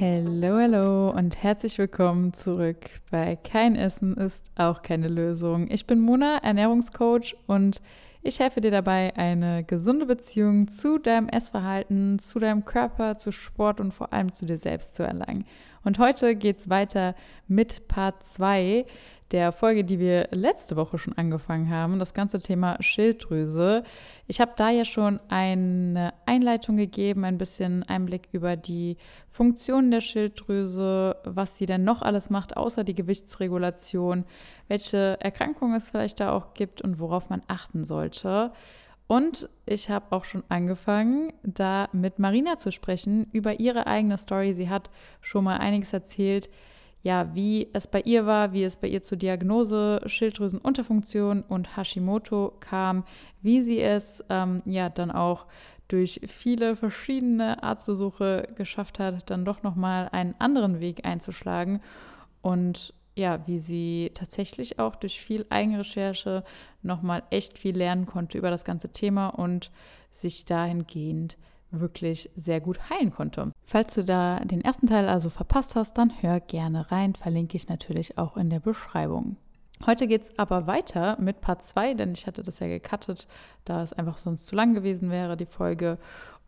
Hallo, 0.00 0.56
hallo 0.56 1.10
und 1.10 1.42
herzlich 1.42 1.76
willkommen 1.76 2.32
zurück 2.32 2.88
bei 3.10 3.36
Kein 3.36 3.76
Essen 3.76 4.16
ist 4.16 4.50
auch 4.56 4.80
keine 4.80 5.08
Lösung. 5.08 5.70
Ich 5.70 5.86
bin 5.86 6.00
Mona, 6.00 6.38
Ernährungscoach 6.38 7.36
und 7.46 7.82
ich 8.22 8.40
helfe 8.40 8.62
dir 8.62 8.70
dabei, 8.70 9.14
eine 9.16 9.62
gesunde 9.62 10.06
Beziehung 10.06 10.68
zu 10.68 10.96
deinem 10.96 11.28
Essverhalten, 11.28 12.18
zu 12.18 12.38
deinem 12.38 12.64
Körper, 12.64 13.18
zu 13.18 13.30
Sport 13.30 13.78
und 13.78 13.92
vor 13.92 14.14
allem 14.14 14.32
zu 14.32 14.46
dir 14.46 14.56
selbst 14.56 14.94
zu 14.94 15.02
erlangen. 15.02 15.44
Und 15.84 15.98
heute 15.98 16.34
geht 16.34 16.60
es 16.60 16.70
weiter 16.70 17.14
mit 17.46 17.86
Part 17.86 18.24
2 18.24 18.86
der 19.30 19.52
Folge, 19.52 19.84
die 19.84 19.98
wir 19.98 20.28
letzte 20.32 20.76
Woche 20.76 20.98
schon 20.98 21.16
angefangen 21.16 21.70
haben, 21.70 21.98
das 21.98 22.14
ganze 22.14 22.40
Thema 22.40 22.76
Schilddrüse. 22.80 23.84
Ich 24.26 24.40
habe 24.40 24.52
da 24.56 24.70
ja 24.70 24.84
schon 24.84 25.20
eine 25.28 26.12
Einleitung 26.26 26.76
gegeben, 26.76 27.24
ein 27.24 27.38
bisschen 27.38 27.84
Einblick 27.84 28.28
über 28.32 28.56
die 28.56 28.96
Funktionen 29.28 29.90
der 29.90 30.00
Schilddrüse, 30.00 31.16
was 31.24 31.56
sie 31.56 31.66
denn 31.66 31.84
noch 31.84 32.02
alles 32.02 32.30
macht, 32.30 32.56
außer 32.56 32.82
die 32.82 32.94
Gewichtsregulation, 32.94 34.24
welche 34.66 35.16
Erkrankungen 35.20 35.76
es 35.76 35.90
vielleicht 35.90 36.18
da 36.18 36.32
auch 36.32 36.54
gibt 36.54 36.82
und 36.82 36.98
worauf 36.98 37.30
man 37.30 37.42
achten 37.46 37.84
sollte. 37.84 38.52
Und 39.06 39.48
ich 39.66 39.90
habe 39.90 40.06
auch 40.10 40.24
schon 40.24 40.44
angefangen, 40.48 41.32
da 41.42 41.88
mit 41.92 42.20
Marina 42.20 42.58
zu 42.58 42.70
sprechen 42.70 43.26
über 43.32 43.58
ihre 43.58 43.88
eigene 43.88 44.16
Story. 44.16 44.54
Sie 44.54 44.68
hat 44.68 44.90
schon 45.20 45.42
mal 45.44 45.58
einiges 45.58 45.92
erzählt, 45.92 46.48
ja, 47.02 47.34
wie 47.34 47.68
es 47.72 47.86
bei 47.86 48.02
ihr 48.02 48.26
war, 48.26 48.52
wie 48.52 48.64
es 48.64 48.76
bei 48.76 48.88
ihr 48.88 49.02
zur 49.02 49.16
Diagnose 49.16 50.00
Schilddrüsenunterfunktion 50.04 51.42
und 51.42 51.76
Hashimoto 51.76 52.54
kam, 52.60 53.04
wie 53.42 53.62
sie 53.62 53.80
es 53.80 54.22
ähm, 54.28 54.62
ja 54.66 54.88
dann 54.90 55.10
auch 55.10 55.46
durch 55.88 56.20
viele 56.28 56.76
verschiedene 56.76 57.62
Arztbesuche 57.62 58.48
geschafft 58.54 58.98
hat, 58.98 59.30
dann 59.30 59.44
doch 59.44 59.62
nochmal 59.62 60.08
einen 60.12 60.34
anderen 60.38 60.80
Weg 60.80 61.04
einzuschlagen 61.04 61.80
und 62.42 62.94
ja, 63.16 63.40
wie 63.46 63.58
sie 63.58 64.12
tatsächlich 64.14 64.78
auch 64.78 64.94
durch 64.94 65.20
viel 65.20 65.46
Eigenrecherche 65.50 66.44
nochmal 66.82 67.22
echt 67.30 67.58
viel 67.58 67.76
lernen 67.76 68.06
konnte 68.06 68.38
über 68.38 68.50
das 68.50 68.64
ganze 68.64 68.90
Thema 68.90 69.28
und 69.28 69.70
sich 70.12 70.44
dahingehend 70.44 71.36
wirklich 71.70 72.30
sehr 72.36 72.60
gut 72.60 72.90
heilen 72.90 73.10
konnte. 73.10 73.52
Falls 73.64 73.94
du 73.94 74.04
da 74.04 74.40
den 74.40 74.60
ersten 74.60 74.86
Teil 74.86 75.08
also 75.08 75.30
verpasst 75.30 75.76
hast, 75.76 75.98
dann 75.98 76.12
hör 76.20 76.40
gerne 76.40 76.90
rein, 76.90 77.14
verlinke 77.14 77.56
ich 77.56 77.68
natürlich 77.68 78.18
auch 78.18 78.36
in 78.36 78.50
der 78.50 78.60
Beschreibung. 78.60 79.36
Heute 79.86 80.06
geht 80.06 80.22
es 80.22 80.38
aber 80.38 80.66
weiter 80.66 81.16
mit 81.20 81.40
Part 81.40 81.62
2, 81.62 81.94
denn 81.94 82.12
ich 82.12 82.26
hatte 82.26 82.42
das 82.42 82.58
ja 82.58 82.66
gecuttet, 82.66 83.26
da 83.64 83.82
es 83.82 83.92
einfach 83.92 84.18
sonst 84.18 84.46
zu 84.46 84.54
lang 84.54 84.74
gewesen 84.74 85.10
wäre, 85.10 85.36
die 85.36 85.46
Folge. 85.46 85.98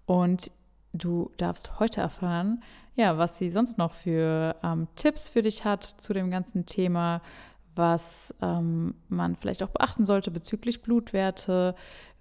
Und 0.04 0.50
du 0.92 1.30
darfst 1.38 1.80
heute 1.80 2.02
erfahren, 2.02 2.62
ja, 2.94 3.16
was 3.16 3.38
sie 3.38 3.50
sonst 3.50 3.78
noch 3.78 3.94
für 3.94 4.56
ähm, 4.62 4.86
Tipps 4.96 5.30
für 5.30 5.42
dich 5.42 5.64
hat 5.64 5.82
zu 5.82 6.12
dem 6.12 6.30
ganzen 6.30 6.66
Thema, 6.66 7.22
was 7.74 8.34
ähm, 8.42 8.94
man 9.08 9.36
vielleicht 9.36 9.62
auch 9.62 9.70
beachten 9.70 10.04
sollte 10.04 10.30
bezüglich 10.30 10.82
Blutwerte, 10.82 11.74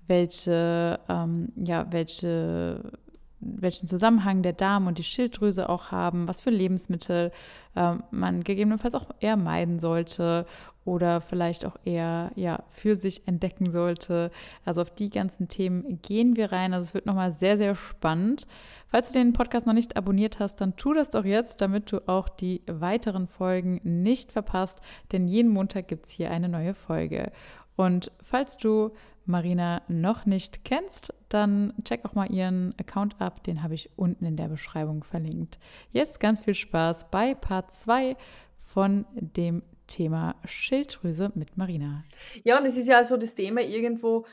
welche, 0.08 1.00
ähm, 1.10 1.52
ja, 1.56 1.88
welche, 1.92 2.92
welchen 3.40 3.88
Zusammenhang 3.88 4.44
der 4.44 4.54
Darm 4.54 4.88
und 4.88 4.98
die 4.98 5.04
Schilddrüse 5.04 5.70
auch 5.70 5.92
haben, 5.92 6.28
was 6.28 6.42
für 6.42 6.50
Lebensmittel 6.50 7.32
ähm, 7.76 8.04
man 8.12 8.44
gegebenenfalls 8.44 8.96
auch 8.96 9.08
eher 9.20 9.38
meiden 9.38 9.80
sollte 9.80 10.46
oder 10.84 11.22
vielleicht 11.22 11.66
auch 11.66 11.78
eher 11.86 12.32
ja, 12.36 12.64
für 12.70 12.96
sich 12.96 13.28
entdecken 13.28 13.70
sollte. 13.72 14.32
Also 14.66 14.82
auf 14.82 14.92
die 14.92 15.10
ganzen 15.10 15.48
Themen 15.48 16.02
gehen 16.02 16.36
wir 16.36 16.52
rein. 16.52 16.74
Also 16.74 16.90
es 16.90 16.94
wird 16.94 17.06
nochmal 17.06 17.34
sehr, 17.34 17.58
sehr 17.58 17.76
spannend. 17.76 18.48
Falls 18.88 19.12
du 19.12 19.20
den 19.20 19.32
Podcast 19.32 19.68
noch 19.68 19.74
nicht 19.74 19.96
abonniert 19.96 20.40
hast, 20.40 20.60
dann 20.60 20.76
tu 20.76 20.94
das 20.94 21.12
doch 21.12 21.24
jetzt, 21.24 21.62
damit 21.62 21.92
du 21.92 22.08
auch 22.10 22.28
die 22.28 22.62
weiteren 22.68 23.28
Folgen 23.28 23.80
nicht 23.84 24.32
verpasst, 24.32 24.82
denn 25.12 25.28
jeden 25.28 25.50
Montag 25.50 25.88
gibt 25.88 26.08
es 26.08 26.12
hier 26.12 26.30
eine 26.30 26.50
neue 26.50 26.74
Folge. 26.74 27.32
Und 27.78 28.12
falls 28.22 28.58
du 28.58 28.92
Marina 29.32 29.82
noch 29.88 30.26
nicht 30.26 30.64
kennst, 30.64 31.14
dann 31.30 31.74
check 31.84 32.06
auch 32.06 32.14
mal 32.14 32.32
ihren 32.32 32.76
Account 32.78 33.20
ab. 33.20 33.44
Den 33.44 33.64
habe 33.64 33.74
ich 33.74 33.98
unten 33.98 34.26
in 34.26 34.38
der 34.38 34.50
Beschreibung 34.50 35.04
verlinkt. 35.04 35.58
Jetzt 35.92 36.20
ganz 36.20 36.42
viel 36.42 36.54
Spaß 36.54 37.10
bei 37.10 37.34
Part 37.34 37.72
2 37.72 38.16
von 38.60 39.06
dem 39.16 39.64
Thema 39.88 40.36
Schilddrüse 40.46 41.32
mit 41.36 41.58
Marina. 41.58 42.04
Ja, 42.44 42.60
und 42.60 42.66
es 42.66 42.78
ist 42.78 42.88
ja 42.88 43.04
so 43.04 43.18
das 43.18 43.36
Thema 43.36 43.62
irgendwo, 43.62 44.26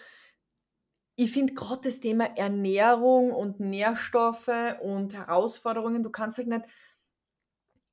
ich 1.17 1.33
finde 1.33 1.55
gerade 1.55 1.81
das 1.85 1.99
Thema 1.99 2.37
Ernährung 2.37 3.33
und 3.33 3.59
Nährstoffe 3.59 4.77
und 4.83 5.15
Herausforderungen, 5.15 6.03
du 6.03 6.11
kannst 6.11 6.39
halt 6.39 6.49
nicht 6.49 6.67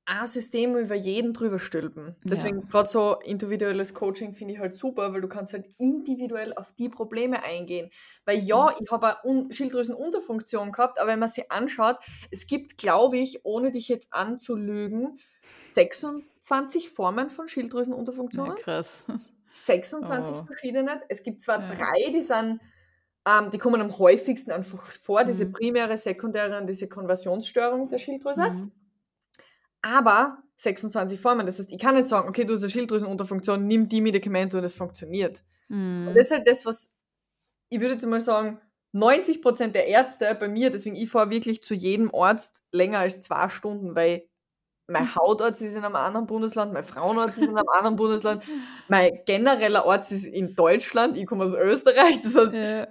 ein 0.05 0.25
System 0.27 0.75
über 0.75 0.95
jeden 0.95 1.33
drüber 1.33 1.57
stülpen. 1.57 2.15
Deswegen 2.23 2.59
ja. 2.59 2.65
gerade 2.69 2.87
so 2.87 3.15
individuelles 3.23 3.93
Coaching 3.93 4.33
finde 4.33 4.53
ich 4.53 4.59
halt 4.59 4.75
super, 4.75 5.13
weil 5.13 5.21
du 5.21 5.27
kannst 5.27 5.53
halt 5.53 5.65
individuell 5.79 6.53
auf 6.53 6.73
die 6.73 6.89
Probleme 6.89 7.43
eingehen. 7.43 7.89
Weil 8.23 8.37
ja, 8.39 8.67
mhm. 8.67 8.83
ich 8.83 8.91
habe 8.91 9.23
eine 9.23 9.51
Schilddrüsenunterfunktion 9.51 10.71
gehabt, 10.71 10.99
aber 10.99 11.11
wenn 11.11 11.19
man 11.19 11.29
sie 11.29 11.49
anschaut, 11.49 11.97
es 12.29 12.45
gibt, 12.45 12.77
glaube 12.77 13.17
ich, 13.17 13.45
ohne 13.45 13.71
dich 13.71 13.87
jetzt 13.87 14.13
anzulügen, 14.13 15.19
26 15.73 16.89
Formen 16.89 17.29
von 17.31 17.47
Schilddrüsenunterfunktionen. 17.47 18.57
Ja, 18.57 18.63
krass. 18.63 19.03
26 19.53 20.35
oh. 20.35 20.45
verschiedene. 20.45 21.01
Es 21.09 21.23
gibt 21.23 21.41
zwar 21.41 21.61
ja. 21.61 21.67
drei, 21.67 22.11
die 22.11 22.21
sind 22.21 22.61
ähm, 23.27 23.49
die 23.49 23.57
kommen 23.57 23.81
am 23.81 23.97
häufigsten 23.97 24.51
einfach 24.51 24.83
vor, 24.83 25.21
mhm. 25.21 25.25
diese 25.25 25.51
primäre, 25.51 25.97
sekundäre 25.97 26.59
und 26.59 26.67
diese 26.67 26.87
Konversionsstörung 26.87 27.87
der 27.87 27.97
Schilddrüse. 27.97 28.51
Mhm 28.51 28.71
aber 29.85 30.37
26 30.57 31.19
Formen. 31.19 31.45
Das 31.45 31.59
heißt, 31.59 31.71
ich 31.71 31.79
kann 31.79 31.95
nicht 31.95 32.07
sagen, 32.07 32.27
okay, 32.27 32.45
du 32.45 32.53
hast 32.53 32.63
eine 32.63 32.71
Schilddrüsenunterfunktion, 32.71 33.65
nimm 33.67 33.89
die 33.89 34.01
Medikamente 34.01 34.57
und 34.57 34.63
es 34.63 34.73
funktioniert. 34.73 35.43
Mm. 35.67 36.07
Und 36.07 36.15
das 36.15 36.27
ist 36.27 36.31
halt 36.31 36.47
das, 36.47 36.65
was 36.65 36.95
ich 37.69 37.79
würde 37.79 37.93
jetzt 37.93 38.05
mal 38.05 38.21
sagen, 38.21 38.61
90 38.93 39.41
Prozent 39.41 39.75
der 39.75 39.87
Ärzte 39.87 40.35
bei 40.39 40.47
mir, 40.47 40.69
deswegen 40.69 40.95
ich 40.95 41.09
fahre 41.09 41.29
wirklich 41.29 41.61
zu 41.63 41.73
jedem 41.73 42.13
Arzt 42.13 42.63
länger 42.71 42.99
als 42.99 43.21
zwei 43.21 43.49
Stunden, 43.49 43.95
weil 43.95 44.27
mein 44.87 45.05
Hautarzt 45.15 45.61
ist 45.61 45.75
in 45.75 45.83
einem 45.83 45.95
anderen 45.95 46.27
Bundesland, 46.27 46.71
mein 46.71 46.83
Frauenarzt 46.83 47.37
ist 47.37 47.43
in 47.43 47.57
einem 47.57 47.67
anderen 47.67 47.95
Bundesland, 47.95 48.43
mein 48.87 49.19
genereller 49.25 49.85
Arzt 49.85 50.11
ist 50.11 50.25
in 50.25 50.55
Deutschland, 50.55 51.17
ich 51.17 51.25
komme 51.25 51.43
aus 51.43 51.55
Österreich. 51.55 52.21
Das 52.21 52.35
heißt, 52.35 52.53
ja. 52.53 52.87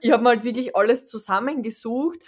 ich 0.00 0.12
habe 0.12 0.22
mal 0.22 0.36
halt 0.36 0.44
wirklich 0.44 0.76
alles 0.76 1.06
zusammengesucht 1.06 2.20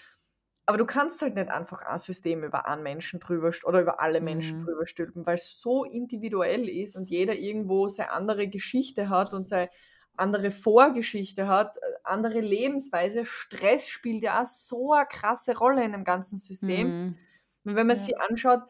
aber 0.71 0.79
du 0.79 0.87
kannst 0.87 1.21
halt 1.21 1.35
nicht 1.35 1.51
einfach 1.51 1.83
ein 1.83 1.99
System 1.99 2.45
über 2.45 2.69
einen 2.69 2.85
Menschen 2.85 3.19
drüber 3.19 3.51
oder 3.65 3.81
über 3.81 4.01
alle 4.01 4.21
Menschen 4.21 4.61
mhm. 4.61 4.67
drüber 4.67 4.87
stülpen, 4.87 5.27
weil 5.27 5.35
es 5.35 5.61
so 5.61 5.83
individuell 5.83 6.69
ist 6.69 6.95
und 6.95 7.11
jeder 7.11 7.35
irgendwo 7.35 7.89
seine 7.89 8.13
andere 8.13 8.47
Geschichte 8.47 9.09
hat 9.09 9.35
und 9.35 9.49
seine 9.49 9.69
andere 10.15 10.53
Vorgeschichte 10.53 11.49
hat, 11.49 11.77
äh, 11.79 11.81
andere 12.05 12.39
Lebensweise. 12.39 13.25
Stress 13.25 13.89
spielt 13.89 14.23
ja 14.23 14.43
auch 14.43 14.47
so 14.47 14.93
eine 14.93 15.07
krasse 15.07 15.59
Rolle 15.59 15.83
in 15.83 15.91
dem 15.91 16.05
ganzen 16.05 16.37
System. 16.37 16.87
Mhm. 16.87 17.19
Und 17.65 17.75
wenn 17.75 17.89
man 17.89 17.97
ja. 17.97 18.03
sich 18.03 18.21
anschaut, 18.21 18.63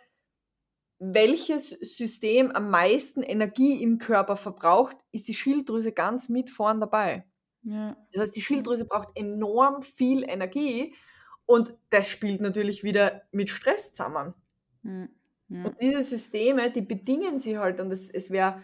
welches 1.01 1.69
System 1.69 2.51
am 2.51 2.71
meisten 2.71 3.23
Energie 3.23 3.83
im 3.83 3.99
Körper 3.99 4.37
verbraucht, 4.37 4.97
ist 5.13 5.29
die 5.29 5.35
Schilddrüse 5.35 5.93
ganz 5.93 6.31
mit 6.31 6.49
vorn 6.49 6.81
dabei. 6.81 7.27
Ja. 7.61 7.95
Das 8.15 8.23
heißt, 8.23 8.37
die 8.37 8.41
Schilddrüse 8.41 8.87
braucht 8.87 9.11
enorm 9.19 9.83
viel 9.83 10.25
Energie 10.27 10.95
und 11.51 11.75
das 11.91 12.09
spielt 12.09 12.41
natürlich 12.41 12.85
wieder 12.85 13.23
mit 13.33 13.51
Stress 13.51 13.93
zusammen. 13.93 14.35
Mhm. 14.83 15.09
Ja. 15.49 15.65
Und 15.65 15.81
diese 15.81 16.01
Systeme, 16.01 16.71
die 16.71 16.81
bedingen 16.81 17.41
sie 17.41 17.59
halt. 17.59 17.81
Und 17.81 17.93
es, 17.93 18.09
es 18.09 18.31
wäre 18.31 18.63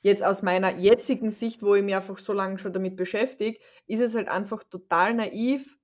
jetzt 0.00 0.24
aus 0.24 0.42
meiner 0.42 0.78
jetzigen 0.78 1.30
Sicht, 1.30 1.62
wo 1.62 1.74
ich 1.74 1.84
mich 1.84 1.94
einfach 1.94 2.16
so 2.16 2.32
lange 2.32 2.56
schon 2.56 2.72
damit 2.72 2.96
beschäftige, 2.96 3.58
ist 3.86 4.00
es 4.00 4.14
halt 4.14 4.28
einfach 4.28 4.64
total 4.64 5.12
naiv, 5.12 5.76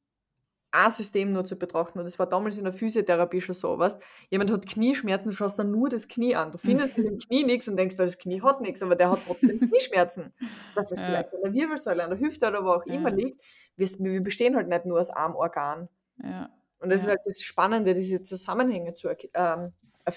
ein 0.70 0.90
System 0.90 1.34
nur 1.34 1.44
zu 1.44 1.56
betrachten. 1.58 1.98
Und 1.98 2.06
das 2.06 2.18
war 2.18 2.26
damals 2.26 2.56
in 2.56 2.64
der 2.64 2.72
Physiotherapie 2.72 3.42
schon 3.42 3.54
so, 3.54 3.78
was 3.78 3.98
jemand 4.30 4.50
hat 4.50 4.66
Knieschmerzen, 4.66 5.28
du 5.28 5.36
schaust 5.36 5.58
dann 5.58 5.70
nur 5.70 5.90
das 5.90 6.08
Knie 6.08 6.34
an. 6.34 6.50
Du 6.50 6.56
findest 6.56 6.96
mit 6.96 7.06
dem 7.08 7.18
Knie 7.18 7.44
nichts 7.44 7.68
und 7.68 7.76
denkst, 7.76 7.96
das 7.96 8.16
Knie 8.16 8.40
hat 8.40 8.62
nichts, 8.62 8.82
aber 8.82 8.96
der 8.96 9.10
hat 9.10 9.20
trotzdem 9.26 9.60
Knieschmerzen. 9.68 10.32
Dass 10.74 10.92
es 10.92 11.00
ja. 11.00 11.06
vielleicht 11.08 11.34
an 11.34 11.42
der 11.44 11.52
Wirbelsäule, 11.52 12.02
an 12.02 12.08
der 12.08 12.20
Hüfte 12.20 12.48
oder 12.48 12.64
wo 12.64 12.70
auch 12.70 12.86
ja. 12.86 12.94
immer 12.94 13.10
liegt. 13.10 13.42
Wir, 13.76 13.86
wir, 13.98 14.22
bestehen 14.22 14.56
halt 14.56 14.68
nicht 14.68 14.86
nur 14.86 14.98
aus 14.98 15.10
einem 15.10 15.34
Organ. 15.34 15.90
Ja. 16.22 16.50
Und 16.80 16.90
das 16.90 17.02
ja. 17.02 17.12
ist 17.12 17.16
halt 17.16 17.20
das 17.26 17.42
Spannende, 17.42 17.94
diese 17.94 18.22
Zusammenhänge 18.22 18.94
zu, 18.94 19.08
ähm, 19.34 19.72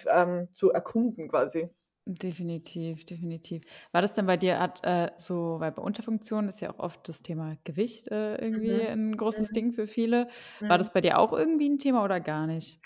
ähm, 0.08 0.48
zu 0.52 0.72
erkunden 0.72 1.30
quasi. 1.30 1.70
Definitiv, 2.08 3.04
definitiv. 3.06 3.64
War 3.92 4.04
das 4.04 4.14
denn 4.14 4.28
bei 4.28 4.38
dir 4.38 4.74
äh, 4.84 5.10
so, 5.18 5.60
weil 5.60 5.72
bei 5.72 5.82
Unterfunktion 5.82 6.48
ist 6.48 6.62
ja 6.62 6.72
auch 6.72 6.78
oft 6.78 7.10
das 7.10 7.24
Thema 7.24 7.58
Gewicht 7.64 8.10
äh, 8.10 8.36
irgendwie 8.36 8.74
mhm. 8.74 9.12
ein 9.12 9.18
großes 9.18 9.50
mhm. 9.50 9.54
Ding 9.54 9.74
für 9.74 9.88
viele. 9.88 10.28
War 10.60 10.78
mhm. 10.78 10.82
das 10.82 10.94
bei 10.94 11.02
dir 11.02 11.18
auch 11.18 11.34
irgendwie 11.34 11.68
ein 11.68 11.80
Thema 11.80 12.04
oder 12.04 12.20
gar 12.20 12.46
nicht? 12.46 12.80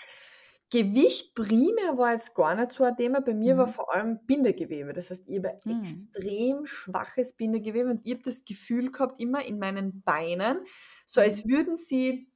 Gewicht 0.72 1.34
primär 1.34 1.98
war 1.98 2.12
jetzt 2.12 2.34
gar 2.34 2.54
nicht 2.54 2.70
so 2.70 2.84
ein 2.84 2.96
Thema. 2.96 3.20
Bei 3.20 3.34
mir 3.34 3.54
mhm. 3.54 3.58
war 3.58 3.66
vor 3.66 3.92
allem 3.92 4.20
Bindegewebe. 4.24 4.94
Das 4.94 5.10
heißt, 5.10 5.28
ich 5.28 5.36
habe 5.36 5.60
mhm. 5.64 5.80
extrem 5.80 6.64
schwaches 6.64 7.36
Bindegewebe 7.36 7.90
und 7.90 8.06
ich 8.06 8.14
habe 8.14 8.22
das 8.22 8.46
Gefühl 8.46 8.90
gehabt, 8.90 9.20
immer 9.20 9.44
in 9.44 9.58
meinen 9.58 10.00
Beinen, 10.00 10.64
so 11.04 11.20
als 11.20 11.44
mhm. 11.44 11.50
würden 11.50 11.76
sie 11.76 12.29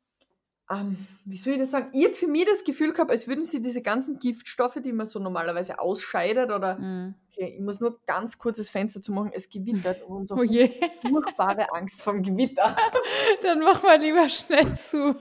ähm, 0.71 0.97
wie 1.25 1.37
soll 1.37 1.55
ich 1.55 1.59
das 1.59 1.71
sagen? 1.73 1.89
Ich 1.93 2.05
habe 2.05 2.15
für 2.15 2.27
mich 2.27 2.45
das 2.47 2.65
Gefühl 2.65 2.93
gehabt, 2.93 3.11
als 3.11 3.29
würden 3.29 3.45
sie 3.45 3.61
diese 3.61 3.83
ganzen 3.83 4.19
Giftstoffe, 4.19 4.79
die 4.83 4.93
man 4.93 5.07
so 5.07 5.19
normalerweise 5.19 5.79
ausscheidet, 5.79 6.51
oder 6.51 6.79
Mhm. 6.79 7.15
okay, 7.31 7.55
ich 7.57 7.61
muss 7.61 7.81
nur 7.81 8.01
ganz 8.07 8.39
kurz 8.39 8.57
das 8.57 8.71
Fenster 8.71 9.03
zu 9.03 9.13
machen, 9.13 9.31
es 9.35 9.51
gewittert 9.51 10.03
und 10.09 10.17
unser 10.21 10.37
Oh 10.39 10.43
je. 10.43 10.71
furchtbare 11.07 11.71
Angst 11.73 12.03
vom 12.03 12.23
Gewitter. 12.23 12.77
Dann 13.43 13.61
mach 13.61 13.83
mal 13.83 13.99
lieber 14.01 14.29
schnell 14.29 14.75
zu. 14.77 15.17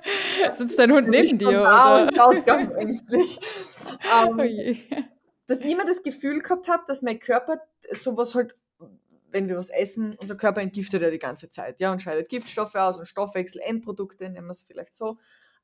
Sitzt 0.58 0.78
dein 0.78 0.90
Hund 0.92 1.08
neben 1.08 1.38
dir, 1.38 1.48
oder? 1.48 2.02
und 2.02 2.14
schaut 2.16 2.44
ganz 2.46 2.72
ängstlich. 2.72 3.38
Oh 4.26 4.34
Ähm, 4.40 4.44
je. 4.48 4.78
dass 5.46 5.64
ich 5.64 5.70
immer 5.70 5.84
das 5.84 6.02
Gefühl 6.02 6.40
gehabt 6.40 6.68
habe, 6.68 6.82
dass 6.88 7.02
mein 7.02 7.20
Körper 7.20 7.60
sowas 7.92 8.34
halt, 8.34 8.54
wenn 9.30 9.48
wir 9.48 9.56
was 9.56 9.70
essen, 9.70 10.14
unser 10.18 10.36
Körper 10.36 10.60
entgiftet 10.62 11.02
ja 11.02 11.10
die 11.10 11.18
ganze 11.18 11.48
Zeit, 11.48 11.80
ja, 11.80 11.92
und 11.92 12.00
scheidet 12.02 12.28
Giftstoffe 12.28 12.74
aus 12.74 12.96
und 12.98 13.06
Stoffwechsel, 13.06 13.60
Endprodukte, 13.62 14.28
nennen 14.30 14.46
wir 14.46 14.52
es 14.52 14.62
vielleicht 14.62 14.94
so. 14.94 15.18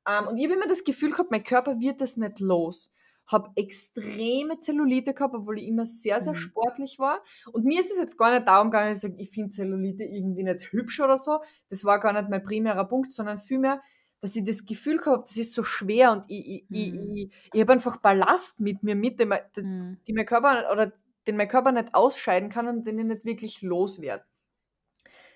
Ähm, 0.09 0.27
und 0.29 0.37
ich 0.37 0.45
habe 0.45 0.55
immer 0.55 0.67
das 0.69 0.85
Gefühl 0.85 1.11
gehabt, 1.13 1.31
mein 1.31 1.45
Körper 1.45 1.81
wird 1.81 2.01
das 2.01 2.17
nicht 2.17 2.41
los. 2.41 2.93
Habe 3.27 3.51
extreme 3.57 4.61
Zellulite 4.61 5.15
gehabt, 5.15 5.35
obwohl 5.35 5.59
ich 5.59 5.67
immer 5.67 5.87
sehr, 5.87 6.21
sehr 6.21 6.33
Mhm. 6.35 6.37
sportlich 6.37 6.99
war. 6.99 7.23
Und 7.53 7.65
mir 7.65 7.81
ist 7.81 7.91
es 7.91 7.99
jetzt 7.99 8.19
gar 8.19 8.31
nicht 8.35 8.47
darum 8.47 8.71
gegangen, 8.71 8.91
dass 8.91 8.99
ich 8.99 9.11
sage, 9.11 9.23
ich 9.23 9.31
finde 9.31 9.51
Zellulite 9.51 10.05
irgendwie 10.05 10.43
nicht 10.43 10.73
hübsch 10.73 11.01
oder 11.01 11.17
so. 11.17 11.39
Das 11.71 11.85
war 11.87 11.99
gar 12.01 12.13
nicht 12.13 12.29
mein 12.29 12.43
primärer 12.43 12.85
Punkt, 12.87 13.13
sondern 13.13 13.39
vielmehr, 13.39 13.81
dass 14.21 14.37
ich 14.37 14.45
das 14.45 14.67
Gefühl 14.67 14.99
gehabt 14.99 15.17
habe, 15.17 15.23
das 15.27 15.37
ist 15.39 15.55
so 15.55 15.63
schwer 15.63 16.13
und 16.13 16.25
ich, 16.29 16.47
ich, 16.47 16.65
ich, 16.71 16.93
Mhm. 16.93 17.15
ich, 17.17 17.31
ich 17.53 17.61
habe 17.61 17.73
einfach 17.73 17.97
Ballast 17.99 18.61
mit 18.61 18.83
mir 18.83 18.95
mit, 18.95 19.19
den, 19.21 19.29
mein- 19.29 19.43
Mhm. 19.57 19.99
die 20.07 20.13
mein 20.13 20.27
Körper 20.27 20.71
oder 20.73 20.93
den 21.27 21.37
mein 21.37 21.49
Körper 21.49 21.73
nicht 21.73 21.95
ausscheiden 21.95 22.49
kann 22.49 22.67
und 22.69 22.87
den 22.87 22.99
ich 22.99 23.05
nicht 23.05 23.25
wirklich 23.25 23.63
loswerde. 23.63 24.25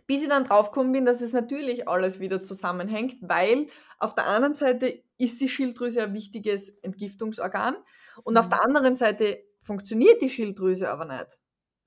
Bis 0.06 0.22
ich 0.22 0.28
dann 0.28 0.44
draufgekommen 0.44 0.92
bin, 0.92 1.04
dass 1.04 1.20
es 1.20 1.32
natürlich 1.32 1.86
alles 1.88 2.18
wieder 2.18 2.42
zusammenhängt, 2.42 3.16
weil 3.20 3.66
auf 3.98 4.14
der 4.14 4.26
einen 4.28 4.54
Seite 4.54 5.02
ist 5.18 5.40
die 5.40 5.48
Schilddrüse 5.48 6.02
ein 6.02 6.14
wichtiges 6.14 6.78
Entgiftungsorgan 6.78 7.76
und 8.24 8.36
auf 8.38 8.48
Mhm. 8.48 8.50
der 8.50 8.64
anderen 8.64 8.94
Seite 8.94 9.44
funktioniert 9.60 10.22
die 10.22 10.30
Schilddrüse 10.30 10.88
aber 10.90 11.04
nicht 11.04 11.38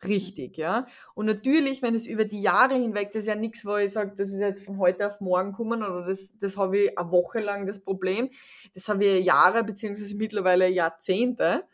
richtig, 0.04 0.58
ja. 0.58 0.88
Und 1.16 1.28
natürlich, 1.28 1.82
wenn 1.82 1.96
es 1.96 2.08
über 2.08 2.26
die 2.26 2.42
Jahre 2.42 2.76
hinweg, 2.76 3.12
das 3.12 3.22
ist 3.24 3.28
ja 3.28 3.36
nichts, 3.36 3.66
wo 3.66 3.76
ich 3.78 3.92
sage, 3.92 4.14
das 4.16 4.30
ist 4.30 4.40
jetzt 4.40 4.66
von 4.66 4.78
heute 4.80 5.08
auf 5.08 5.20
morgen 5.22 5.52
gekommen 5.52 5.84
oder 5.84 6.06
das, 6.08 6.38
das 6.40 6.58
habe 6.58 6.80
ich 6.80 6.98
eine 7.00 7.12
Woche 7.12 7.40
lang 7.40 7.66
das 7.68 7.80
Problem. 7.84 8.30
Das 8.74 8.88
habe 8.90 9.06
ich 9.06 9.26
Jahre 9.26 9.64
beziehungsweise 9.64 10.16
mittlerweile 10.18 10.68
Jahrzehnte 10.70 11.66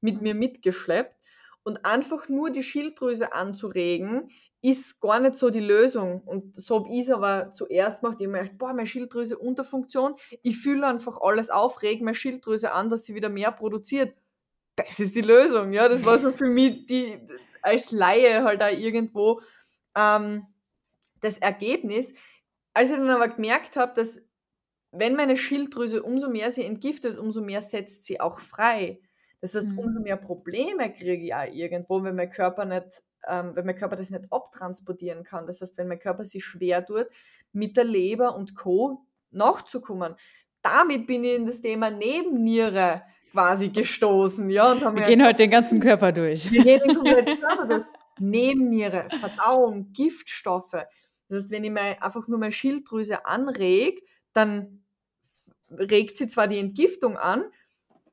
mit 0.00 0.22
mir 0.22 0.34
mitgeschleppt. 0.34 1.16
Und 1.64 1.84
einfach 1.84 2.28
nur 2.28 2.50
die 2.50 2.62
Schilddrüse 2.62 3.32
anzuregen, 3.32 4.28
ist 4.62 5.00
gar 5.00 5.18
nicht 5.18 5.34
so 5.34 5.50
die 5.50 5.60
Lösung. 5.60 6.22
Und 6.22 6.54
so 6.54 6.80
habe 6.80 6.88
ich 6.88 7.00
es 7.00 7.10
aber 7.10 7.50
zuerst 7.50 8.00
gemacht. 8.00 8.20
Ich 8.20 8.26
habe 8.26 8.32
mir 8.32 8.42
gedacht, 8.42 8.58
boah, 8.58 8.72
meine 8.72 8.86
Schilddrüse 8.86 9.36
Unterfunktion. 9.36 10.14
Ich 10.42 10.58
fühle 10.58 10.86
einfach 10.86 11.18
alles 11.20 11.50
auf, 11.50 11.82
reg 11.82 12.00
meine 12.00 12.14
Schilddrüse 12.14 12.72
an, 12.72 12.88
dass 12.88 13.04
sie 13.04 13.14
wieder 13.14 13.28
mehr 13.28 13.50
produziert. 13.50 14.14
Das 14.76 15.00
ist 15.00 15.14
die 15.16 15.20
Lösung, 15.20 15.72
ja. 15.72 15.88
Das 15.88 16.04
war 16.04 16.18
so 16.18 16.32
für 16.32 16.46
mich 16.46 16.86
die, 16.86 17.18
als 17.60 17.90
Laie 17.90 18.44
halt 18.44 18.62
auch 18.62 18.70
irgendwo 18.70 19.40
ähm, 19.96 20.46
das 21.20 21.38
Ergebnis. 21.38 22.14
Als 22.72 22.90
ich 22.90 22.96
dann 22.96 23.10
aber 23.10 23.28
gemerkt 23.28 23.76
habe, 23.76 23.92
dass 23.94 24.22
wenn 24.92 25.16
meine 25.16 25.36
Schilddrüse 25.36 26.02
umso 26.02 26.28
mehr 26.28 26.50
sie 26.50 26.64
entgiftet, 26.64 27.18
umso 27.18 27.40
mehr 27.40 27.62
setzt 27.62 28.04
sie 28.04 28.20
auch 28.20 28.38
frei. 28.38 29.00
Das 29.42 29.54
heißt, 29.54 29.72
Mhm. 29.72 29.78
umso 29.78 30.00
mehr 30.00 30.16
Probleme 30.16 30.90
kriege 30.92 31.24
ich 31.26 31.34
auch 31.34 31.52
irgendwo, 31.52 32.02
wenn 32.02 32.14
mein 32.16 32.30
Körper 32.30 32.64
nicht, 32.64 33.02
ähm, 33.28 33.52
wenn 33.54 33.66
mein 33.66 33.76
Körper 33.76 33.96
das 33.96 34.10
nicht 34.10 34.32
abtransportieren 34.32 35.24
kann. 35.24 35.46
Das 35.46 35.60
heißt, 35.60 35.76
wenn 35.78 35.88
mein 35.88 35.98
Körper 35.98 36.24
sich 36.24 36.42
schwer 36.44 36.86
tut, 36.86 37.06
mit 37.52 37.76
der 37.76 37.84
Leber 37.84 38.34
und 38.36 38.54
Co. 38.56 39.04
nachzukommen. 39.30 40.14
Damit 40.62 41.06
bin 41.06 41.24
ich 41.24 41.34
in 41.36 41.44
das 41.46 41.60
Thema 41.60 41.90
Nebenniere 41.90 43.02
quasi 43.32 43.68
gestoßen, 43.70 44.48
ja, 44.50 44.74
Wir 44.94 45.02
gehen 45.04 45.24
heute 45.24 45.36
den 45.36 45.50
ganzen 45.50 45.80
Körper 45.80 46.12
durch. 46.12 46.50
wir 46.52 46.62
gehen 46.64 46.80
den 46.86 46.94
kompletten 46.96 47.40
Körper 47.40 47.66
durch. 47.66 47.84
Nebenniere, 48.18 49.08
Verdauung, 49.18 49.92
Giftstoffe. 49.92 50.72
Das 51.28 51.44
heißt, 51.44 51.50
wenn 51.50 51.64
ich 51.64 51.70
mal 51.70 51.96
einfach 52.00 52.28
nur 52.28 52.38
meine 52.38 52.52
Schilddrüse 52.52 53.24
anreg, 53.26 54.02
dann 54.34 54.84
regt 55.70 56.16
sie 56.16 56.28
zwar 56.28 56.46
die 56.46 56.58
Entgiftung 56.58 57.16
an, 57.16 57.44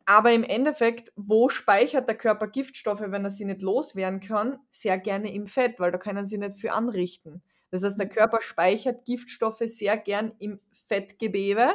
aber 0.10 0.32
im 0.34 0.44
Endeffekt, 0.44 1.12
wo 1.16 1.50
speichert 1.50 2.08
der 2.10 2.18
Körper 2.18 2.48
Giftstoffe, 2.48 3.02
wenn 3.06 3.24
er 3.24 3.32
sie 3.32 3.46
nicht 3.46 3.62
loswerden 3.62 4.20
kann? 4.20 4.60
Sehr 4.72 4.98
gerne 4.98 5.34
im 5.34 5.48
Fett, 5.48 5.80
weil 5.80 5.92
da 5.92 5.98
können 6.00 6.26
sie 6.26 6.38
nicht 6.40 6.58
viel 6.58 6.72
anrichten. 6.72 7.44
Das 7.72 7.84
heißt, 7.84 8.00
der 8.00 8.10
Körper 8.10 8.42
speichert 8.42 9.06
Giftstoffe 9.06 9.62
sehr 9.66 9.98
gern 9.98 10.34
im 10.40 10.60
Fettgewebe, 10.72 11.70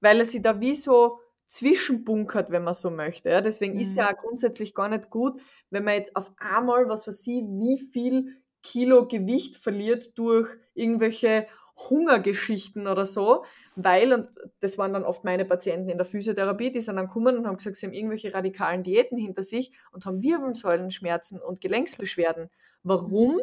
weil 0.00 0.20
er 0.20 0.26
sie 0.26 0.42
da 0.42 0.60
wie 0.60 0.74
so 0.74 1.18
zwischenbunkert, 1.46 2.50
wenn 2.50 2.64
man 2.64 2.74
so 2.74 2.90
möchte. 2.90 3.30
Ja, 3.30 3.40
deswegen 3.40 3.76
ist 3.78 3.96
Mhm. 3.96 3.98
ja 3.98 4.10
auch 4.12 4.16
grundsätzlich 4.16 4.74
gar 4.74 4.88
nicht 4.88 5.10
gut, 5.10 5.40
wenn 5.70 5.84
man 5.84 5.94
jetzt 5.94 6.16
auf 6.16 6.32
einmal, 6.38 6.88
was 6.88 7.06
weiß 7.06 7.26
ich, 7.26 7.42
wie 7.44 7.78
viel 7.78 8.42
Kilo 8.62 9.06
Gewicht 9.08 9.56
verliert 9.56 10.16
durch 10.18 10.48
irgendwelche 10.74 11.46
Hungergeschichten 11.76 12.86
oder 12.86 13.04
so, 13.06 13.44
weil, 13.74 14.12
und 14.12 14.30
das 14.60 14.78
waren 14.78 14.92
dann 14.92 15.04
oft 15.04 15.24
meine 15.24 15.44
Patienten 15.44 15.88
in 15.88 15.98
der 15.98 16.04
Physiotherapie, 16.04 16.70
die 16.70 16.80
sind 16.80 16.96
dann 16.96 17.06
gekommen 17.06 17.36
und 17.36 17.46
haben 17.46 17.56
gesagt, 17.56 17.76
sie 17.76 17.86
haben 17.86 17.92
irgendwelche 17.92 18.32
radikalen 18.32 18.82
Diäten 18.82 19.18
hinter 19.18 19.42
sich 19.42 19.72
und 19.92 20.06
haben 20.06 20.22
Wirbelsäulenschmerzen 20.22 21.40
und 21.40 21.60
Gelenksbeschwerden. 21.60 22.50
Warum? 22.82 23.40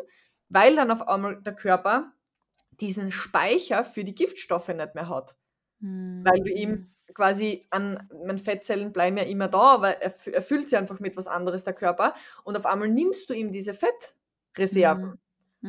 Weil 0.50 0.76
dann 0.76 0.92
auf 0.92 1.08
einmal 1.08 1.42
der 1.42 1.56
Körper 1.56 2.14
diesen 2.80 3.12
Speicher 3.12 3.84
für 3.84 4.04
die 4.04 4.16
Giftstoffe 4.16 4.70
nicht 4.70 4.96
mehr 4.96 5.10
hat 5.10 5.36
weil 6.24 6.40
du 6.44 6.52
ihm 6.52 6.78
Mhm. 6.78 6.96
quasi 7.14 7.68
an, 7.72 8.08
meine 8.26 8.38
Fettzellen 8.38 8.94
bleiben 8.94 9.18
ja 9.18 9.24
immer 9.24 9.48
da, 9.50 9.60
aber 9.76 10.02
er, 10.02 10.14
er 10.34 10.42
füllt 10.42 10.70
sie 10.70 10.78
einfach 10.78 11.00
mit 11.00 11.18
was 11.18 11.28
anderes, 11.28 11.64
der 11.64 11.74
Körper, 11.74 12.14
und 12.44 12.56
auf 12.58 12.66
einmal 12.66 12.90
nimmst 12.90 13.30
du 13.30 13.34
ihm 13.34 13.52
diese 13.52 13.74
Fettreserven. 13.74 15.12
Mhm. 15.12 15.21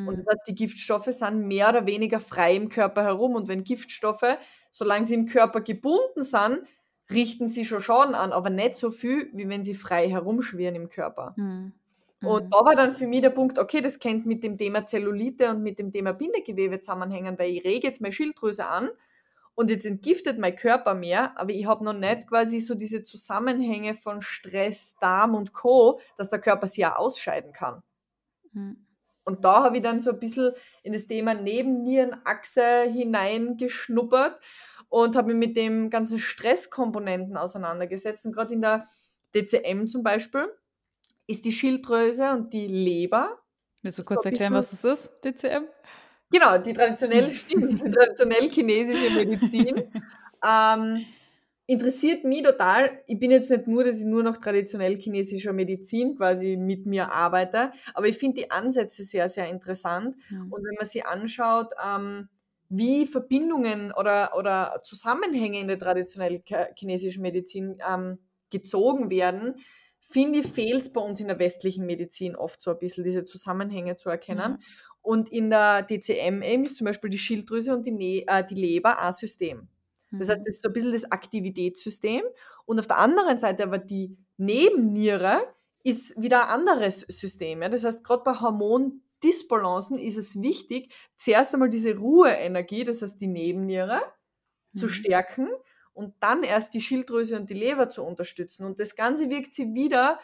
Und 0.04 0.18
das 0.18 0.26
heißt, 0.26 0.42
die 0.48 0.54
Giftstoffe 0.54 1.06
sind 1.06 1.46
mehr 1.46 1.68
oder 1.70 1.86
weniger 1.86 2.20
frei 2.20 2.56
im 2.56 2.68
Körper 2.68 3.04
herum. 3.04 3.34
Und 3.34 3.48
wenn 3.48 3.64
Giftstoffe, 3.64 4.36
solange 4.70 5.06
sie 5.06 5.14
im 5.14 5.26
Körper 5.26 5.60
gebunden 5.60 6.22
sind, 6.22 6.64
richten 7.10 7.48
sie 7.48 7.64
schon 7.64 7.80
Schaden 7.80 8.14
an, 8.14 8.32
aber 8.32 8.50
nicht 8.50 8.74
so 8.74 8.90
viel, 8.90 9.30
wie 9.34 9.48
wenn 9.48 9.62
sie 9.64 9.74
frei 9.74 10.08
herumschwirren 10.08 10.74
im 10.74 10.88
Körper. 10.88 11.36
Mhm. 11.36 11.72
Und 12.22 12.44
Mhm. 12.44 12.50
da 12.50 12.58
war 12.64 12.74
dann 12.76 12.92
für 12.92 13.06
mich 13.06 13.20
der 13.20 13.30
Punkt, 13.30 13.58
okay, 13.58 13.80
das 13.80 13.98
könnte 14.00 14.28
mit 14.28 14.44
dem 14.44 14.56
Thema 14.58 14.86
Zellulite 14.86 15.50
und 15.50 15.62
mit 15.62 15.78
dem 15.78 15.92
Thema 15.92 16.12
Bindegewebe 16.12 16.80
zusammenhängen, 16.80 17.38
weil 17.38 17.50
ich 17.50 17.64
rege 17.64 17.86
jetzt 17.88 18.00
meine 18.00 18.12
Schilddrüse 18.12 18.66
an 18.66 18.90
und 19.54 19.70
jetzt 19.70 19.86
entgiftet 19.86 20.38
mein 20.38 20.56
Körper 20.56 20.94
mehr, 20.94 21.38
aber 21.38 21.50
ich 21.52 21.66
habe 21.66 21.84
noch 21.84 21.92
nicht 21.94 22.28
quasi 22.28 22.60
so 22.60 22.74
diese 22.74 23.04
Zusammenhänge 23.04 23.94
von 23.94 24.22
Stress, 24.22 24.96
Darm 25.00 25.34
und 25.34 25.52
Co., 25.52 26.00
dass 26.16 26.28
der 26.30 26.40
Körper 26.40 26.66
sie 26.68 26.82
ja 26.82 26.96
ausscheiden 26.96 27.52
kann. 27.52 27.82
Mhm. 28.54 28.76
Und 29.24 29.44
da 29.44 29.64
habe 29.64 29.76
ich 29.76 29.82
dann 29.82 30.00
so 30.00 30.10
ein 30.10 30.18
bisschen 30.18 30.52
in 30.82 30.92
das 30.92 31.06
Thema 31.06 31.34
Nebennierenachse 31.34 32.82
hineingeschnuppert 32.82 34.40
und 34.88 35.16
habe 35.16 35.34
mich 35.34 35.48
mit 35.48 35.56
dem 35.56 35.90
ganzen 35.90 36.18
Stresskomponenten 36.18 37.36
auseinandergesetzt. 37.36 38.26
Und 38.26 38.32
gerade 38.32 38.54
in 38.54 38.62
der 38.62 38.86
DCM 39.34 39.86
zum 39.86 40.02
Beispiel 40.02 40.48
ist 41.26 41.44
die 41.44 41.52
Schilddrüse 41.52 42.30
und 42.30 42.52
die 42.52 42.66
Leber 42.66 43.38
Willst 43.82 43.98
du 43.98 44.04
kurz 44.04 44.24
erklären, 44.24 44.54
was 44.54 44.70
das 44.70 44.84
ist, 44.84 45.12
DCM? 45.24 45.64
Genau, 46.30 46.56
die 46.58 46.72
traditionell, 46.72 47.30
stimmt, 47.30 47.82
die 47.86 47.90
traditionell 47.90 48.50
chinesische 48.50 49.10
Medizin 49.10 49.92
ähm, 50.46 51.04
interessiert 51.66 52.24
mich 52.24 52.42
total. 52.42 53.02
Ich 53.06 53.18
bin 53.18 53.30
jetzt 53.30 53.50
nicht 53.50 53.66
nur, 53.66 53.84
dass 53.84 53.98
ich 53.98 54.04
nur 54.04 54.22
noch 54.22 54.36
traditionell 54.36 54.96
chinesischer 54.96 55.52
Medizin 55.52 56.16
quasi 56.16 56.56
mit 56.56 56.86
mir 56.86 57.10
arbeite, 57.12 57.72
aber 57.94 58.08
ich 58.08 58.18
finde 58.18 58.42
die 58.42 58.50
Ansätze 58.50 59.04
sehr, 59.04 59.28
sehr 59.28 59.48
interessant. 59.48 60.16
Mhm. 60.28 60.52
Und 60.52 60.64
wenn 60.64 60.74
man 60.76 60.86
sich 60.86 61.06
anschaut, 61.06 61.72
ähm, 61.84 62.28
wie 62.68 63.06
Verbindungen 63.06 63.92
oder, 63.92 64.36
oder 64.36 64.80
Zusammenhänge 64.82 65.60
in 65.60 65.68
der 65.68 65.78
traditionell 65.78 66.40
chi- 66.40 66.72
chinesischen 66.76 67.22
Medizin 67.22 67.78
ähm, 67.86 68.18
gezogen 68.50 69.10
werden, 69.10 69.56
finde 70.00 70.40
ich, 70.40 70.46
fehlt 70.46 70.82
es 70.82 70.92
bei 70.92 71.00
uns 71.00 71.20
in 71.20 71.28
der 71.28 71.38
westlichen 71.38 71.86
Medizin 71.86 72.34
oft 72.34 72.60
so 72.60 72.70
ein 72.72 72.78
bisschen, 72.78 73.04
diese 73.04 73.24
Zusammenhänge 73.24 73.96
zu 73.96 74.08
erkennen. 74.08 74.58
Und 75.00 75.30
in 75.30 75.50
der 75.50 75.82
DCM 75.82 76.42
ist 76.64 76.76
zum 76.76 76.86
Beispiel 76.86 77.10
die 77.10 77.18
Schilddrüse 77.18 77.74
und 77.74 77.86
die, 77.86 77.92
ne 77.92 78.24
äh, 78.26 78.44
die 78.44 78.54
Leber 78.54 79.00
ein 79.00 79.12
System. 79.12 79.68
Das 80.18 80.28
heißt, 80.28 80.40
Mhm. 80.40 80.44
das 80.44 80.56
ist 80.56 80.62
so 80.62 80.68
ein 80.68 80.72
bisschen 80.72 80.92
das 80.92 81.10
Aktivitätssystem. 81.10 82.22
Und 82.66 82.78
auf 82.78 82.86
der 82.86 82.98
anderen 82.98 83.38
Seite 83.38 83.62
aber 83.64 83.78
die 83.78 84.18
Nebenniere 84.36 85.42
ist 85.84 86.20
wieder 86.22 86.44
ein 86.44 86.60
anderes 86.60 87.00
System. 87.00 87.62
Ja? 87.62 87.68
Das 87.68 87.84
heißt, 87.84 88.04
gerade 88.04 88.22
bei 88.24 88.34
Hormondisbalancen 88.40 89.98
ist 89.98 90.16
es 90.18 90.40
wichtig, 90.42 90.94
zuerst 91.16 91.54
einmal 91.54 91.70
diese 91.70 91.96
Ruheenergie, 91.96 92.84
das 92.84 93.02
heißt 93.02 93.20
die 93.20 93.26
Nebenniere, 93.26 94.00
zu 94.76 94.86
Mhm. 94.86 94.90
stärken 94.90 95.48
und 95.92 96.14
dann 96.20 96.42
erst 96.42 96.74
die 96.74 96.80
Schilddrüse 96.80 97.36
und 97.36 97.50
die 97.50 97.54
Leber 97.54 97.88
zu 97.88 98.04
unterstützen. 98.04 98.64
Und 98.64 98.80
das 98.80 98.96
Ganze 98.96 99.30
wirkt 99.30 99.54
sich 99.54 99.74
wieder 99.74 100.20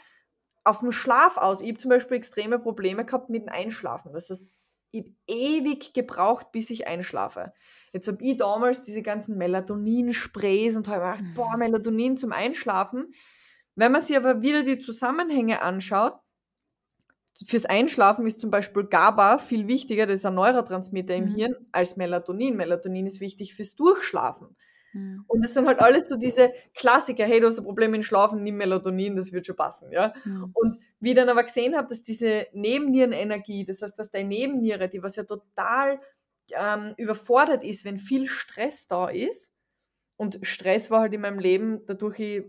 auf 0.64 0.80
den 0.80 0.92
Schlaf 0.92 1.36
aus. 1.38 1.60
Ich 1.62 1.68
habe 1.68 1.78
zum 1.78 1.90
Beispiel 1.90 2.16
extreme 2.18 2.58
Probleme 2.58 3.04
gehabt 3.04 3.30
mit 3.30 3.42
dem 3.44 3.48
Einschlafen. 3.50 4.12
Das 4.12 4.30
heißt, 4.30 4.46
ich 4.90 5.00
habe 5.04 5.14
ewig 5.26 5.92
gebraucht, 5.94 6.52
bis 6.52 6.70
ich 6.70 6.86
einschlafe. 6.88 7.52
Jetzt 7.92 8.08
habe 8.08 8.22
ich 8.22 8.36
damals 8.36 8.82
diese 8.82 9.02
ganzen 9.02 9.36
Melatonin-Sprays 9.38 10.76
und 10.76 10.88
habe 10.88 11.00
gedacht, 11.00 11.24
boah, 11.34 11.52
Mhm. 11.54 11.58
Melatonin 11.58 12.16
zum 12.16 12.32
Einschlafen. 12.32 13.12
Wenn 13.74 13.92
man 13.92 14.00
sich 14.02 14.16
aber 14.16 14.42
wieder 14.42 14.62
die 14.64 14.78
Zusammenhänge 14.78 15.62
anschaut, 15.62 16.14
fürs 17.46 17.66
Einschlafen 17.66 18.26
ist 18.26 18.40
zum 18.40 18.50
Beispiel 18.50 18.84
GABA 18.84 19.38
viel 19.38 19.68
wichtiger, 19.68 20.06
das 20.06 20.16
ist 20.20 20.26
ein 20.26 20.34
Neurotransmitter 20.34 21.14
im 21.14 21.26
Mhm. 21.26 21.34
Hirn, 21.34 21.54
als 21.72 21.96
Melatonin. 21.96 22.56
Melatonin 22.56 23.06
ist 23.06 23.20
wichtig 23.20 23.54
fürs 23.54 23.76
Durchschlafen. 23.76 24.56
Mhm. 24.92 25.24
Und 25.26 25.44
das 25.44 25.54
sind 25.54 25.66
halt 25.66 25.80
alles 25.80 26.08
so 26.08 26.16
diese 26.16 26.52
Klassiker, 26.74 27.24
hey, 27.26 27.40
du 27.40 27.46
hast 27.48 27.58
ein 27.58 27.64
Problem 27.64 27.90
mit 27.92 28.04
Schlafen, 28.04 28.42
nimm 28.42 28.56
Melatonin, 28.56 29.16
das 29.16 29.32
wird 29.32 29.46
schon 29.46 29.56
passen, 29.56 29.92
ja. 29.92 30.12
Mhm. 30.24 30.50
Und 30.54 30.78
wie 31.00 31.10
ich 31.10 31.14
dann 31.16 31.28
aber 31.28 31.44
gesehen 31.44 31.76
habe, 31.76 31.88
dass 31.88 32.02
diese 32.02 32.46
Nebennierenenergie, 32.52 33.64
das 33.64 33.82
heißt, 33.82 33.98
dass 33.98 34.10
deine 34.10 34.28
Nebenniere, 34.28 34.88
die 34.88 35.02
was 35.02 35.16
ja 35.16 35.24
total 35.24 36.00
ähm, 36.54 36.94
überfordert 36.96 37.62
ist, 37.64 37.84
wenn 37.84 37.98
viel 37.98 38.26
Stress 38.28 38.86
da 38.88 39.08
ist, 39.08 39.54
und 40.16 40.40
Stress 40.42 40.90
war 40.90 41.00
halt 41.02 41.14
in 41.14 41.20
meinem 41.20 41.38
Leben, 41.38 41.86
dadurch 41.86 42.18
ich, 42.20 42.44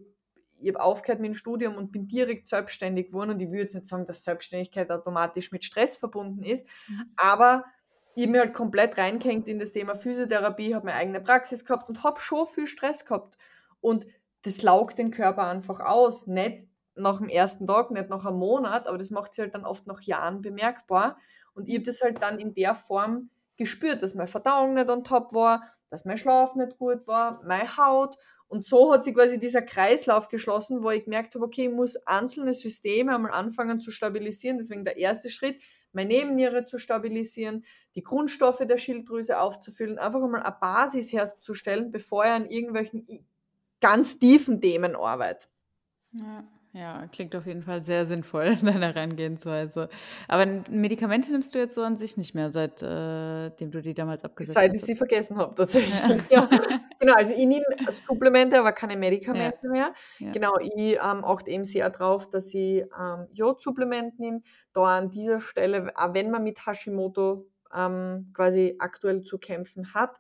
ich 0.62 0.70
habe 0.70 0.82
aufgehört 0.84 1.20
mit 1.22 1.28
dem 1.30 1.36
Studium 1.36 1.76
und 1.78 1.92
bin 1.92 2.08
direkt 2.08 2.48
selbstständig 2.48 3.08
geworden 3.08 3.32
und 3.32 3.42
ich 3.42 3.48
würde 3.50 3.62
jetzt 3.62 3.76
nicht 3.76 3.86
sagen, 3.86 4.06
dass 4.06 4.24
Selbstständigkeit 4.24 4.92
automatisch 4.92 5.52
mit 5.52 5.64
Stress 5.64 5.96
verbunden 5.96 6.44
ist, 6.44 6.68
Mhm. 6.88 7.14
aber 7.18 7.66
ich 8.16 8.24
habe 8.24 8.32
mir 8.32 8.40
halt 8.42 8.54
komplett 8.54 8.98
reingehängt 8.98 9.48
in 9.48 9.60
das 9.60 9.72
Thema 9.72 9.96
Physiotherapie, 9.96 10.76
habe 10.76 10.86
meine 10.86 10.98
eigene 10.98 11.22
Praxis 11.22 11.66
gehabt 11.66 11.90
und 11.90 12.04
habe 12.04 12.20
schon 12.20 12.48
viel 12.48 12.68
Stress 12.68 13.06
gehabt. 13.06 13.38
Und 13.82 14.06
das 14.44 14.62
laugt 14.62 14.98
den 14.98 15.12
Körper 15.12 15.48
einfach 15.48 15.80
aus. 15.80 16.28
Nicht 16.28 16.68
nach 16.96 17.20
dem 17.20 17.30
ersten 17.30 17.66
Tag, 17.66 17.92
nicht 17.92 18.10
nach 18.10 18.26
einem 18.26 18.38
Monat, 18.38 18.88
aber 18.88 18.98
das 18.98 19.12
macht 19.12 19.34
sich 19.34 19.44
halt 19.44 19.56
dann 19.56 19.66
oft 19.66 19.88
nach 19.88 20.02
Jahren 20.02 20.42
bemerkbar. 20.42 21.18
Und 21.54 21.68
ich 21.68 21.76
habe 21.76 21.86
das 21.86 22.02
halt 22.02 22.22
dann 22.22 22.40
in 22.40 22.54
der 22.54 22.76
Form 22.76 23.30
gespürt, 23.58 24.02
dass 24.02 24.16
meine 24.16 24.28
Verdauung 24.28 24.74
nicht 24.74 24.90
on 24.90 25.04
top 25.04 25.34
war, 25.34 25.64
dass 25.90 26.06
mein 26.06 26.18
Schlaf 26.18 26.56
nicht 26.56 26.78
gut 26.78 27.06
war, 27.08 27.42
meine 27.44 27.78
Haut. 27.78 28.16
Und 28.48 28.66
so 28.66 28.92
hat 28.92 29.04
sich 29.04 29.14
quasi 29.14 29.38
dieser 29.38 29.62
Kreislauf 29.62 30.28
geschlossen, 30.30 30.84
wo 30.84 30.90
ich 30.90 31.04
gemerkt 31.04 31.36
habe, 31.36 31.46
okay, 31.46 31.68
ich 31.68 31.72
muss 31.74 31.96
einzelne 32.08 32.54
Systeme 32.54 33.14
einmal 33.14 33.32
anfangen 33.32 33.80
zu 33.80 33.92
stabilisieren. 33.92 34.58
Deswegen 34.58 34.86
der 34.86 34.98
erste 34.98 35.30
Schritt, 35.30 35.62
meine 35.94 36.10
Nebenniere 36.10 36.64
zu 36.66 36.78
stabilisieren, 36.78 37.66
die 37.96 38.04
Grundstoffe 38.04 38.66
der 38.68 38.78
Schilddrüse 38.78 39.40
aufzufüllen, 39.40 39.98
einfach 39.98 40.22
einmal 40.22 40.44
eine 40.44 40.56
Basis 40.60 41.12
herzustellen, 41.12 41.92
bevor 41.92 42.26
ich 42.26 42.32
an 42.32 42.46
irgendwelchen 42.46 43.06
ganz 43.82 44.20
tiefen 44.20 44.62
Themen 44.62 44.96
arbeite. 44.96 45.48
Ja, 46.12 46.44
ja, 46.74 47.08
klingt 47.08 47.36
auf 47.36 47.48
jeden 47.48 47.64
Fall 47.64 47.84
sehr 47.84 48.06
sinnvoll, 48.06 48.56
deine 48.62 48.94
Herangehensweise. 48.94 49.90
Aber 50.28 50.46
Medikamente 50.70 51.32
nimmst 51.32 51.56
du 51.56 51.60
jetzt 51.60 51.76
so 51.76 51.82
an 51.82 51.98
sich 51.98 52.18
nicht 52.18 52.36
mehr, 52.36 52.52
seitdem 52.52 53.72
du 53.72 53.82
die 53.82 53.94
damals 53.94 54.24
abgesetzt 54.24 54.56
Seit 54.56 54.74
ich 54.74 54.82
hast. 54.82 54.86
sie 54.86 54.96
vergessen 54.96 55.38
habe, 55.38 55.56
tatsächlich. 55.56 55.96
Ja. 56.30 56.48
Genau, 57.00 57.14
also 57.14 57.34
ich 57.34 57.46
nehme 57.46 57.64
Supplemente, 57.90 58.60
aber 58.60 58.74
keine 58.74 58.98
Medikamente 58.98 59.70
mehr. 59.70 59.94
Ja. 60.20 60.32
Genau, 60.32 60.58
ich 60.60 60.96
ähm, 60.96 61.24
achte 61.24 61.50
eben 61.50 61.64
sehr 61.64 61.90
darauf, 61.90 62.30
dass 62.30 62.54
ich 62.54 62.84
ähm, 63.00 63.28
Jodsupplement 63.32 64.20
nehme. 64.20 64.42
Da 64.74 64.98
an 64.98 65.10
dieser 65.10 65.40
Stelle, 65.40 65.94
auch 65.96 66.14
wenn 66.14 66.30
man 66.30 66.44
mit 66.44 66.66
Hashimoto 66.66 67.48
ähm, 67.74 68.32
quasi 68.34 68.76
aktuell 68.80 69.22
zu 69.22 69.38
kämpfen 69.38 69.94
hat, 69.94 70.18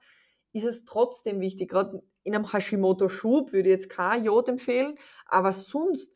ist 0.53 0.63
es 0.63 0.85
trotzdem 0.85 1.41
wichtig. 1.41 1.69
Gerade 1.69 2.01
in 2.23 2.33
einem 2.33 2.51
Hashimoto-Schub 2.51 3.51
würde 3.51 3.69
ich 3.69 3.73
jetzt 3.73 3.89
kein 3.89 4.23
Jod 4.23 4.47
empfehlen, 4.47 4.97
aber 5.25 5.53
sonst, 5.53 6.15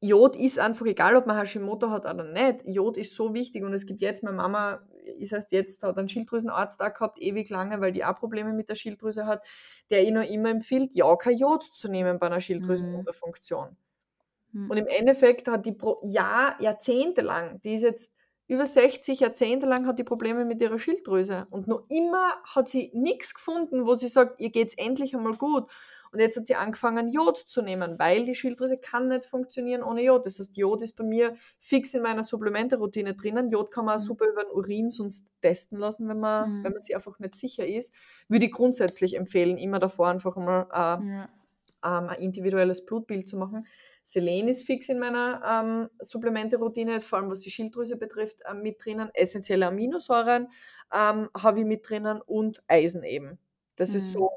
Jod 0.00 0.36
ist 0.36 0.58
einfach, 0.58 0.86
egal 0.86 1.16
ob 1.16 1.26
man 1.26 1.36
Hashimoto 1.36 1.90
hat 1.90 2.06
oder 2.06 2.24
nicht, 2.24 2.64
Jod 2.66 2.96
ist 2.96 3.14
so 3.14 3.34
wichtig 3.34 3.62
und 3.62 3.72
es 3.72 3.86
gibt 3.86 4.00
jetzt, 4.00 4.22
meine 4.24 4.36
Mama 4.36 4.82
ist 5.02 5.32
erst 5.32 5.52
jetzt, 5.52 5.82
hat 5.82 5.98
einen 5.98 6.08
Schilddrüsenarzt 6.08 6.80
da 6.80 6.88
gehabt, 6.88 7.20
ewig 7.20 7.48
lange, 7.50 7.80
weil 7.80 7.92
die 7.92 8.04
auch 8.04 8.18
Probleme 8.18 8.52
mit 8.52 8.68
der 8.68 8.74
Schilddrüse 8.74 9.26
hat, 9.26 9.44
der 9.90 10.04
ihr 10.04 10.12
noch 10.12 10.28
immer 10.28 10.50
empfiehlt, 10.50 10.94
ja, 10.94 11.14
kein 11.16 11.36
Jod 11.36 11.64
zu 11.64 11.88
nehmen 11.88 12.18
bei 12.18 12.26
einer 12.26 12.40
Schilddrüsenunterfunktion. 12.40 13.76
Hm. 14.52 14.70
Und 14.70 14.76
im 14.76 14.86
Endeffekt 14.86 15.48
hat 15.48 15.66
die 15.66 15.72
pro 15.72 16.00
Jahr, 16.04 16.56
jahrzehntelang, 16.60 17.60
die 17.62 17.74
ist 17.74 17.82
jetzt 17.82 18.14
über 18.48 18.66
60 18.66 19.20
Jahrzehnte 19.20 19.66
lang 19.66 19.86
hat 19.86 19.98
die 19.98 20.04
Probleme 20.04 20.44
mit 20.44 20.60
ihrer 20.60 20.78
Schilddrüse. 20.78 21.46
Und 21.50 21.68
noch 21.68 21.84
immer 21.88 22.34
hat 22.44 22.68
sie 22.68 22.90
nichts 22.92 23.34
gefunden, 23.34 23.86
wo 23.86 23.94
sie 23.94 24.08
sagt, 24.08 24.40
ihr 24.42 24.50
geht's 24.50 24.74
endlich 24.74 25.14
einmal 25.14 25.36
gut. 25.36 25.70
Und 26.12 26.20
jetzt 26.20 26.36
hat 26.36 26.46
sie 26.46 26.54
angefangen, 26.56 27.08
Jod 27.08 27.38
zu 27.38 27.62
nehmen, 27.62 27.98
weil 27.98 28.24
die 28.24 28.34
Schilddrüse 28.34 28.76
kann 28.78 29.08
nicht 29.08 29.24
funktionieren 29.24 29.82
ohne 29.82 30.02
Jod. 30.02 30.26
Das 30.26 30.38
heißt, 30.38 30.56
Jod 30.58 30.82
ist 30.82 30.94
bei 30.96 31.04
mir 31.04 31.36
fix 31.58 31.94
in 31.94 32.02
meiner 32.02 32.22
Supplementeroutine 32.22 33.14
drinnen. 33.14 33.50
Jod 33.50 33.70
kann 33.70 33.86
man 33.86 33.98
Mhm. 33.98 33.98
super 33.98 34.26
über 34.26 34.44
den 34.44 34.52
Urin 34.52 34.90
sonst 34.90 35.32
testen 35.40 35.78
lassen, 35.78 36.08
wenn 36.08 36.20
man, 36.20 36.50
Mhm. 36.50 36.64
wenn 36.64 36.72
man 36.72 36.82
sich 36.82 36.94
einfach 36.94 37.18
nicht 37.18 37.34
sicher 37.34 37.66
ist. 37.66 37.94
Würde 38.28 38.44
ich 38.46 38.52
grundsätzlich 38.52 39.16
empfehlen, 39.16 39.56
immer 39.58 39.78
davor 39.78 40.08
einfach 40.08 40.36
einmal 40.36 40.66
äh, 40.72 41.02
Ja. 41.04 41.28
ähm, 41.84 42.08
ein 42.08 42.20
individuelles 42.20 42.84
Blutbild 42.84 43.26
zu 43.28 43.36
machen. 43.36 43.66
Selen 44.04 44.48
ist 44.48 44.64
fix 44.66 44.88
in 44.88 44.98
meiner 44.98 45.42
ähm, 45.44 45.90
Supplemente-Routine, 46.00 46.92
jetzt 46.92 47.06
vor 47.06 47.18
allem 47.18 47.30
was 47.30 47.40
die 47.40 47.50
Schilddrüse 47.50 47.96
betrifft, 47.96 48.40
ähm, 48.50 48.62
mit 48.62 48.84
drinnen. 48.84 49.10
Essentielle 49.14 49.66
Aminosäuren 49.68 50.48
ähm, 50.92 51.30
habe 51.36 51.60
ich 51.60 51.66
mit 51.66 51.88
drinnen 51.88 52.20
und 52.20 52.62
Eisen 52.68 53.04
eben. 53.04 53.38
Das 53.76 53.94
ist 53.94 54.10
Mhm. 54.10 54.12
so 54.12 54.30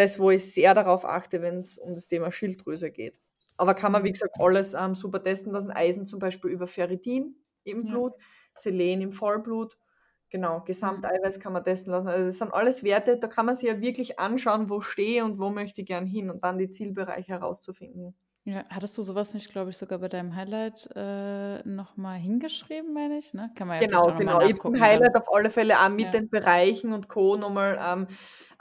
das, 0.00 0.18
wo 0.18 0.30
ich 0.30 0.52
sehr 0.52 0.74
darauf 0.74 1.04
achte, 1.04 1.42
wenn 1.42 1.58
es 1.58 1.78
um 1.78 1.94
das 1.94 2.08
Thema 2.08 2.32
Schilddrüse 2.32 2.90
geht. 2.90 3.20
Aber 3.58 3.74
kann 3.74 3.92
man, 3.92 4.04
wie 4.04 4.10
Mhm. 4.10 4.12
gesagt, 4.12 4.36
alles 4.40 4.74
ähm, 4.74 4.94
super 4.96 5.22
testen 5.22 5.52
lassen. 5.52 5.70
Eisen 5.72 6.06
zum 6.06 6.18
Beispiel 6.20 6.50
über 6.50 6.66
Ferritin 6.66 7.36
im 7.64 7.84
Ja. 7.84 7.86
Blut, 7.86 8.14
Selen 8.54 9.02
im 9.02 9.12
Vollblut. 9.12 9.78
Genau, 10.30 10.62
Mhm. 10.82 11.10
Gesamteiweiß 11.10 11.40
kann 11.40 11.52
man 11.52 11.64
testen 11.64 11.92
lassen. 11.92 12.08
Also 12.08 12.26
das 12.26 12.38
sind 12.38 12.54
alles 12.54 12.84
Werte, 12.84 13.18
da 13.18 13.28
kann 13.28 13.46
man 13.46 13.54
sich 13.56 13.68
ja 13.68 13.80
wirklich 13.80 14.18
anschauen, 14.20 14.70
wo 14.70 14.80
stehe 14.80 15.24
und 15.24 15.38
wo 15.40 15.50
möchte 15.50 15.82
ich 15.82 15.86
gern 15.88 16.06
hin 16.06 16.30
und 16.30 16.44
dann 16.44 16.58
die 16.58 16.70
Zielbereiche 16.70 17.32
herauszufinden. 17.32 18.14
Ja, 18.46 18.64
hattest 18.70 18.96
du 18.96 19.02
sowas 19.02 19.34
nicht, 19.34 19.50
glaube 19.50 19.70
ich, 19.70 19.76
sogar 19.76 19.98
bei 19.98 20.08
deinem 20.08 20.34
Highlight 20.34 20.88
äh, 20.96 21.62
nochmal 21.68 22.18
hingeschrieben, 22.18 22.92
meine 22.94 23.18
ich, 23.18 23.34
ne? 23.34 23.52
Kann 23.54 23.68
man 23.68 23.76
ja 23.78 23.82
Genau, 23.82 24.12
genau. 24.14 24.40
Ich 24.42 24.52
habe 24.62 24.78
dann. 24.78 24.78
Highlight 24.78 25.16
auf 25.16 25.32
alle 25.32 25.48
Fälle 25.50 25.78
auch 25.80 25.88
mit 25.88 26.12
Ja. 26.12 26.14
den 26.14 26.28
Bereichen 26.28 26.92
und 26.92 27.08
Co. 27.08 27.36
nochmal 27.36 27.78
ähm. 27.80 28.06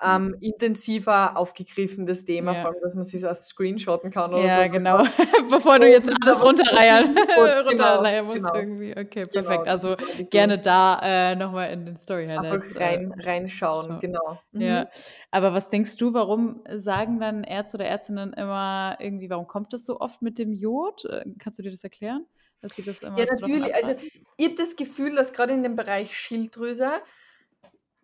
Ähm, 0.02 0.36
intensiver 0.40 1.36
aufgegriffen, 1.38 2.06
das 2.06 2.26
Thema, 2.26 2.54
Ja. 2.54 2.62
vor 2.62 2.72
allem, 2.72 2.82
dass 2.82 2.96
man 2.96 3.04
sich 3.04 3.22
das 3.22 3.48
screenshotten 3.50 4.12
kann 4.12 4.34
oder 4.34 4.44
Ja, 4.46 4.64
so. 4.66 4.70
genau. 4.72 5.04
Bevor 5.50 5.80
du 5.80 5.88
jetzt 5.90 6.10
alles 6.24 6.42
runterreiern, 6.44 7.16
Genau, 7.16 7.68
runterleiern 7.70 8.26
musst 8.26 8.38
genau. 8.42 8.56
irgendwie. 8.56 8.92
Okay, 8.92 9.26
Genau, 9.32 9.48
perfekt. 9.48 9.68
Also 9.68 9.96
das 9.96 10.08
ist 10.20 10.32
gerne 10.32 10.58
da 10.58 11.00
äh, 11.04 11.36
nochmal 11.36 11.72
in 11.72 11.86
den 11.86 11.98
Story 11.98 12.28
Highlights. 12.28 12.72
Äh, 12.76 12.84
rein, 12.84 13.14
reinschauen, 13.20 13.88
schauen. 13.88 14.00
genau. 14.00 14.40
Mhm. 14.52 14.62
Ja, 14.62 14.90
aber 15.32 15.54
was 15.54 15.70
denkst 15.70 15.98
du, 15.98 16.14
warum 16.14 16.64
sagen 16.78 17.20
dann 17.20 17.44
Ärzte 17.44 17.78
oder 17.78 17.86
Ärztinnen 17.86 18.34
immer 18.34 18.96
irgendwie, 19.00 19.30
warum 19.30 19.48
kommt 19.48 19.74
das 19.74 19.86
so 19.86 20.00
oft 20.00 20.22
mit 20.22 20.38
dem 20.40 20.54
Jod? 20.54 21.06
Äh, 21.06 21.26
Kannst 21.40 21.60
du 21.60 21.64
dir 21.64 21.72
das 21.72 21.84
erklären? 21.84 22.26
Dass 22.62 22.76
sie 22.76 22.84
das 22.84 23.02
immer 23.02 23.18
Ja, 23.18 23.26
natürlich. 23.26 23.74
Also 23.74 23.96
ich 24.38 24.46
habe 24.46 24.56
das 24.56 24.76
Gefühl, 24.76 25.16
dass 25.16 25.32
gerade 25.34 25.54
in 25.54 25.64
dem 25.64 25.76
Bereich 25.76 26.18
Schilddrüse, 26.18 26.92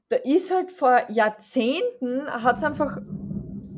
da 0.10 0.18
ist 0.18 0.52
halt 0.52 0.72
vor 0.72 1.02
Jahrzehnten, 1.10 2.30
hat 2.30 2.58
es 2.58 2.64
einfach, 2.64 2.98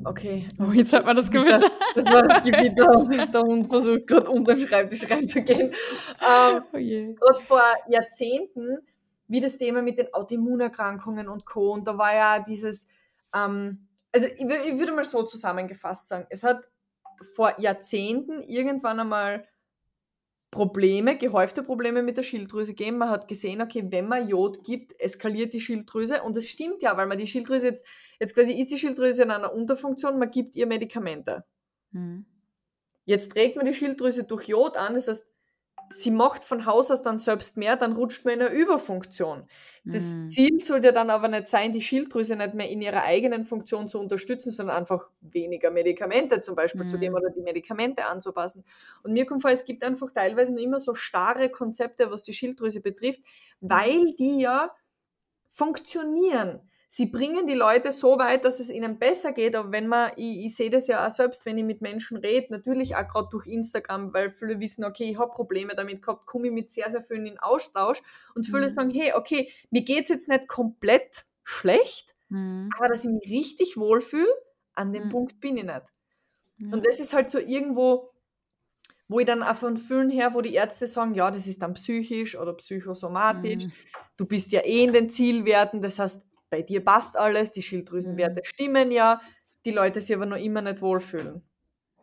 okay, 0.03 0.47
Oh, 0.59 0.71
jetzt 0.71 0.93
hat 0.93 1.05
man 1.05 1.15
das 1.15 1.29
Gewitter. 1.31 1.69
das 1.95 2.05
war 2.05 2.23
das 2.27 2.43
Gewitter 2.43 2.89
und 2.91 3.33
der 3.33 3.41
Hund 3.41 3.67
versucht 3.67 4.07
gerade 4.07 4.29
unter 4.29 4.53
den 4.55 4.67
Schreibtisch 4.67 5.09
reinzugehen. 5.09 5.73
Ähm, 6.21 6.63
Oh 6.73 6.77
je. 6.77 7.13
gerade 7.13 7.41
vor 7.41 7.61
Jahrzehnten, 7.87 8.79
wie 9.27 9.39
das 9.39 9.57
Thema 9.57 9.81
mit 9.81 9.97
den 9.97 10.13
Autoimmunerkrankungen 10.13 11.27
und 11.27 11.45
Co. 11.45 11.71
Und 11.71 11.87
da 11.87 11.97
war 11.97 12.13
ja 12.15 12.39
dieses, 12.39 12.87
ähm, 13.35 13.87
also 14.11 14.27
ich, 14.27 14.41
ich 14.41 14.79
würde 14.79 14.93
mal 14.93 15.03
so 15.03 15.23
zusammengefasst 15.23 16.07
sagen, 16.07 16.25
es 16.29 16.43
hat 16.43 16.67
vor 17.35 17.53
Jahrzehnten 17.59 18.39
irgendwann 18.43 18.99
einmal 18.99 19.45
Probleme, 20.51 21.17
gehäufte 21.17 21.61
Probleme 21.61 22.01
mit 22.01 22.17
der 22.17 22.23
Schilddrüse 22.23 22.73
gegeben. 22.73 22.97
Man 22.97 23.09
hat 23.09 23.27
gesehen, 23.27 23.61
okay, 23.61 23.83
wenn 23.89 24.07
man 24.07 24.27
Jod 24.27 24.63
gibt, 24.63 24.99
eskaliert 24.99 25.53
die 25.53 25.61
Schilddrüse. 25.61 26.23
Und 26.23 26.35
das 26.35 26.47
stimmt 26.47 26.81
ja, 26.81 26.95
weil 26.95 27.07
man 27.07 27.17
die 27.17 27.27
Schilddrüse 27.27 27.67
jetzt, 27.67 27.85
jetzt 28.19 28.33
quasi 28.33 28.53
ist 28.53 28.71
die 28.71 28.77
Schilddrüse 28.77 29.23
in 29.23 29.31
einer 29.31 29.53
Unterfunktion, 29.53 30.17
man 30.17 30.31
gibt 30.31 30.55
ihr 30.55 30.65
Medikamente. 30.65 31.43
Hm. 31.91 32.25
Jetzt 33.05 33.31
trägt 33.31 33.55
man 33.55 33.65
die 33.65 33.73
Schilddrüse 33.73 34.23
durch 34.23 34.47
Jod 34.47 34.77
an, 34.77 34.93
das 34.93 35.07
heißt, 35.07 35.25
sie 35.89 36.11
macht 36.11 36.43
von 36.43 36.65
Haus 36.65 36.91
aus 36.91 37.01
dann 37.01 37.17
selbst 37.17 37.57
mehr, 37.57 37.75
dann 37.75 37.93
rutscht 37.93 38.25
man 38.25 38.35
in 38.35 38.41
eine 38.41 38.49
Überfunktion. 38.55 39.47
Das 39.85 40.17
Hm. 40.17 40.27
Ziel 40.27 40.59
sollte 40.59 40.91
dann 40.93 41.09
aber 41.09 41.27
nicht 41.29 41.47
sein, 41.47 41.71
die 41.71 41.81
Schilddrüse 41.81 42.35
nicht 42.35 42.53
mehr 42.53 42.69
in 42.69 42.81
ihrer 42.81 43.03
eigenen 43.03 43.45
Funktion 43.45 43.87
zu 43.87 43.99
unterstützen, 43.99 44.51
sondern 44.51 44.75
einfach 44.77 45.09
weniger 45.21 45.71
Medikamente 45.71 46.41
zum 46.41 46.55
Beispiel 46.55 46.85
zu 46.85 46.99
geben 46.99 47.15
Mhm. 47.15 47.15
oder 47.15 47.29
die 47.29 47.41
Medikamente 47.41 48.05
anzupassen. 48.05 48.65
Und 49.03 49.13
mir 49.13 49.25
kommt 49.25 49.41
vor, 49.41 49.51
es 49.51 49.65
gibt 49.65 49.83
einfach 49.83 50.11
teilweise 50.11 50.53
noch 50.53 50.61
immer 50.61 50.79
so 50.79 50.93
starre 50.93 51.49
Konzepte, 51.49 52.11
was 52.11 52.23
die 52.23 52.33
Schilddrüse 52.33 52.81
betrifft, 52.81 53.21
weil 53.61 54.13
die 54.19 54.41
ja 54.41 54.71
funktionieren. 55.49 56.69
Sie 56.87 57.07
bringen 57.07 57.47
die 57.47 57.53
Leute 57.53 57.91
so 57.91 58.17
weit, 58.17 58.45
dass 58.45 58.59
es 58.59 58.69
ihnen 58.69 58.97
besser 58.97 59.33
geht. 59.33 59.55
Aber 59.55 59.71
wenn 59.71 59.87
man, 59.87 60.11
ich, 60.15 60.45
ich 60.45 60.55
sehe 60.55 60.69
das 60.69 60.87
ja 60.87 61.05
auch 61.05 61.11
selbst, 61.11 61.45
wenn 61.45 61.57
ich 61.57 61.65
mit 61.65 61.81
Menschen 61.81 62.17
rede, 62.17 62.47
natürlich 62.49 62.95
auch 62.95 63.07
gerade 63.07 63.27
durch 63.29 63.47
Instagram, 63.47 64.13
weil 64.13 64.31
viele 64.31 64.59
wissen, 64.59 64.85
okay, 64.85 65.11
ich 65.11 65.19
habe 65.19 65.31
Probleme 65.31 65.75
damit 65.75 66.01
gehabt, 66.01 66.25
komme 66.25 66.47
ich 66.47 66.53
mit 66.53 66.71
sehr, 66.71 66.89
sehr 66.89 67.01
vielen 67.01 67.25
in 67.25 67.39
Austausch 67.39 68.01
und 68.35 68.45
viele 68.45 68.63
mhm. 68.63 68.69
sagen, 68.69 68.91
hey, 68.91 69.13
okay, 69.13 69.51
mir 69.69 69.83
geht 69.83 70.03
es 70.03 70.09
jetzt 70.09 70.29
nicht 70.29 70.47
komplett 70.47 71.25
schlecht, 71.43 72.15
mhm. 72.29 72.69
aber 72.77 72.87
dass 72.87 73.05
ich 73.05 73.11
mich 73.11 73.29
richtig 73.29 73.77
wohlfühle, 73.77 74.27
an 74.73 74.93
dem 74.93 75.05
mhm. 75.05 75.09
Punkt 75.09 75.39
bin 75.41 75.57
ich 75.57 75.65
nicht. 75.65 75.83
Und 76.59 76.87
das 76.87 76.99
ist 76.99 77.13
halt 77.13 77.29
so 77.29 77.37
irgendwo, 77.37 78.09
wo 79.07 79.19
ich 79.19 79.27
dann 79.27 79.43
auch 79.43 79.55
von 79.55 79.77
vielen 79.77 80.09
her, 80.09 80.33
wo 80.33 80.41
die 80.41 80.55
Ärzte 80.55 80.87
sagen, 80.87 81.13
ja, 81.13 81.29
das 81.29 81.45
ist 81.45 81.61
dann 81.61 81.75
psychisch 81.75 82.35
oder 82.37 82.53
psychosomatisch, 82.53 83.65
mhm. 83.65 83.71
du 84.17 84.25
bist 84.25 84.51
ja 84.51 84.61
eh 84.61 84.83
in 84.83 84.91
den 84.91 85.09
Zielwerten, 85.09 85.81
das 85.81 85.99
heißt, 85.99 86.25
bei 86.49 86.61
dir 86.61 86.83
passt 86.83 87.17
alles, 87.17 87.51
die 87.51 87.61
Schilddrüsenwerte 87.61 88.41
mhm. 88.41 88.45
stimmen 88.45 88.91
ja, 88.91 89.21
die 89.65 89.71
Leute 89.71 90.01
sich 90.01 90.15
aber 90.15 90.25
noch 90.25 90.37
immer 90.37 90.61
nicht 90.61 90.81
wohlfühlen. 90.81 91.43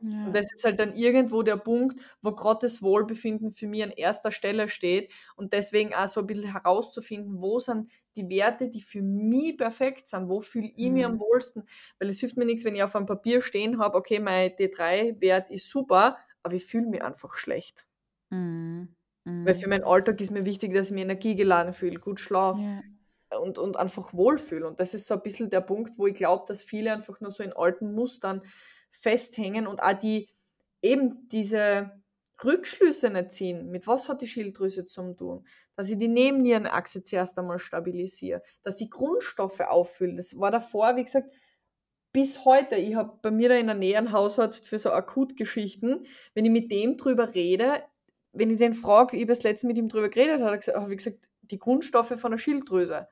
Ja. 0.01 0.27
Und 0.27 0.37
das 0.37 0.53
ist 0.53 0.65
halt 0.65 0.79
dann 0.81 0.95
irgendwo 0.95 1.43
der 1.43 1.57
Punkt, 1.57 1.99
wo 2.21 2.33
gerade 2.33 2.61
das 2.63 2.83
Wohlbefinden 2.83 3.53
für 3.53 3.67
mich 3.67 3.83
an 3.83 3.91
erster 3.91 4.31
Stelle 4.31 4.69
steht 4.69 5.11
und 5.35 5.55
deswegen 5.55 5.95
auch 5.95 6.09
so 6.09 6.21
ein 6.21 6.27
bisschen 6.27 6.53
herauszufinden, 6.53 7.41
wo 7.41 7.59
sind 7.59 7.91
die 8.17 8.29
Werte, 8.29 8.69
die 8.69 8.83
für 8.83 9.01
mich 9.01 9.57
perfekt 9.57 10.09
sind, 10.09 10.29
wo 10.29 10.41
fühle 10.41 10.71
ich 10.77 10.91
mich 10.91 11.07
am 11.07 11.15
mhm. 11.15 11.21
wohlsten, 11.21 11.63
weil 11.99 12.11
es 12.11 12.21
hilft 12.21 12.37
mir 12.37 12.45
nichts, 12.45 12.65
wenn 12.65 12.75
ich 12.75 12.83
auf 12.83 12.95
einem 12.95 13.07
Papier 13.07 13.41
stehen 13.41 13.79
habe, 13.79 13.97
okay, 13.97 14.21
mein 14.21 14.51
D3-Wert 14.51 15.49
ist 15.51 15.71
super, 15.71 16.19
aber 16.43 16.55
ich 16.55 16.67
fühle 16.67 16.87
mich 16.87 17.03
einfach 17.03 17.37
schlecht. 17.37 17.85
Mhm. 18.29 18.95
Mhm. 19.25 19.47
Weil 19.47 19.55
für 19.55 19.71
meinen 19.71 19.85
Alltag 19.85 20.21
ist 20.21 20.33
mir 20.33 20.45
wichtig, 20.45 20.75
dass 20.75 20.89
ich 20.89 20.95
mich 20.95 21.05
energiegeladen 21.05 21.73
fühle, 21.73 21.99
gut 21.99 22.21
schlafe. 22.21 22.61
Ja 22.61 22.83
und, 23.41 23.59
und 23.59 23.77
einfach 23.77 24.15
wohlfühle. 24.15 24.67
Und 24.67 24.81
das 24.81 24.95
ist 24.95 25.07
so 25.07 25.15
ein 25.15 25.23
bisschen 25.23 25.51
der 25.51 25.61
Punkt, 25.61 25.99
wo 25.99 26.07
ich 26.07 26.15
glaube, 26.15 26.45
dass 26.47 26.63
viele 26.63 26.93
einfach 26.93 27.21
nur 27.21 27.31
so 27.31 27.43
in 27.43 27.53
alten 27.53 27.95
Mustern 27.95 28.43
festhängen 28.91 29.67
und 29.67 29.83
auch 29.83 29.93
die 29.93 30.29
eben 30.83 31.29
diese 31.29 31.91
Rückschlüsse 32.43 33.11
nicht 33.11 33.33
ziehen. 33.33 33.71
Mit 33.71 33.87
was 33.87 34.09
hat 34.09 34.23
die 34.23 34.27
Schilddrüse 34.27 34.87
zu 34.87 35.15
tun? 35.15 35.47
Dass 35.77 35.91
ich 35.91 35.99
die 35.99 36.09
Nebennierenachse 36.09 37.05
zuerst 37.05 37.39
einmal 37.39 37.59
stabilisiere, 37.59 38.43
dass 38.63 38.81
ich 38.81 38.91
Grundstoffe 38.91 39.61
auffülle. 39.61 40.15
Das 40.15 40.39
war 40.39 40.51
davor, 40.51 40.97
wie 40.97 41.05
gesagt, 41.05 41.31
bis 42.13 42.45
heute. 42.45 42.77
Ich 42.77 42.95
habe 42.95 43.19
bei 43.23 43.31
mir 43.31 43.49
da 43.49 43.57
in 43.57 43.67
der 43.67 43.77
Nähe 43.77 43.99
einen 43.99 44.13
Hausarzt 44.13 44.69
für 44.69 44.79
so 44.79 44.91
Akutgeschichten. 44.91 46.07
Wenn 46.35 46.45
ich 46.45 46.51
mit 46.51 46.71
dem 46.71 46.97
drüber 46.97 47.35
rede, 47.35 47.83
wenn 48.33 48.51
ich 48.51 48.59
den 48.59 48.75
frage, 48.75 49.17
ich 49.17 49.23
habe 49.23 49.33
das 49.33 49.43
letzte 49.43 49.67
mit 49.67 49.79
ihm 49.79 49.89
drüber 49.89 50.09
geredet, 50.09 50.41
habe 50.43 50.57
ich 50.57 50.99
gesagt, 50.99 51.29
die 51.43 51.59
Grundstoffe 51.59 52.19
von 52.19 52.33
der 52.33 52.39
Schilddrüse 52.39 53.09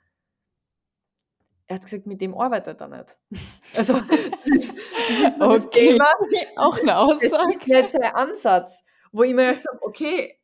er 1.72 1.76
hat 1.76 1.84
gesagt, 1.84 2.06
mit 2.06 2.20
dem 2.20 2.34
arbeitet 2.36 2.80
er 2.80 2.88
nicht. 2.88 3.16
Also, 3.74 3.94
das 3.94 4.48
ist, 4.50 4.74
das 5.08 5.20
ist 5.20 5.36
das 5.38 5.66
okay. 5.66 5.88
Thema. 5.88 6.04
Auch 6.56 6.78
eine 6.78 6.98
Aussage. 6.98 7.28
Das 7.30 7.56
ist 7.56 7.66
nicht 7.66 7.88
sein 7.88 8.14
Ansatz, 8.14 8.84
wo 9.12 9.22
ich 9.22 9.32
mir 9.32 9.54
gedacht 9.54 9.66
habe, 9.66 9.82
okay, 9.82 10.38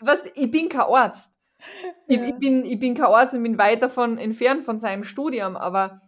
was, 0.00 0.22
ich 0.34 0.50
bin 0.50 0.68
kein 0.68 0.82
Arzt. 0.82 1.32
Ja. 1.82 1.92
Ich, 2.08 2.20
ich, 2.20 2.34
bin, 2.34 2.66
ich 2.66 2.78
bin 2.78 2.94
kein 2.94 3.06
Arzt 3.06 3.34
und 3.34 3.42
bin 3.42 3.56
weit 3.56 3.82
davon 3.82 4.18
entfernt 4.18 4.64
von 4.64 4.78
seinem 4.78 5.02
Studium, 5.02 5.56
aber 5.56 5.98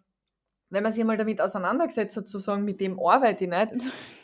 wenn 0.68 0.82
man 0.82 0.92
sich 0.92 1.02
mal 1.02 1.16
damit 1.16 1.40
auseinandergesetzt 1.40 2.18
hat, 2.18 2.28
zu 2.28 2.38
sagen, 2.38 2.66
mit 2.66 2.82
dem 2.82 3.00
arbeite 3.00 3.44
ich 3.44 3.50
nicht, 3.50 3.90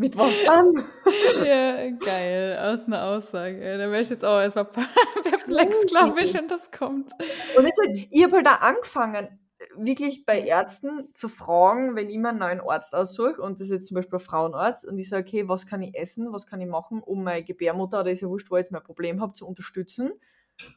mit 0.00 0.16
was 0.16 0.34
dann? 0.46 0.72
ja, 1.46 1.90
geil, 1.90 2.58
aus 2.58 2.86
einer 2.86 3.04
Aussage. 3.04 3.60
Da 3.60 3.90
wäre 3.90 4.00
ich 4.00 4.08
jetzt 4.08 4.24
auch 4.24 4.40
erstmal 4.40 4.64
perplex, 5.22 5.86
glaube 5.86 6.22
ich, 6.22 6.32
wenn 6.32 6.48
das 6.48 6.70
kommt. 6.70 7.12
Und 7.54 7.66
es 7.66 7.76
halt, 7.86 8.08
ich 8.10 8.24
habe 8.24 8.36
halt 8.36 8.46
da 8.46 8.54
angefangen, 8.66 9.38
wirklich 9.76 10.24
bei 10.24 10.40
Ärzten 10.40 11.10
zu 11.12 11.28
fragen, 11.28 11.96
wenn 11.96 12.08
ich 12.08 12.16
mir 12.16 12.30
einen 12.30 12.38
neuen 12.38 12.60
Arzt 12.62 12.94
aussuche, 12.94 13.42
und 13.42 13.60
das 13.60 13.66
ist 13.66 13.72
jetzt 13.72 13.88
zum 13.88 13.96
Beispiel 13.96 14.18
ein 14.18 14.24
Frauenarzt, 14.24 14.86
und 14.86 14.98
ich 14.98 15.10
sage, 15.10 15.28
okay, 15.28 15.48
was 15.48 15.66
kann 15.66 15.82
ich 15.82 15.94
essen, 15.94 16.32
was 16.32 16.46
kann 16.46 16.62
ich 16.62 16.66
machen, 16.66 17.02
um 17.02 17.22
meine 17.22 17.44
Gebärmutter, 17.44 18.00
oder 18.00 18.10
ist 18.10 18.22
ja 18.22 18.28
wurscht, 18.28 18.50
wo 18.50 18.56
ich 18.56 18.60
jetzt 18.60 18.72
mein 18.72 18.82
Problem 18.82 19.20
habe, 19.20 19.34
zu 19.34 19.46
unterstützen. 19.46 20.12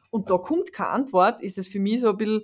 Und 0.09 0.31
da 0.31 0.37
kommt 0.37 0.73
keine 0.73 0.89
Antwort, 0.89 1.41
ist 1.41 1.57
es 1.57 1.69
für 1.69 1.79
mich 1.79 2.01
so 2.01 2.09
ein 2.09 2.17
bisschen 2.17 2.43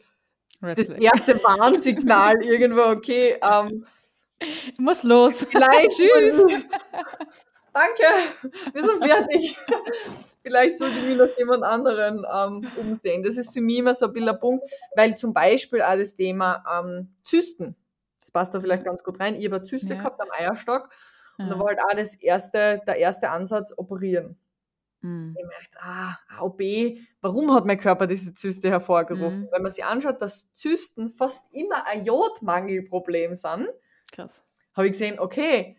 Red 0.64 0.78
das 0.78 0.88
erste 0.88 1.36
Warnsignal 1.44 2.36
irgendwo, 2.42 2.84
okay, 2.84 3.38
ähm, 3.42 3.86
muss 4.78 5.04
los. 5.04 5.46
Vielleicht. 5.50 5.92
Tschüss. 5.92 6.44
Danke, 7.74 8.74
wir 8.74 8.82
sind 8.82 9.04
fertig. 9.04 9.58
Vielleicht 10.42 10.78
sollte 10.78 10.98
ich 10.98 11.06
mich 11.06 11.16
noch 11.16 11.38
jemand 11.38 11.64
anderen 11.64 12.26
ähm, 12.34 12.68
umsehen. 12.78 13.24
Das 13.24 13.38
ist 13.38 13.54
für 13.54 13.62
mich 13.62 13.78
immer 13.78 13.94
so 13.94 14.08
ein 14.08 14.14
bisschen 14.14 14.30
ein 14.30 14.40
Punkt, 14.40 14.68
weil 14.96 15.16
zum 15.16 15.34
Beispiel 15.34 15.82
auch 15.82 15.96
das 15.96 16.16
Thema 16.16 16.64
ähm, 16.72 17.14
Zysten, 17.24 17.76
das 18.20 18.32
passt 18.32 18.56
da 18.56 18.60
vielleicht 18.60 18.86
ganz 18.86 19.04
gut 19.04 19.20
rein. 19.20 19.36
Ich 19.36 19.46
habe 19.46 19.64
Zyste 19.64 19.94
ja. 19.94 20.00
gehabt 20.00 20.20
am 20.20 20.32
Eierstock 20.32 20.90
und 21.38 21.46
ja. 21.46 21.54
da 21.54 21.60
war 21.60 21.68
halt 21.68 21.80
auch 21.80 21.96
das 21.96 22.16
erste, 22.16 22.82
der 22.88 22.98
erste 22.98 23.30
Ansatz 23.30 23.74
operieren. 23.78 24.38
Mhm. 25.02 25.36
Ich 25.38 25.46
merkte, 25.46 25.78
ah, 25.82 26.18
OP, 26.42 26.62
warum 27.22 27.54
hat 27.54 27.66
mein 27.66 27.80
Körper 27.80 28.08
diese 28.08 28.34
Zyste 28.34 28.70
hervorgerufen? 28.70 29.42
Mhm. 29.42 29.50
Wenn 29.52 29.62
man 29.62 29.72
sich 29.72 29.86
anschaut, 29.86 30.22
dass 30.22 30.54
Zysten 30.54 31.10
fast 31.10 31.54
immer 31.54 31.86
ein 31.86 32.04
Jodmangelproblem 32.04 33.36
sind, 33.36 33.70
Krass. 34.12 34.44
Habe 34.74 34.88
ich 34.88 34.92
gesehen, 34.94 35.20
okay, 35.20 35.78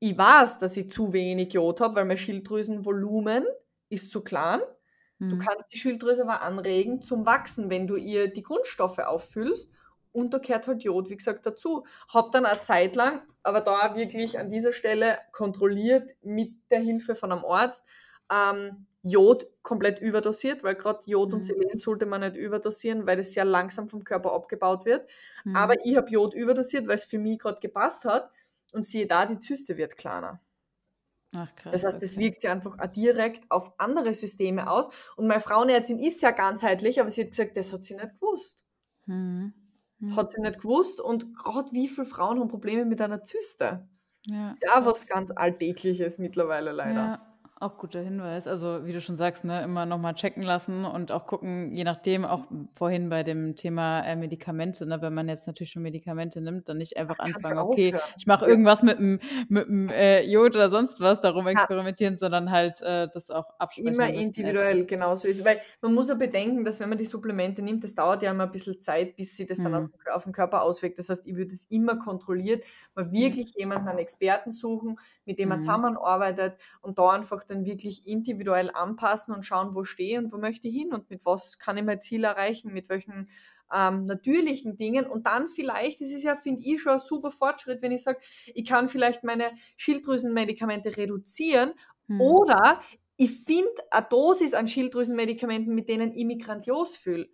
ich 0.00 0.16
weiß, 0.16 0.58
dass 0.58 0.76
ich 0.76 0.90
zu 0.90 1.12
wenig 1.12 1.52
Jod 1.52 1.80
habe, 1.80 1.96
weil 1.96 2.04
mein 2.04 2.16
Schilddrüsenvolumen 2.16 3.44
ist 3.88 4.10
zu 4.10 4.22
klein. 4.22 4.60
Mhm. 5.18 5.30
Du 5.30 5.38
kannst 5.38 5.72
die 5.72 5.78
Schilddrüse 5.78 6.22
aber 6.22 6.42
anregen 6.42 7.02
zum 7.02 7.26
Wachsen, 7.26 7.70
wenn 7.70 7.86
du 7.86 7.96
ihr 7.96 8.32
die 8.32 8.42
Grundstoffe 8.42 8.98
auffüllst. 8.98 9.72
Und 10.12 10.32
da 10.32 10.38
gehört 10.38 10.66
halt 10.68 10.82
Jod, 10.82 11.10
wie 11.10 11.16
gesagt, 11.16 11.46
dazu. 11.46 11.84
Hab 12.12 12.32
dann 12.32 12.46
eine 12.46 12.60
Zeit 12.60 12.96
lang, 12.96 13.22
aber 13.42 13.60
da 13.60 13.94
wirklich 13.94 14.38
an 14.38 14.48
dieser 14.48 14.72
Stelle 14.72 15.18
kontrolliert 15.32 16.12
mit 16.22 16.54
der 16.70 16.80
Hilfe 16.80 17.14
von 17.14 17.32
einem 17.32 17.44
Arzt, 17.44 17.86
ähm, 18.32 18.86
Jod 19.02 19.46
komplett 19.62 20.00
überdosiert, 20.00 20.62
weil 20.64 20.74
gerade 20.74 21.00
Jod 21.06 21.28
mhm. 21.28 21.34
und 21.36 21.42
Selen 21.42 21.76
sollte 21.76 22.06
man 22.06 22.20
nicht 22.20 22.36
überdosieren, 22.36 23.06
weil 23.06 23.16
das 23.16 23.32
sehr 23.32 23.44
langsam 23.44 23.88
vom 23.88 24.04
Körper 24.04 24.32
abgebaut 24.32 24.84
wird. 24.84 25.08
Mhm. 25.44 25.56
Aber 25.56 25.84
ich 25.84 25.96
habe 25.96 26.10
Jod 26.10 26.34
überdosiert, 26.34 26.86
weil 26.86 26.94
es 26.94 27.04
für 27.04 27.18
mich 27.18 27.38
gerade 27.38 27.60
gepasst 27.60 28.04
hat. 28.04 28.30
Und 28.72 28.86
siehe 28.86 29.06
da, 29.06 29.24
die 29.24 29.38
Zyste 29.38 29.78
wird 29.78 29.96
kleiner. 29.96 30.40
Ach, 31.34 31.54
krass, 31.56 31.72
das 31.72 31.84
heißt, 31.84 32.02
es 32.02 32.16
okay. 32.16 32.24
wirkt 32.24 32.40
sich 32.42 32.50
einfach 32.50 32.78
auch 32.78 32.86
direkt 32.86 33.50
auf 33.50 33.72
andere 33.78 34.12
Systeme 34.14 34.70
aus. 34.70 34.88
Und 35.16 35.26
meine 35.26 35.40
Frauenärztin 35.40 35.98
ist 35.98 36.20
ja 36.22 36.32
ganzheitlich, 36.32 37.00
aber 37.00 37.10
sie 37.10 37.22
hat 37.22 37.30
gesagt, 37.30 37.56
das 37.56 37.72
hat 37.72 37.82
sie 37.82 37.94
nicht 37.94 38.20
gewusst. 38.20 38.64
Mhm. 39.06 39.54
Mhm. 40.00 40.16
Hat 40.16 40.32
sie 40.32 40.40
nicht 40.40 40.60
gewusst. 40.60 41.00
Und 41.00 41.34
gerade 41.34 41.72
wie 41.72 41.88
viele 41.88 42.06
Frauen 42.06 42.40
haben 42.40 42.48
Probleme 42.48 42.84
mit 42.84 43.00
einer 43.00 43.22
Zyste? 43.22 43.88
Ja, 44.26 44.50
das 44.50 44.60
ist 44.60 44.70
auch 44.70 44.84
was 44.84 45.06
ganz 45.06 45.30
Alltägliches 45.30 46.18
mittlerweile 46.18 46.72
leider. 46.72 46.94
Ja. 46.94 47.27
Auch 47.60 47.76
guter 47.76 48.00
Hinweis. 48.00 48.46
Also, 48.46 48.86
wie 48.86 48.92
du 48.92 49.00
schon 49.00 49.16
sagst, 49.16 49.42
ne, 49.42 49.64
immer 49.64 49.84
nochmal 49.84 50.14
checken 50.14 50.44
lassen 50.44 50.84
und 50.84 51.10
auch 51.10 51.26
gucken, 51.26 51.74
je 51.74 51.82
nachdem, 51.82 52.24
auch 52.24 52.44
vorhin 52.72 53.08
bei 53.08 53.24
dem 53.24 53.56
Thema 53.56 54.02
äh, 54.02 54.14
Medikamente, 54.14 54.86
ne, 54.86 55.02
wenn 55.02 55.12
man 55.12 55.28
jetzt 55.28 55.48
natürlich 55.48 55.72
schon 55.72 55.82
Medikamente 55.82 56.40
nimmt, 56.40 56.68
dann 56.68 56.78
nicht 56.78 56.96
einfach 56.96 57.16
Ach, 57.18 57.24
anfangen, 57.24 57.58
okay, 57.58 57.96
ich 58.16 58.28
mache 58.28 58.46
irgendwas 58.46 58.84
mit 58.84 59.00
dem, 59.00 59.18
mit 59.48 59.66
dem 59.66 59.88
äh, 59.88 60.22
Jod 60.22 60.54
oder 60.54 60.70
sonst 60.70 61.00
was, 61.00 61.20
darum 61.20 61.48
experimentieren, 61.48 62.14
ja. 62.14 62.18
sondern 62.18 62.52
halt 62.52 62.80
äh, 62.82 63.08
das 63.12 63.28
auch 63.28 63.50
absprechen. 63.58 63.94
Immer 63.94 64.08
individuell, 64.08 64.86
genau 64.86 65.16
so 65.16 65.26
ist. 65.26 65.44
Weil 65.44 65.60
man 65.80 65.94
muss 65.94 66.10
ja 66.10 66.14
bedenken, 66.14 66.64
dass 66.64 66.78
wenn 66.78 66.88
man 66.88 66.98
die 66.98 67.06
Supplemente 67.06 67.60
nimmt, 67.62 67.82
das 67.82 67.96
dauert 67.96 68.22
ja 68.22 68.30
immer 68.30 68.44
ein 68.44 68.52
bisschen 68.52 68.80
Zeit, 68.80 69.16
bis 69.16 69.36
sie 69.36 69.46
das 69.46 69.58
dann 69.58 69.72
mhm. 69.72 69.90
auf, 70.12 70.22
den 70.22 70.32
Körper 70.32 70.62
auswirkt. 70.62 71.00
Das 71.00 71.08
heißt, 71.08 71.26
ich 71.26 71.34
würde 71.34 71.54
es 71.54 71.64
immer 71.64 71.98
kontrolliert, 71.98 72.64
mal 72.94 73.06
mhm. 73.06 73.12
wirklich 73.12 73.54
jemanden, 73.56 73.88
einen 73.88 73.98
Experten 73.98 74.52
suchen, 74.52 74.96
mit 75.24 75.40
dem 75.40 75.48
man 75.48 75.58
mhm. 75.58 75.62
zusammenarbeitet 75.62 76.54
und 76.82 77.00
da 77.00 77.10
einfach 77.10 77.47
dann 77.50 77.66
wirklich 77.66 78.06
individuell 78.06 78.70
anpassen 78.72 79.34
und 79.34 79.44
schauen, 79.44 79.74
wo 79.74 79.84
stehe 79.84 80.18
und 80.18 80.32
wo 80.32 80.38
möchte 80.38 80.68
ich 80.68 80.74
hin 80.74 80.92
und 80.92 81.10
mit 81.10 81.24
was 81.26 81.58
kann 81.58 81.76
ich 81.76 81.84
mein 81.84 82.00
Ziel 82.00 82.24
erreichen, 82.24 82.72
mit 82.72 82.88
welchen 82.88 83.28
ähm, 83.72 84.04
natürlichen 84.04 84.76
Dingen 84.76 85.06
und 85.06 85.26
dann 85.26 85.48
vielleicht, 85.48 86.00
das 86.00 86.10
ist 86.10 86.24
ja, 86.24 86.36
finde 86.36 86.62
ich, 86.64 86.80
schon 86.80 86.92
ein 86.92 86.98
super 86.98 87.30
Fortschritt, 87.30 87.82
wenn 87.82 87.92
ich 87.92 88.02
sage, 88.02 88.18
ich 88.54 88.66
kann 88.66 88.88
vielleicht 88.88 89.24
meine 89.24 89.50
Schilddrüsenmedikamente 89.76 90.96
reduzieren 90.96 91.72
hm. 92.06 92.20
oder 92.20 92.80
ich 93.16 93.32
finde 93.32 93.68
eine 93.90 94.06
Dosis 94.08 94.54
an 94.54 94.68
Schilddrüsenmedikamenten, 94.68 95.74
mit 95.74 95.88
denen 95.88 96.12
ich 96.12 96.24
mich 96.24 96.38
grandios 96.38 96.96
fühle. 96.96 97.28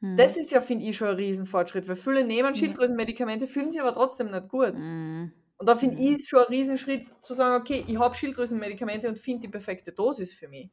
Hm. 0.00 0.16
Das 0.16 0.36
ist 0.36 0.50
ja, 0.50 0.60
finde 0.60 0.84
ich, 0.84 0.96
schon 0.96 1.08
ein 1.08 1.16
Riesenfortschritt, 1.16 1.88
weil 1.88 1.96
viele 1.96 2.24
nehmen 2.24 2.54
Schilddrüsenmedikamente, 2.54 3.46
fühlen 3.46 3.70
sich 3.70 3.80
aber 3.80 3.94
trotzdem 3.94 4.30
nicht 4.30 4.48
gut. 4.48 4.78
Hm. 4.78 5.32
Und 5.58 5.68
da 5.68 5.74
finde 5.74 6.00
ich 6.00 6.16
es 6.16 6.28
schon 6.28 6.40
ein 6.40 6.48
Riesenschritt 6.48 7.12
zu 7.20 7.34
sagen, 7.34 7.60
okay, 7.60 7.84
ich 7.86 7.98
habe 7.98 8.14
Schilddrüsenmedikamente 8.14 9.08
und 9.08 9.18
finde 9.18 9.40
die 9.42 9.48
perfekte 9.48 9.92
Dosis 9.92 10.32
für 10.32 10.48
mich. 10.48 10.70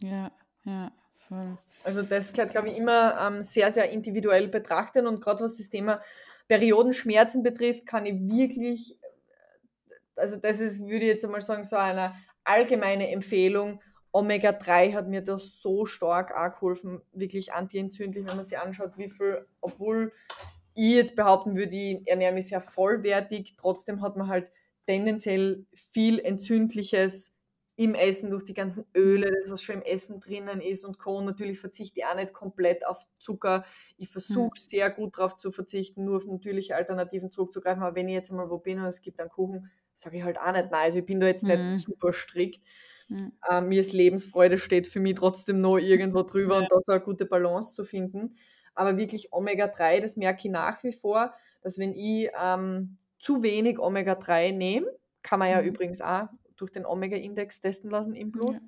Ja, 0.00 0.32
ja, 0.64 0.92
voll. 1.28 1.56
Also 1.84 2.02
das 2.02 2.32
gehört, 2.32 2.50
glaube 2.50 2.70
ich, 2.70 2.76
immer 2.76 3.16
ähm, 3.20 3.42
sehr, 3.42 3.70
sehr 3.70 3.90
individuell 3.90 4.48
betrachten 4.48 5.06
und 5.06 5.20
gerade 5.20 5.44
was 5.44 5.56
das 5.56 5.68
Thema 5.68 6.00
Periodenschmerzen 6.48 7.42
betrifft, 7.42 7.86
kann 7.86 8.06
ich 8.06 8.14
wirklich, 8.20 8.98
also 10.16 10.36
das 10.36 10.60
ist, 10.60 10.82
würde 10.82 11.04
ich 11.04 11.12
jetzt 11.12 11.24
einmal 11.24 11.40
sagen, 11.40 11.64
so 11.64 11.76
eine 11.76 12.14
allgemeine 12.42 13.10
Empfehlung, 13.10 13.80
Omega-3 14.12 14.94
hat 14.94 15.08
mir 15.08 15.22
da 15.22 15.38
so 15.38 15.86
stark 15.86 16.32
auch 16.36 16.52
geholfen, 16.52 17.02
wirklich 17.12 17.52
antientzündlich, 17.52 18.24
wenn 18.26 18.36
man 18.36 18.44
sich 18.44 18.58
anschaut, 18.58 18.96
wie 18.96 19.08
viel, 19.08 19.46
obwohl 19.60 20.12
ich 20.74 20.94
jetzt 20.94 21.16
behaupten 21.16 21.56
würde, 21.56 21.74
ich 21.74 22.06
ernähre 22.06 22.34
mich 22.34 22.48
sehr 22.48 22.60
vollwertig, 22.60 23.54
trotzdem 23.56 24.02
hat 24.02 24.16
man 24.16 24.28
halt 24.28 24.48
tendenziell 24.86 25.66
viel 25.72 26.18
Entzündliches 26.18 27.34
im 27.76 27.94
Essen 27.94 28.30
durch 28.30 28.44
die 28.44 28.54
ganzen 28.54 28.86
Öle, 28.94 29.32
das 29.40 29.50
was 29.50 29.62
schon 29.62 29.76
im 29.76 29.82
Essen 29.82 30.20
drinnen 30.20 30.60
ist 30.60 30.84
und 30.84 30.98
Co. 30.98 31.20
Natürlich 31.20 31.58
verzichte 31.58 32.00
ich 32.00 32.06
auch 32.06 32.14
nicht 32.14 32.32
komplett 32.32 32.86
auf 32.86 33.02
Zucker. 33.18 33.64
Ich 33.96 34.10
versuche 34.10 34.50
mhm. 34.54 34.60
sehr 34.60 34.90
gut 34.90 35.18
darauf 35.18 35.36
zu 35.36 35.50
verzichten, 35.50 36.04
nur 36.04 36.16
auf 36.16 36.26
natürliche 36.26 36.76
Alternativen 36.76 37.30
zurückzugreifen. 37.30 37.82
Aber 37.82 37.96
wenn 37.96 38.08
ich 38.08 38.14
jetzt 38.14 38.30
einmal 38.30 38.48
wo 38.48 38.58
bin 38.58 38.78
und 38.78 38.86
es 38.86 39.02
gibt 39.02 39.18
einen 39.20 39.30
Kuchen, 39.30 39.70
sage 39.92 40.18
ich 40.18 40.22
halt 40.22 40.38
auch 40.38 40.52
nicht 40.52 40.70
nein. 40.70 40.84
Also 40.84 41.00
ich 41.00 41.06
bin 41.06 41.18
da 41.18 41.26
jetzt 41.26 41.42
mhm. 41.42 41.50
nicht 41.50 41.78
super 41.78 42.12
strikt. 42.12 42.64
Mhm. 43.08 43.32
Ähm, 43.50 43.68
mir 43.68 43.80
ist 43.80 43.92
Lebensfreude 43.92 44.56
steht 44.56 44.86
für 44.86 45.00
mich 45.00 45.16
trotzdem 45.16 45.60
noch 45.60 45.78
irgendwo 45.78 46.22
drüber 46.22 46.54
ja. 46.54 46.60
und 46.60 46.70
da 46.70 46.78
so 46.80 46.92
eine 46.92 47.00
gute 47.00 47.26
Balance 47.26 47.74
zu 47.74 47.82
finden. 47.82 48.36
Aber 48.74 48.96
wirklich 48.96 49.32
Omega-3, 49.32 50.00
das 50.00 50.16
merke 50.16 50.48
ich 50.48 50.52
nach 50.52 50.82
wie 50.82 50.92
vor, 50.92 51.34
dass 51.62 51.78
wenn 51.78 51.94
ich 51.94 52.30
ähm, 52.40 52.98
zu 53.18 53.42
wenig 53.42 53.78
Omega-3 53.78 54.52
nehme, 54.52 54.86
kann 55.22 55.38
man 55.38 55.50
ja 55.50 55.60
mhm. 55.60 55.68
übrigens 55.68 56.00
auch 56.00 56.28
durch 56.56 56.72
den 56.72 56.86
Omega-Index 56.86 57.60
testen 57.60 57.90
lassen 57.90 58.14
im 58.14 58.30
Blut. 58.30 58.54
Ja. 58.54 58.60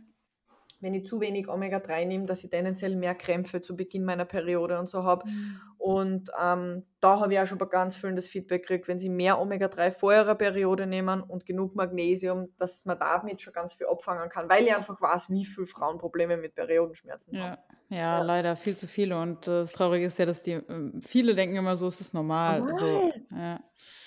Wenn 0.87 0.95
ich 0.95 1.05
zu 1.05 1.21
wenig 1.21 1.49
Omega-3 1.49 2.07
nehme, 2.07 2.27
dass 2.27 2.45
ich 2.45 2.51
tendenziell 2.51 2.95
mehr 2.95 3.17
Krämpfe 3.17 3.61
zu 3.61 3.75
Beginn 3.75 4.05
meiner 4.05 4.25
Periode 4.25 4.79
und 4.79 4.89
so 4.89 5.03
habe. 5.03 5.29
Mhm. 5.29 5.61
Und 5.79 6.31
ähm, 6.41 6.85
da 7.01 7.19
habe 7.19 7.35
ich 7.35 7.41
auch 7.41 7.47
schon 7.47 7.59
bei 7.59 7.67
ganz 7.67 7.97
vielen 7.97 8.15
das 8.15 8.29
Feedback 8.29 8.63
gekriegt, 8.63 8.87
wenn 8.87 9.01
sie 9.01 9.09
mehr 9.09 9.41
Omega-3 9.41 9.91
vor 9.91 10.13
ihrer 10.13 10.37
Periode 10.37 10.87
nehmen 10.87 11.23
und 11.23 11.45
genug 11.45 11.75
Magnesium, 11.75 12.51
dass 12.57 12.85
man 12.85 13.01
damit 13.01 13.41
schon 13.41 13.53
ganz 13.53 13.75
viel 13.75 13.89
abfangen 13.89 14.29
kann, 14.29 14.49
weil 14.49 14.63
ich 14.63 14.73
einfach 14.73 15.03
weiß, 15.03 15.29
wie 15.31 15.45
viele 15.45 15.67
Frauen 15.67 15.99
Probleme 15.99 16.37
mit 16.37 16.55
Periodenschmerzen 16.55 17.35
ja. 17.35 17.43
haben. 17.43 17.57
Ja, 17.89 17.99
ja, 17.99 18.23
leider 18.23 18.55
viel 18.55 18.77
zu 18.77 18.87
viele. 18.87 19.21
Und 19.21 19.49
äh, 19.49 19.63
das 19.63 19.73
Traurige 19.73 20.07
ist 20.07 20.21
ja, 20.21 20.27
dass 20.27 20.43
die 20.43 20.53
ähm, 20.53 21.03
viele 21.05 21.35
denken 21.35 21.57
immer 21.57 21.75
so, 21.75 21.89
es 21.89 22.01
ist 22.01 22.15
normal. 22.15 22.61
normal. 22.61 22.75
So, 22.79 23.13
ja. 23.35 23.61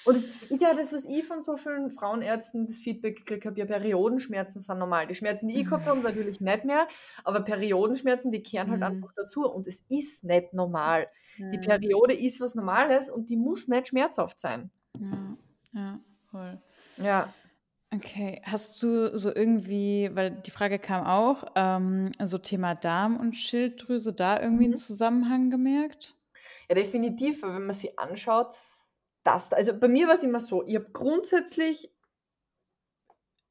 Und 0.05 0.15
das 0.15 0.25
ist 0.49 0.61
ja 0.61 0.73
das, 0.73 0.93
was 0.93 1.05
ich 1.05 1.25
von 1.25 1.41
so 1.41 1.57
vielen 1.57 1.91
Frauenärzten 1.91 2.67
das 2.67 2.79
Feedback 2.79 3.17
gekriegt 3.17 3.45
habe, 3.45 3.59
ja, 3.59 3.65
Periodenschmerzen 3.65 4.61
sind 4.61 4.77
normal. 4.77 5.07
Die 5.07 5.15
Schmerzen, 5.15 5.47
die 5.47 5.59
ich 5.59 5.65
gehabt 5.65 5.87
habe, 5.87 5.99
natürlich 5.99 6.39
nicht 6.39 6.65
mehr, 6.65 6.87
aber 7.23 7.41
Periodenschmerzen, 7.41 8.31
die 8.31 8.41
kehren 8.41 8.69
halt 8.69 8.79
mhm. 8.79 8.85
einfach 8.85 9.11
dazu 9.15 9.49
und 9.49 9.67
es 9.67 9.83
ist 9.89 10.23
nicht 10.23 10.53
normal. 10.53 11.07
Mhm. 11.37 11.51
Die 11.51 11.59
Periode 11.59 12.13
ist 12.13 12.41
was 12.41 12.55
Normales 12.55 13.09
und 13.09 13.29
die 13.29 13.37
muss 13.37 13.67
nicht 13.67 13.89
schmerzhaft 13.89 14.39
sein. 14.39 14.71
Ja, 14.99 15.37
ja, 15.73 15.99
voll. 16.31 16.61
Ja. 16.97 17.33
Okay, 17.91 18.39
hast 18.43 18.83
du 18.83 19.17
so 19.17 19.33
irgendwie, 19.33 20.11
weil 20.13 20.29
die 20.29 20.51
Frage 20.51 20.77
kam 20.77 21.05
auch, 21.07 21.45
ähm, 21.55 22.11
so 22.23 22.37
Thema 22.37 22.75
Darm 22.75 23.17
und 23.17 23.33
Schilddrüse, 23.33 24.13
da 24.13 24.39
irgendwie 24.39 24.67
mhm. 24.67 24.73
einen 24.73 24.79
Zusammenhang 24.79 25.49
gemerkt? 25.49 26.15
Ja, 26.69 26.75
definitiv, 26.75 27.41
weil 27.41 27.55
wenn 27.55 27.65
man 27.65 27.75
sie 27.75 27.97
anschaut, 27.97 28.55
das, 29.23 29.53
also 29.53 29.77
bei 29.77 29.87
mir 29.87 30.07
war 30.07 30.15
es 30.15 30.23
immer 30.23 30.39
so, 30.39 30.65
ich 30.65 30.75
habe 30.75 30.89
grundsätzlich, 30.91 31.91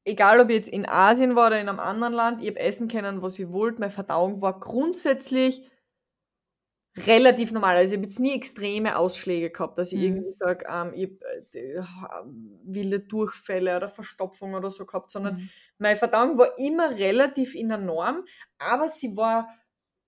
egal 0.03 0.39
ob 0.39 0.49
ich 0.49 0.55
jetzt 0.55 0.69
in 0.69 0.87
Asien 0.87 1.35
war 1.35 1.47
oder 1.47 1.59
in 1.59 1.69
einem 1.69 1.79
anderen 1.79 2.13
Land, 2.13 2.41
ich 2.41 2.49
habe 2.49 2.59
essen 2.59 2.87
können, 2.87 3.21
was 3.21 3.39
ich 3.39 3.51
wollte, 3.51 3.79
meine 3.79 3.91
Verdauung 3.91 4.41
war 4.41 4.59
grundsätzlich 4.59 5.69
relativ 6.97 7.51
normal. 7.51 7.77
Also 7.77 7.93
ich 7.93 7.97
habe 7.97 8.07
jetzt 8.07 8.19
nie 8.19 8.33
extreme 8.33 8.97
Ausschläge 8.97 9.51
gehabt, 9.51 9.77
dass 9.77 9.91
ich 9.91 9.99
mhm. 9.99 10.05
irgendwie 10.05 10.31
sage, 10.31 10.65
ähm, 10.69 10.93
ich 10.95 11.05
habe 11.05 11.57
äh, 11.59 11.83
wilde 12.63 12.99
Durchfälle 12.99 13.77
oder 13.77 13.87
Verstopfung 13.87 14.55
oder 14.55 14.71
so 14.71 14.85
gehabt, 14.85 15.09
sondern 15.09 15.35
mhm. 15.35 15.49
meine 15.77 15.95
Verdauung 15.95 16.37
war 16.37 16.57
immer 16.57 16.91
relativ 16.91 17.55
in 17.55 17.69
der 17.69 17.77
Norm, 17.77 18.25
aber 18.57 18.89
sie 18.89 19.15
war 19.15 19.47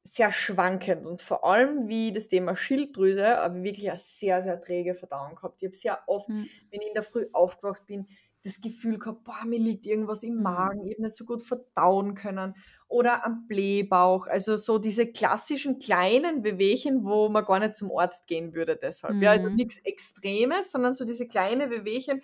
sehr 0.04 0.32
schwankend 0.32 1.06
und 1.06 1.22
vor 1.22 1.46
allem 1.46 1.88
wie 1.88 2.12
das 2.12 2.28
Thema 2.28 2.56
Schilddrüse, 2.56 3.38
habe 3.38 3.60
ich 3.60 3.64
wirklich 3.64 3.90
eine 3.90 4.00
sehr, 4.00 4.42
sehr 4.42 4.60
träge 4.60 4.96
Verdauung 4.96 5.36
gehabt. 5.36 5.62
Ich 5.62 5.68
habe 5.68 5.76
sehr 5.76 6.00
oft, 6.08 6.30
mhm. 6.30 6.48
wenn 6.72 6.82
ich 6.82 6.88
in 6.88 6.94
der 6.94 7.04
Früh 7.04 7.28
aufgewacht 7.34 7.86
bin, 7.86 8.08
das 8.44 8.60
Gefühl 8.60 8.98
gehabt, 8.98 9.24
boah, 9.24 9.46
mir 9.46 9.60
liegt 9.60 9.86
irgendwas 9.86 10.24
im 10.24 10.38
mhm. 10.38 10.44
Magen, 10.44 10.88
ich 10.88 10.96
habe 10.96 11.04
nicht 11.04 11.16
so 11.16 11.26
gut 11.26 11.44
verdauen 11.44 12.16
können 12.16 12.56
oder 12.88 13.24
am 13.26 13.48
Blähbauch. 13.48 14.26
Also 14.28 14.56
so 14.56 14.80
diese 14.80 15.06
klassischen 15.06 15.78
kleinen 15.78 16.44
Wehwehchen, 16.44 17.04
wo 17.04 17.30
man 17.30 17.46
gar 17.46 17.60
nicht 17.60 17.76
zum 17.76 17.92
Arzt 17.96 18.28
gehen 18.28 18.56
würde 18.56 18.76
deshalb. 18.76 19.16
Mhm. 19.16 19.22
Ja, 19.22 19.32
also 19.32 19.50
mhm. 19.50 19.56
nichts 19.56 19.78
Extremes, 19.84 20.72
sondern 20.72 20.94
so 20.94 21.06
diese 21.06 21.28
kleinen 21.28 21.70
Wehwehchen, 21.70 22.22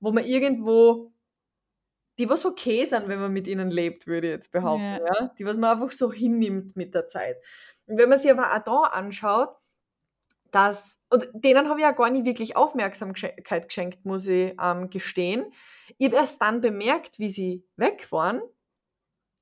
wo 0.00 0.10
man 0.10 0.24
irgendwo 0.24 1.11
die 2.18 2.28
was 2.28 2.44
okay 2.44 2.84
sind, 2.84 3.08
wenn 3.08 3.20
man 3.20 3.32
mit 3.32 3.46
ihnen 3.46 3.70
lebt, 3.70 4.06
würde 4.06 4.28
ich 4.28 4.32
jetzt 4.32 4.52
behaupten. 4.52 4.82
Ja. 4.82 4.98
ja. 4.98 5.34
Die, 5.38 5.46
was 5.46 5.56
man 5.56 5.70
einfach 5.70 5.90
so 5.90 6.12
hinnimmt 6.12 6.76
mit 6.76 6.94
der 6.94 7.08
Zeit. 7.08 7.36
Und 7.86 7.98
wenn 7.98 8.08
man 8.08 8.18
sich 8.18 8.30
aber 8.30 8.54
auch 8.54 8.62
da 8.62 8.90
anschaut, 8.90 9.56
dass, 10.50 11.00
und 11.08 11.28
denen 11.32 11.68
habe 11.68 11.80
ich 11.80 11.84
ja 11.84 11.92
gar 11.92 12.10
nicht 12.10 12.26
wirklich 12.26 12.56
Aufmerksamkeit 12.56 13.68
geschenkt, 13.68 14.04
muss 14.04 14.26
ich 14.26 14.54
ähm, 14.62 14.90
gestehen. 14.90 15.52
Ich 15.96 16.06
habe 16.06 16.16
erst 16.16 16.42
dann 16.42 16.60
bemerkt, 16.60 17.18
wie 17.18 17.30
sie 17.30 17.64
weg 17.76 18.06
waren, 18.12 18.42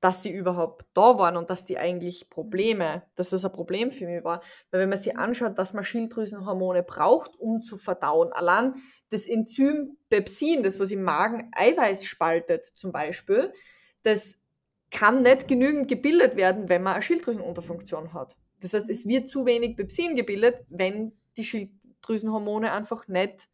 dass 0.01 0.23
sie 0.23 0.31
überhaupt 0.31 0.85
da 0.93 1.17
waren 1.19 1.37
und 1.37 1.49
dass 1.51 1.63
die 1.63 1.77
eigentlich 1.77 2.29
Probleme, 2.29 3.03
dass 3.15 3.29
das 3.29 3.45
ein 3.45 3.51
Problem 3.51 3.91
für 3.91 4.07
mich 4.07 4.23
war. 4.23 4.41
Weil 4.71 4.81
wenn 4.81 4.89
man 4.89 4.97
sich 4.97 5.15
anschaut, 5.15 5.57
dass 5.59 5.73
man 5.73 5.83
Schilddrüsenhormone 5.83 6.81
braucht, 6.81 7.39
um 7.39 7.61
zu 7.61 7.77
verdauen, 7.77 8.33
allein 8.33 8.73
das 9.09 9.27
Enzym 9.27 9.97
Pepsin, 10.09 10.63
das 10.63 10.79
was 10.79 10.91
im 10.91 11.03
Magen 11.03 11.51
Eiweiß 11.55 12.05
spaltet 12.05 12.65
zum 12.65 12.91
Beispiel, 12.91 13.53
das 14.01 14.41
kann 14.89 15.21
nicht 15.21 15.47
genügend 15.47 15.87
gebildet 15.87 16.35
werden, 16.35 16.67
wenn 16.67 16.81
man 16.81 16.93
eine 16.93 17.01
Schilddrüsenunterfunktion 17.03 18.13
hat. 18.13 18.37
Das 18.59 18.73
heißt, 18.73 18.89
es 18.89 19.07
wird 19.07 19.27
zu 19.27 19.45
wenig 19.45 19.77
Pepsin 19.77 20.15
gebildet, 20.15 20.65
wenn 20.69 21.13
die 21.37 21.43
Schilddrüsenhormone 21.43 22.71
einfach 22.71 23.07
nicht 23.07 23.49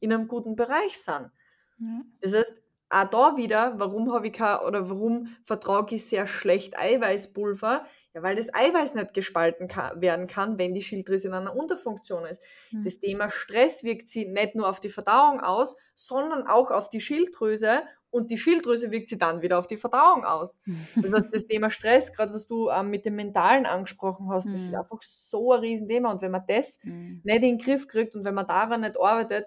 in 0.00 0.12
einem 0.12 0.28
guten 0.28 0.56
Bereich 0.56 0.98
sind. 0.98 1.30
Ja. 1.78 2.02
Das 2.20 2.34
heißt, 2.34 2.62
auch 2.90 3.04
da 3.04 3.36
wieder, 3.36 3.74
warum 3.76 4.12
habe 4.12 4.26
ich 4.26 4.32
kein, 4.32 4.58
oder 4.60 4.90
warum 4.90 5.28
vertrage 5.42 5.94
ich 5.94 6.06
sehr 6.06 6.26
schlecht 6.26 6.78
Eiweißpulver? 6.78 7.84
Ja, 8.12 8.22
weil 8.24 8.34
das 8.34 8.52
Eiweiß 8.52 8.94
nicht 8.96 9.14
gespalten 9.14 9.68
kann, 9.68 10.00
werden 10.00 10.26
kann, 10.26 10.58
wenn 10.58 10.74
die 10.74 10.82
Schilddrüse 10.82 11.28
in 11.28 11.34
einer 11.34 11.54
Unterfunktion 11.54 12.26
ist. 12.26 12.42
Mhm. 12.72 12.82
Das 12.82 12.98
Thema 12.98 13.30
Stress 13.30 13.84
wirkt 13.84 14.08
sie 14.08 14.26
nicht 14.26 14.56
nur 14.56 14.68
auf 14.68 14.80
die 14.80 14.88
Verdauung 14.88 15.40
aus, 15.40 15.76
sondern 15.94 16.48
auch 16.48 16.72
auf 16.72 16.88
die 16.88 17.00
Schilddrüse 17.00 17.82
und 18.10 18.32
die 18.32 18.38
Schilddrüse 18.38 18.90
wirkt 18.90 19.08
sie 19.08 19.18
dann 19.18 19.42
wieder 19.42 19.58
auf 19.58 19.68
die 19.68 19.76
Verdauung 19.76 20.24
aus. 20.24 20.60
Also 20.96 21.20
das 21.30 21.46
Thema 21.46 21.70
Stress, 21.70 22.12
gerade 22.12 22.34
was 22.34 22.46
du 22.46 22.68
ähm, 22.68 22.90
mit 22.90 23.06
dem 23.06 23.14
Mentalen 23.14 23.66
angesprochen 23.66 24.28
hast, 24.30 24.46
das 24.46 24.60
ist 24.60 24.72
hm. 24.72 24.80
einfach 24.80 25.00
so 25.02 25.52
ein 25.52 25.60
Riesenthema. 25.60 26.10
Und 26.10 26.22
wenn 26.22 26.32
man 26.32 26.44
das 26.48 26.80
mhm. 26.82 27.20
nicht 27.22 27.36
in 27.36 27.42
den 27.42 27.58
Griff 27.58 27.86
kriegt 27.86 28.16
und 28.16 28.24
wenn 28.24 28.34
man 28.34 28.48
daran 28.48 28.80
nicht 28.80 28.98
arbeitet, 28.98 29.46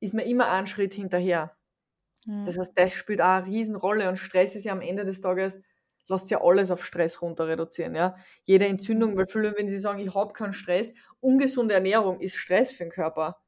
ist 0.00 0.14
man 0.14 0.26
immer 0.26 0.50
einen 0.50 0.66
Schritt 0.66 0.94
hinterher. 0.94 1.56
Mhm. 2.26 2.44
Das 2.44 2.58
heißt, 2.58 2.72
das 2.74 2.92
spielt 2.92 3.20
auch 3.20 3.26
eine 3.26 3.46
Riesenrolle 3.46 4.08
und 4.08 4.16
Stress 4.16 4.54
ist 4.54 4.64
ja 4.64 4.72
am 4.72 4.80
Ende 4.80 5.04
des 5.04 5.20
Tages, 5.20 5.62
lässt 6.08 6.30
ja 6.30 6.42
alles 6.42 6.70
auf 6.70 6.84
Stress 6.84 7.22
runter 7.22 7.48
reduzieren. 7.48 7.94
Ja? 7.94 8.16
Jede 8.44 8.66
Entzündung, 8.66 9.12
mhm. 9.12 9.18
weil 9.18 9.26
viele, 9.28 9.54
wenn 9.56 9.68
sie 9.68 9.78
sagen, 9.78 10.00
ich 10.00 10.14
habe 10.14 10.32
keinen 10.32 10.52
Stress, 10.52 10.92
ungesunde 11.20 11.74
Ernährung 11.74 12.20
ist 12.20 12.36
Stress 12.36 12.72
für 12.72 12.84
den 12.84 12.90
Körper. 12.90 13.40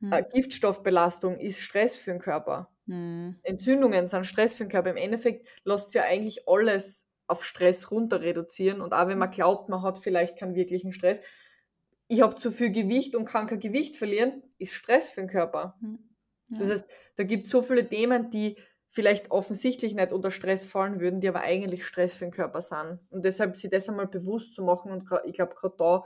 Mhm. 0.00 0.12
Äh, 0.12 0.24
Giftstoffbelastung 0.32 1.38
ist 1.38 1.60
Stress 1.60 1.98
für 1.98 2.12
den 2.12 2.20
Körper. 2.20 2.70
Mhm. 2.86 3.38
Entzündungen 3.42 4.08
sind 4.08 4.24
Stress 4.24 4.54
für 4.54 4.64
den 4.64 4.70
Körper. 4.70 4.90
Im 4.90 4.96
Endeffekt 4.96 5.48
lässt 5.64 5.94
ja 5.94 6.04
eigentlich 6.04 6.48
alles 6.48 7.06
auf 7.26 7.44
Stress 7.44 7.90
runter 7.90 8.22
reduzieren. 8.22 8.80
Und 8.80 8.94
auch 8.94 9.06
wenn 9.08 9.18
man 9.18 9.30
glaubt, 9.30 9.68
man 9.68 9.82
hat 9.82 9.98
vielleicht 9.98 10.38
keinen 10.38 10.54
wirklichen 10.54 10.92
Stress, 10.92 11.20
ich 12.10 12.22
habe 12.22 12.36
zu 12.36 12.50
viel 12.50 12.70
Gewicht 12.70 13.14
und 13.14 13.26
kann 13.26 13.46
kein 13.46 13.60
Gewicht 13.60 13.96
verlieren, 13.96 14.42
ist 14.56 14.72
Stress 14.72 15.10
für 15.10 15.20
den 15.20 15.28
Körper. 15.28 15.76
Mhm. 15.80 16.07
Ja. 16.48 16.58
Das 16.58 16.70
heißt, 16.70 16.84
da 17.16 17.24
gibt 17.24 17.46
es 17.46 17.50
so 17.52 17.62
viele 17.62 17.88
Themen, 17.88 18.30
die 18.30 18.56
vielleicht 18.88 19.30
offensichtlich 19.30 19.94
nicht 19.94 20.12
unter 20.12 20.30
Stress 20.30 20.64
fallen 20.64 21.00
würden, 21.00 21.20
die 21.20 21.28
aber 21.28 21.40
eigentlich 21.40 21.86
Stress 21.86 22.14
für 22.14 22.24
den 22.24 22.32
Körper 22.32 22.60
sind. 22.60 23.00
Und 23.10 23.24
deshalb 23.24 23.54
sich 23.54 23.70
das 23.70 23.88
einmal 23.88 24.06
bewusst 24.06 24.54
zu 24.54 24.62
machen 24.62 24.90
und 24.90 25.04
ich 25.24 25.34
glaube, 25.34 25.54
gerade 25.54 25.74
da 25.76 26.04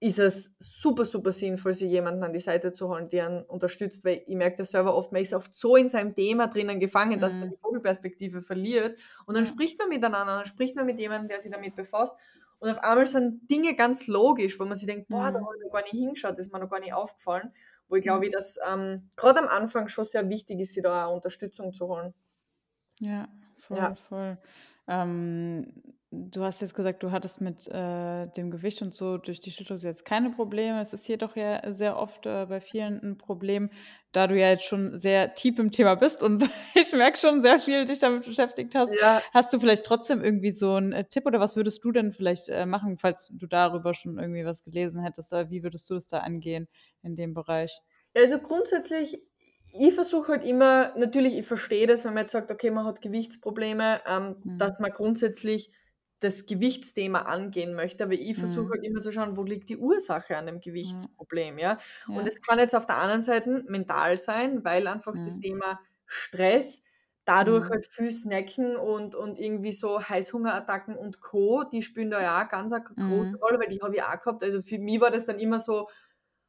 ist 0.00 0.18
es 0.20 0.54
super, 0.60 1.04
super 1.04 1.32
sinnvoll, 1.32 1.74
sich 1.74 1.90
jemanden 1.90 2.22
an 2.22 2.32
die 2.32 2.38
Seite 2.38 2.72
zu 2.72 2.88
holen, 2.88 3.08
der 3.08 3.26
einen 3.26 3.42
unterstützt, 3.42 4.04
weil 4.04 4.22
ich 4.26 4.36
merke 4.36 4.58
das 4.58 4.70
selber 4.70 4.94
oft, 4.94 5.10
man 5.10 5.22
ist 5.22 5.34
oft 5.34 5.52
so 5.54 5.74
in 5.74 5.88
seinem 5.88 6.14
Thema 6.14 6.46
drinnen 6.46 6.78
gefangen, 6.78 7.18
dass 7.18 7.34
man 7.34 7.48
mhm. 7.48 7.52
die 7.52 7.56
Vogelperspektive 7.56 8.40
verliert 8.40 8.96
und 9.26 9.36
dann 9.36 9.44
spricht 9.44 9.76
man 9.78 9.88
miteinander, 9.88 10.36
dann 10.36 10.46
spricht 10.46 10.76
man 10.76 10.86
mit 10.86 11.00
jemandem, 11.00 11.28
der 11.28 11.40
sich 11.40 11.50
damit 11.50 11.74
befasst 11.74 12.14
und 12.60 12.70
auf 12.70 12.78
einmal 12.84 13.06
sind 13.06 13.50
Dinge 13.50 13.74
ganz 13.74 14.06
logisch, 14.06 14.60
wo 14.60 14.64
man 14.64 14.76
sich 14.76 14.86
denkt, 14.86 15.08
boah, 15.08 15.32
da 15.32 15.40
mhm. 15.40 15.44
habe 15.44 15.56
ich 15.56 15.64
noch 15.64 15.72
gar 15.72 15.82
nicht 15.82 15.90
hingeschaut, 15.90 16.32
das 16.32 16.46
ist 16.46 16.52
mir 16.52 16.60
noch 16.60 16.70
gar 16.70 16.80
nicht 16.80 16.92
aufgefallen 16.92 17.50
wo 17.88 17.96
ich 17.96 18.02
glaube, 18.02 18.26
mhm. 18.26 18.32
dass 18.32 18.58
ähm, 18.66 19.10
gerade 19.16 19.40
am 19.40 19.48
Anfang 19.48 19.88
schon 19.88 20.04
sehr 20.04 20.28
wichtig 20.28 20.60
ist, 20.60 20.74
sich 20.74 20.82
da 20.82 21.06
auch 21.06 21.16
Unterstützung 21.16 21.72
zu 21.72 21.88
holen. 21.88 22.14
Ja, 23.00 23.28
voll, 23.58 23.76
ja. 23.78 23.94
voll. 23.94 24.38
Ähm, 24.86 25.97
du 26.10 26.42
hast 26.42 26.62
jetzt 26.62 26.74
gesagt, 26.74 27.02
du 27.02 27.10
hattest 27.10 27.40
mit 27.40 27.68
äh, 27.68 28.26
dem 28.28 28.50
Gewicht 28.50 28.80
und 28.80 28.94
so 28.94 29.18
durch 29.18 29.40
die 29.40 29.50
Schilddrüse 29.50 29.88
jetzt 29.88 30.04
keine 30.04 30.30
Probleme. 30.30 30.80
Es 30.80 30.92
ist 30.92 31.04
hier 31.06 31.18
doch 31.18 31.36
ja 31.36 31.74
sehr 31.74 31.98
oft 31.98 32.24
äh, 32.26 32.46
bei 32.46 32.60
vielen 32.60 33.02
ein 33.02 33.18
Problem, 33.18 33.70
da 34.12 34.26
du 34.26 34.38
ja 34.38 34.48
jetzt 34.48 34.64
schon 34.64 34.98
sehr 34.98 35.34
tief 35.34 35.58
im 35.58 35.70
Thema 35.70 35.96
bist 35.96 36.22
und 36.22 36.48
ich 36.74 36.92
merke 36.92 37.18
schon 37.18 37.42
sehr 37.42 37.60
viel 37.60 37.84
dich 37.84 37.98
damit 37.98 38.24
beschäftigt 38.24 38.74
hast. 38.74 38.92
Ja. 39.00 39.22
Hast 39.34 39.52
du 39.52 39.60
vielleicht 39.60 39.84
trotzdem 39.84 40.22
irgendwie 40.22 40.50
so 40.50 40.74
einen 40.74 40.92
äh, 40.92 41.04
Tipp 41.04 41.26
oder 41.26 41.40
was 41.40 41.56
würdest 41.56 41.84
du 41.84 41.92
denn 41.92 42.12
vielleicht 42.12 42.48
äh, 42.48 42.64
machen, 42.64 42.96
falls 42.96 43.28
du 43.30 43.46
darüber 43.46 43.92
schon 43.92 44.18
irgendwie 44.18 44.44
was 44.46 44.62
gelesen 44.62 45.02
hättest? 45.02 45.32
Oder 45.32 45.50
wie 45.50 45.62
würdest 45.62 45.90
du 45.90 45.94
das 45.94 46.08
da 46.08 46.20
angehen 46.20 46.68
in 47.02 47.16
dem 47.16 47.34
Bereich? 47.34 47.80
Also 48.14 48.38
grundsätzlich, 48.38 49.18
ich 49.78 49.94
versuche 49.94 50.32
halt 50.32 50.44
immer, 50.44 50.94
natürlich, 50.96 51.36
ich 51.36 51.46
verstehe 51.46 51.86
das, 51.86 52.04
wenn 52.04 52.14
man 52.14 52.22
jetzt 52.24 52.32
sagt, 52.32 52.50
okay, 52.50 52.70
man 52.70 52.86
hat 52.86 53.02
Gewichtsprobleme, 53.02 54.00
ähm, 54.06 54.36
Mhm. 54.42 54.58
dass 54.58 54.78
man 54.80 54.90
grundsätzlich 54.90 55.70
das 56.20 56.46
Gewichtsthema 56.46 57.22
angehen 57.22 57.74
möchte, 57.74 58.04
aber 58.04 58.14
ich 58.14 58.36
versuche 58.38 58.66
Mhm. 58.66 58.74
halt 58.74 58.84
immer 58.84 59.00
zu 59.00 59.12
schauen, 59.12 59.36
wo 59.36 59.44
liegt 59.44 59.68
die 59.68 59.76
Ursache 59.78 60.36
an 60.36 60.46
dem 60.46 60.60
Gewichtsproblem, 60.60 61.58
ja? 61.58 61.78
Ja. 62.06 62.14
Und 62.14 62.28
es 62.28 62.40
kann 62.42 62.58
jetzt 62.58 62.74
auf 62.74 62.86
der 62.86 62.96
anderen 62.98 63.20
Seite 63.20 63.64
mental 63.68 64.18
sein, 64.18 64.64
weil 64.64 64.86
einfach 64.88 65.18
das 65.24 65.36
Mhm. 65.36 65.40
Thema 65.40 65.80
Stress, 66.06 66.82
dadurch 67.24 67.68
Mhm. 67.68 67.70
halt 67.70 67.86
viel 67.90 68.10
Snacken 68.10 68.76
und, 68.76 69.14
und 69.14 69.38
irgendwie 69.38 69.72
so 69.72 70.00
Heißhungerattacken 70.00 70.96
und 70.96 71.20
Co., 71.20 71.64
die 71.64 71.82
spielen 71.82 72.10
da 72.10 72.20
ja 72.22 72.42
auch 72.44 72.48
ganz 72.48 72.72
eine 72.72 72.82
große 72.84 73.36
Mhm. 73.36 73.38
Rolle, 73.38 73.60
weil 73.60 73.68
die 73.68 73.80
habe 73.82 73.94
ich 73.96 74.02
auch 74.02 74.18
gehabt. 74.20 74.42
Also 74.42 74.62
für 74.62 74.78
mich 74.78 75.00
war 75.00 75.10
das 75.10 75.26
dann 75.26 75.38
immer 75.38 75.60
so, 75.60 75.88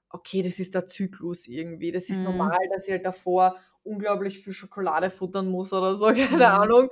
okay, 0.10 0.41
das 0.41 0.60
ist 0.60 0.75
der 0.75 0.88
Zyklus 0.88 1.47
irgendwie. 1.47 1.91
Das 1.91 2.10
ist 2.10 2.23
Mhm. 2.23 2.25
normal, 2.25 2.58
dass 2.73 2.88
ich 2.88 2.91
halt 2.93 3.05
davor 3.05 3.58
unglaublich 3.84 4.39
viel 4.43 4.53
Schokolade 4.53 5.10
futtern 5.10 5.49
muss 5.49 5.73
oder 5.73 5.95
so, 5.95 6.08
keine 6.13 6.51
Mhm. 6.51 6.60
Ahnung. 6.60 6.89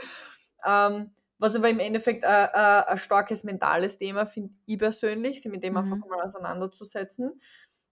Ähm, 0.65 1.11
was 1.39 1.55
aber 1.55 1.69
im 1.69 1.79
Endeffekt 1.79 2.23
äh, 2.23 2.27
äh, 2.27 2.83
ein 2.87 2.97
starkes 2.97 3.43
mentales 3.43 3.97
Thema 3.97 4.25
finde 4.25 4.57
ich 4.65 4.77
persönlich, 4.79 5.41
sich 5.41 5.51
mit 5.51 5.63
dem 5.63 5.77
einfach 5.77 5.97
Mhm. 5.97 6.03
mal 6.09 6.21
auseinanderzusetzen. 6.23 7.41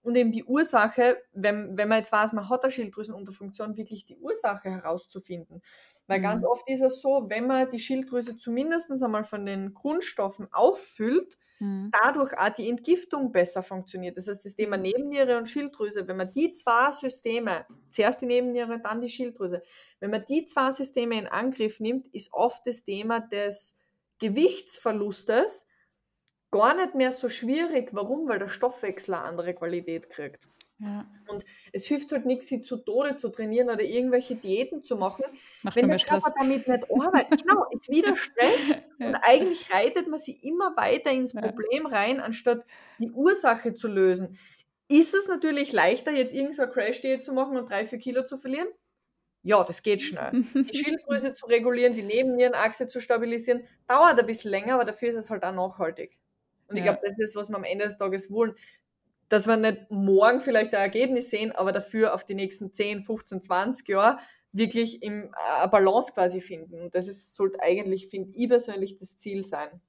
Und 0.02 0.16
eben 0.16 0.32
die 0.32 0.44
Ursache, 0.44 1.18
wenn, 1.34 1.78
wenn 1.78 1.88
man 1.90 1.98
jetzt 2.00 2.12
weiß, 2.12 2.34
man 2.34 2.48
hat 2.50 2.64
eine 2.64 2.72
Schilddrüsenunterfunktion, 2.72 3.76
wirklich 3.78 4.06
die 4.06 4.18
Ursache 4.18 4.70
herauszufinden. 4.70 5.62
Weil 6.08 6.22
ganz 6.22 6.44
Mhm. 6.44 6.46
oft 6.46 6.68
ist 6.70 6.82
es 6.82 7.02
so, 7.02 7.26
wenn 7.30 7.48
man 7.48 7.70
die 7.70 7.80
Schilddrüse 7.80 8.38
zumindest 8.38 8.92
einmal 8.92 9.24
von 9.24 9.46
den 9.46 9.74
Grundstoffen 9.74 10.48
auffüllt, 10.54 11.38
Mhm. 11.60 11.94
dadurch 12.04 12.34
auch 12.38 12.50
die 12.50 12.70
Entgiftung 12.70 13.32
besser 13.32 13.64
funktioniert. 13.64 14.18
Das 14.18 14.28
heißt, 14.28 14.46
das 14.46 14.56
Thema 14.56 14.78
Nebenniere 14.78 15.38
und 15.38 15.48
Schilddrüse, 15.48 16.08
wenn 16.08 16.18
man 16.18 16.32
die 16.32 16.52
zwei 16.54 16.92
Systeme, 16.92 17.66
zuerst 17.92 18.22
die 18.22 18.26
Nebenniere, 18.28 18.80
dann 18.82 19.02
die 19.02 19.10
Schilddrüse, 19.10 19.64
wenn 20.00 20.12
man 20.12 20.26
die 20.26 20.46
zwei 20.46 20.72
Systeme 20.72 21.18
in 21.18 21.28
Angriff 21.28 21.80
nimmt, 21.80 22.08
ist 22.08 22.34
oft 22.34 22.68
das 22.68 22.84
Thema 22.84 23.20
des 23.22 23.80
Gewichtsverlustes 24.20 25.68
gar 26.52 26.76
nicht 26.76 26.96
mehr 26.96 27.12
so 27.12 27.30
schwierig. 27.30 27.90
Warum? 27.94 28.28
Weil 28.28 28.40
der 28.40 28.48
Stoffwechsel 28.50 29.16
eine 29.16 29.24
andere 29.26 29.54
Qualität 29.56 30.10
kriegt. 30.10 30.50
Ja. 30.80 31.06
Es 31.72 31.86
hilft 31.86 32.12
halt 32.12 32.26
nichts, 32.26 32.48
sie 32.48 32.62
zu 32.62 32.78
Tode 32.78 33.16
zu 33.16 33.30
trainieren 33.30 33.70
oder 33.70 33.82
irgendwelche 33.84 34.36
Diäten 34.36 34.84
zu 34.84 34.98
machen, 34.98 35.24
Macht 35.64 35.82
wenn 35.82 35.88
der 35.88 35.88
mehr 35.88 36.00
Stress. 36.00 36.24
Körper 36.24 36.34
damit 36.38 36.68
nicht 36.68 36.92
arbeitet. 36.92 37.42
Genau, 37.44 37.66
ist 37.72 37.90
wieder 37.90 38.16
Stress 38.16 38.66
und 39.00 39.16
eigentlich 39.24 39.72
reitet 39.74 40.08
man 40.08 40.20
sich 40.20 40.44
immer 40.44 40.76
weiter 40.76 41.12
ins 41.12 41.34
Ja. 41.34 41.42
Problem 41.42 41.86
rein, 41.86 42.20
anstatt 42.20 42.66
die 43.00 43.12
Ursache 43.12 43.74
zu 43.74 43.88
lösen. 43.88 44.38
Ist 44.90 45.14
es 45.16 45.28
natürlich 45.28 45.72
leichter, 45.74 46.12
jetzt 46.12 46.34
irgend 46.34 46.56
so 46.56 46.64
eine 46.64 46.72
Crash-Diät 46.72 47.24
zu 47.24 47.34
machen 47.34 47.58
und 47.58 47.70
drei, 47.70 47.86
vier 47.86 48.00
Kilo 48.00 48.24
zu 48.24 48.38
verlieren? 48.38 48.68
Ja, 49.44 49.64
das 49.64 49.84
geht 49.84 50.02
schnell. 50.02 50.34
Die 50.72 50.74
Schilddrüse 50.78 51.34
zu 51.34 51.46
regulieren, 51.46 51.94
die 51.96 52.02
Nebennierenachse 52.04 52.88
zu 52.88 53.00
stabilisieren, 53.00 53.68
dauert 53.88 54.20
ein 54.20 54.26
bisschen 54.26 54.52
länger, 54.52 54.74
aber 54.76 54.86
dafür 54.86 55.10
ist 55.10 55.16
es 55.16 55.30
halt 55.30 55.44
auch 55.44 55.54
nachhaltig. 55.54 56.20
Und 56.68 56.78
ich 56.78 56.82
glaube, 56.84 57.00
das 57.04 57.18
ist, 57.20 57.36
was 57.36 57.50
wir 57.50 57.56
am 57.58 57.64
Ende 57.64 57.86
des 57.86 57.98
Tages 57.98 58.32
wollen. 58.32 58.56
Dass 59.30 59.48
wir 59.48 59.58
nicht 59.58 59.90
morgen 59.90 60.40
vielleicht 60.40 60.74
ein 60.76 60.82
Ergebnis 60.82 61.30
sehen, 61.30 61.52
aber 61.52 61.72
dafür 61.72 62.14
auf 62.14 62.24
die 62.26 62.36
nächsten 62.36 62.74
10, 62.74 63.04
15, 63.04 63.42
20 63.42 63.88
Jahre 63.90 64.20
wirklich 64.52 65.04
im, 65.04 65.24
äh, 65.34 65.62
eine 65.62 65.70
Balance 65.70 66.14
quasi 66.14 66.42
finden. 66.42 66.80
Und 66.80 66.96
das 66.96 67.08
ist, 67.08 67.36
sollte 67.36 67.60
eigentlich, 67.62 68.08
finde 68.08 68.32
ich 68.36 68.48
persönlich, 68.48 68.96
das 68.98 69.18
Ziel 69.18 69.44
sein. 69.44 69.82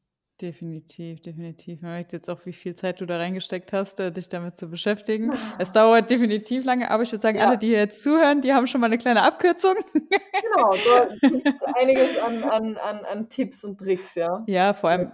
Definitiv, 0.42 1.22
definitiv. 1.22 1.80
Man 1.80 1.92
merkt 1.92 2.12
jetzt 2.12 2.28
auch, 2.28 2.44
wie 2.44 2.52
viel 2.52 2.74
Zeit 2.74 3.00
du 3.00 3.06
da 3.06 3.16
reingesteckt 3.16 3.72
hast, 3.72 4.00
äh, 4.00 4.12
dich 4.12 4.28
damit 4.28 4.58
zu 4.58 4.68
beschäftigen. 4.68 5.32
Es 5.58 5.72
dauert 5.72 6.10
definitiv 6.10 6.62
lange, 6.66 6.90
aber 6.90 7.04
ich 7.04 7.10
würde 7.12 7.22
sagen, 7.22 7.38
Ja. 7.38 7.46
alle, 7.48 7.56
die 7.56 7.68
hier 7.68 7.78
jetzt 7.78 8.02
zuhören, 8.02 8.42
die 8.42 8.52
haben 8.52 8.66
schon 8.66 8.82
mal 8.82 8.88
eine 8.88 8.98
kleine 8.98 9.22
Abkürzung. 9.22 9.74
Genau, 9.94 10.74
da 10.74 11.08
gibt 11.30 11.46
es 11.48 11.62
einiges 11.80 12.18
an, 12.18 12.44
an, 12.44 12.76
an, 12.76 13.04
an 13.06 13.28
Tipps 13.30 13.64
und 13.64 13.78
Tricks, 13.78 14.14
ja. 14.14 14.44
Ja, 14.46 14.74
vor 14.74 14.90
allem 14.90 15.06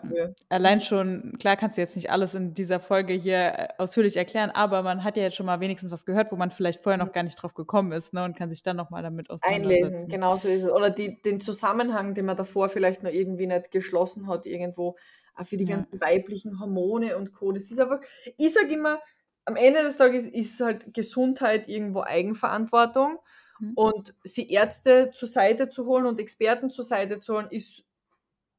allein 0.49 0.81
schon, 0.81 1.37
klar 1.39 1.57
kannst 1.57 1.77
du 1.77 1.83
jetzt 1.83 1.95
nicht 1.95 2.11
alles 2.11 2.35
in 2.35 2.53
dieser 2.55 2.81
Folge 2.81 3.13
hier 3.13 3.37
äh, 3.39 3.69
ausführlich 3.79 4.17
erklären, 4.17 4.51
aber 4.51 4.83
man 4.83 5.05
hat 5.05 5.17
ja 5.17 5.23
jetzt 5.23 5.37
schon 5.37 5.47
mal 5.47 5.61
wenigstens 5.61 5.93
was 5.93 6.05
gehört, 6.05 6.33
wo 6.33 6.37
man 6.37 6.51
vielleicht 6.51 6.83
vorher 6.83 6.99
noch 6.99 7.13
gar 7.13 7.23
nicht 7.23 7.37
drauf 7.41 7.55
gekommen 7.55 7.93
ist 7.93 8.13
ne, 8.13 8.25
und 8.25 8.37
kann 8.37 8.51
sich 8.51 8.65
dann 8.65 8.77
nochmal 8.77 9.05
damit 9.05 9.29
Einlesen, 9.43 9.85
auseinandersetzen. 9.85 10.09
genau 10.09 10.37
so 10.37 10.49
ist 10.49 10.65
es. 10.65 10.73
Oder 10.73 10.91
die, 10.91 11.23
den 11.23 11.39
Zusammenhang, 11.39 12.15
den 12.15 12.25
man 12.27 12.37
davor 12.37 12.69
vielleicht 12.69 13.05
noch 13.05 13.13
irgendwie 13.13 13.47
nicht 13.47 13.71
geschlossen 13.71 14.27
hat, 14.27 14.47
irgendwo, 14.47 14.97
auch 15.35 15.47
für 15.47 15.57
die 15.57 15.67
Ja. 15.67 15.67
ganzen 15.67 16.01
weiblichen 16.01 16.61
Hormone 16.61 17.17
und 17.17 17.33
Co. 17.33 17.53
Das 17.53 17.71
ist 17.71 17.81
einfach, 17.81 18.01
ich 18.39 18.53
sage 18.53 18.73
immer, 18.75 19.01
am 19.45 19.57
Ende 19.57 19.83
des 19.83 19.97
Tages 19.97 20.27
ist 20.27 20.61
halt 20.61 20.95
Gesundheit 20.95 21.69
irgendwo 21.69 22.03
Eigenverantwortung. 22.03 23.19
Mhm. 23.61 23.79
Und 23.79 24.15
sie 24.25 24.51
Ärzte 24.51 25.11
zur 25.13 25.29
Seite 25.29 25.69
zu 25.69 25.87
holen 25.87 26.07
und 26.07 26.21
Experten 26.21 26.71
zur 26.71 26.85
Seite 26.85 27.21
zu 27.21 27.35
holen, 27.35 27.49
ist 27.51 27.89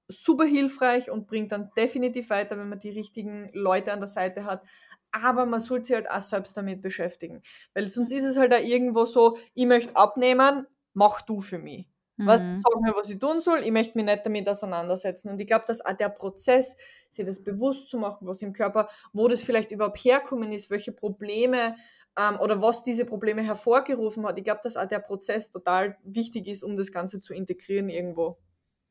super 0.09 0.45
hilfreich 0.45 1.11
und 1.11 1.27
bringt 1.27 1.51
dann 1.51 1.71
definitiv 1.77 2.29
weiter, 2.29 2.57
wenn 2.57 2.69
man 2.69 2.79
die 2.79 2.89
richtigen 2.91 3.49
Leute 3.53 3.93
an 3.93 3.99
der 3.99 4.07
Seite 4.07 4.45
hat. 4.45 4.63
Aber 5.11 5.45
man 5.45 5.59
sollte 5.59 5.85
sich 5.87 5.95
halt 5.95 6.09
auch 6.11 6.21
selbst 6.21 6.57
damit 6.57 6.81
beschäftigen. 6.81 7.43
Weil 7.73 7.85
sonst 7.85 8.11
ist 8.11 8.25
es 8.25 8.37
halt 8.37 8.53
auch 8.53 8.59
irgendwo 8.63 9.05
so, 9.05 9.37
ich 9.53 9.65
möchte 9.67 9.95
abnehmen, 9.95 10.67
mach 10.93 11.21
du 11.21 11.39
für 11.41 11.59
mich. 11.59 11.92
Was, 12.21 12.41
Mhm. 12.41 12.55
sag 12.55 12.81
mir, 12.81 12.95
was 12.95 13.09
ich 13.09 13.19
tun 13.19 13.41
soll, 13.41 13.59
ich 13.63 13.71
möchte 13.71 13.97
mich 13.97 14.05
nicht 14.05 14.25
damit 14.25 14.47
auseinandersetzen. 14.49 15.29
Und 15.29 15.39
ich 15.41 15.47
glaube, 15.47 15.65
dass 15.67 15.85
auch 15.85 15.93
der 15.93 16.09
Prozess, 16.09 16.77
sich 17.11 17.25
das 17.25 17.43
bewusst 17.43 17.89
zu 17.89 17.97
machen, 17.97 18.27
was 18.27 18.41
im 18.41 18.53
Körper, 18.53 18.89
wo 19.13 19.27
das 19.27 19.43
vielleicht 19.43 19.71
überhaupt 19.71 19.97
herkommen 19.99 20.51
ist, 20.51 20.69
welche 20.69 20.91
Probleme 20.91 21.75
ähm, 22.17 22.39
oder 22.39 22.61
was 22.61 22.83
diese 22.83 23.05
Probleme 23.05 23.41
hervorgerufen 23.43 24.25
hat, 24.25 24.37
ich 24.37 24.43
glaube, 24.43 24.61
dass 24.63 24.77
auch 24.77 24.87
der 24.87 24.99
Prozess 24.99 25.51
total 25.51 25.97
wichtig 26.03 26.47
ist, 26.47 26.63
um 26.63 26.77
das 26.77 26.91
Ganze 26.91 27.19
zu 27.19 27.33
integrieren 27.33 27.89
irgendwo. 27.89 28.37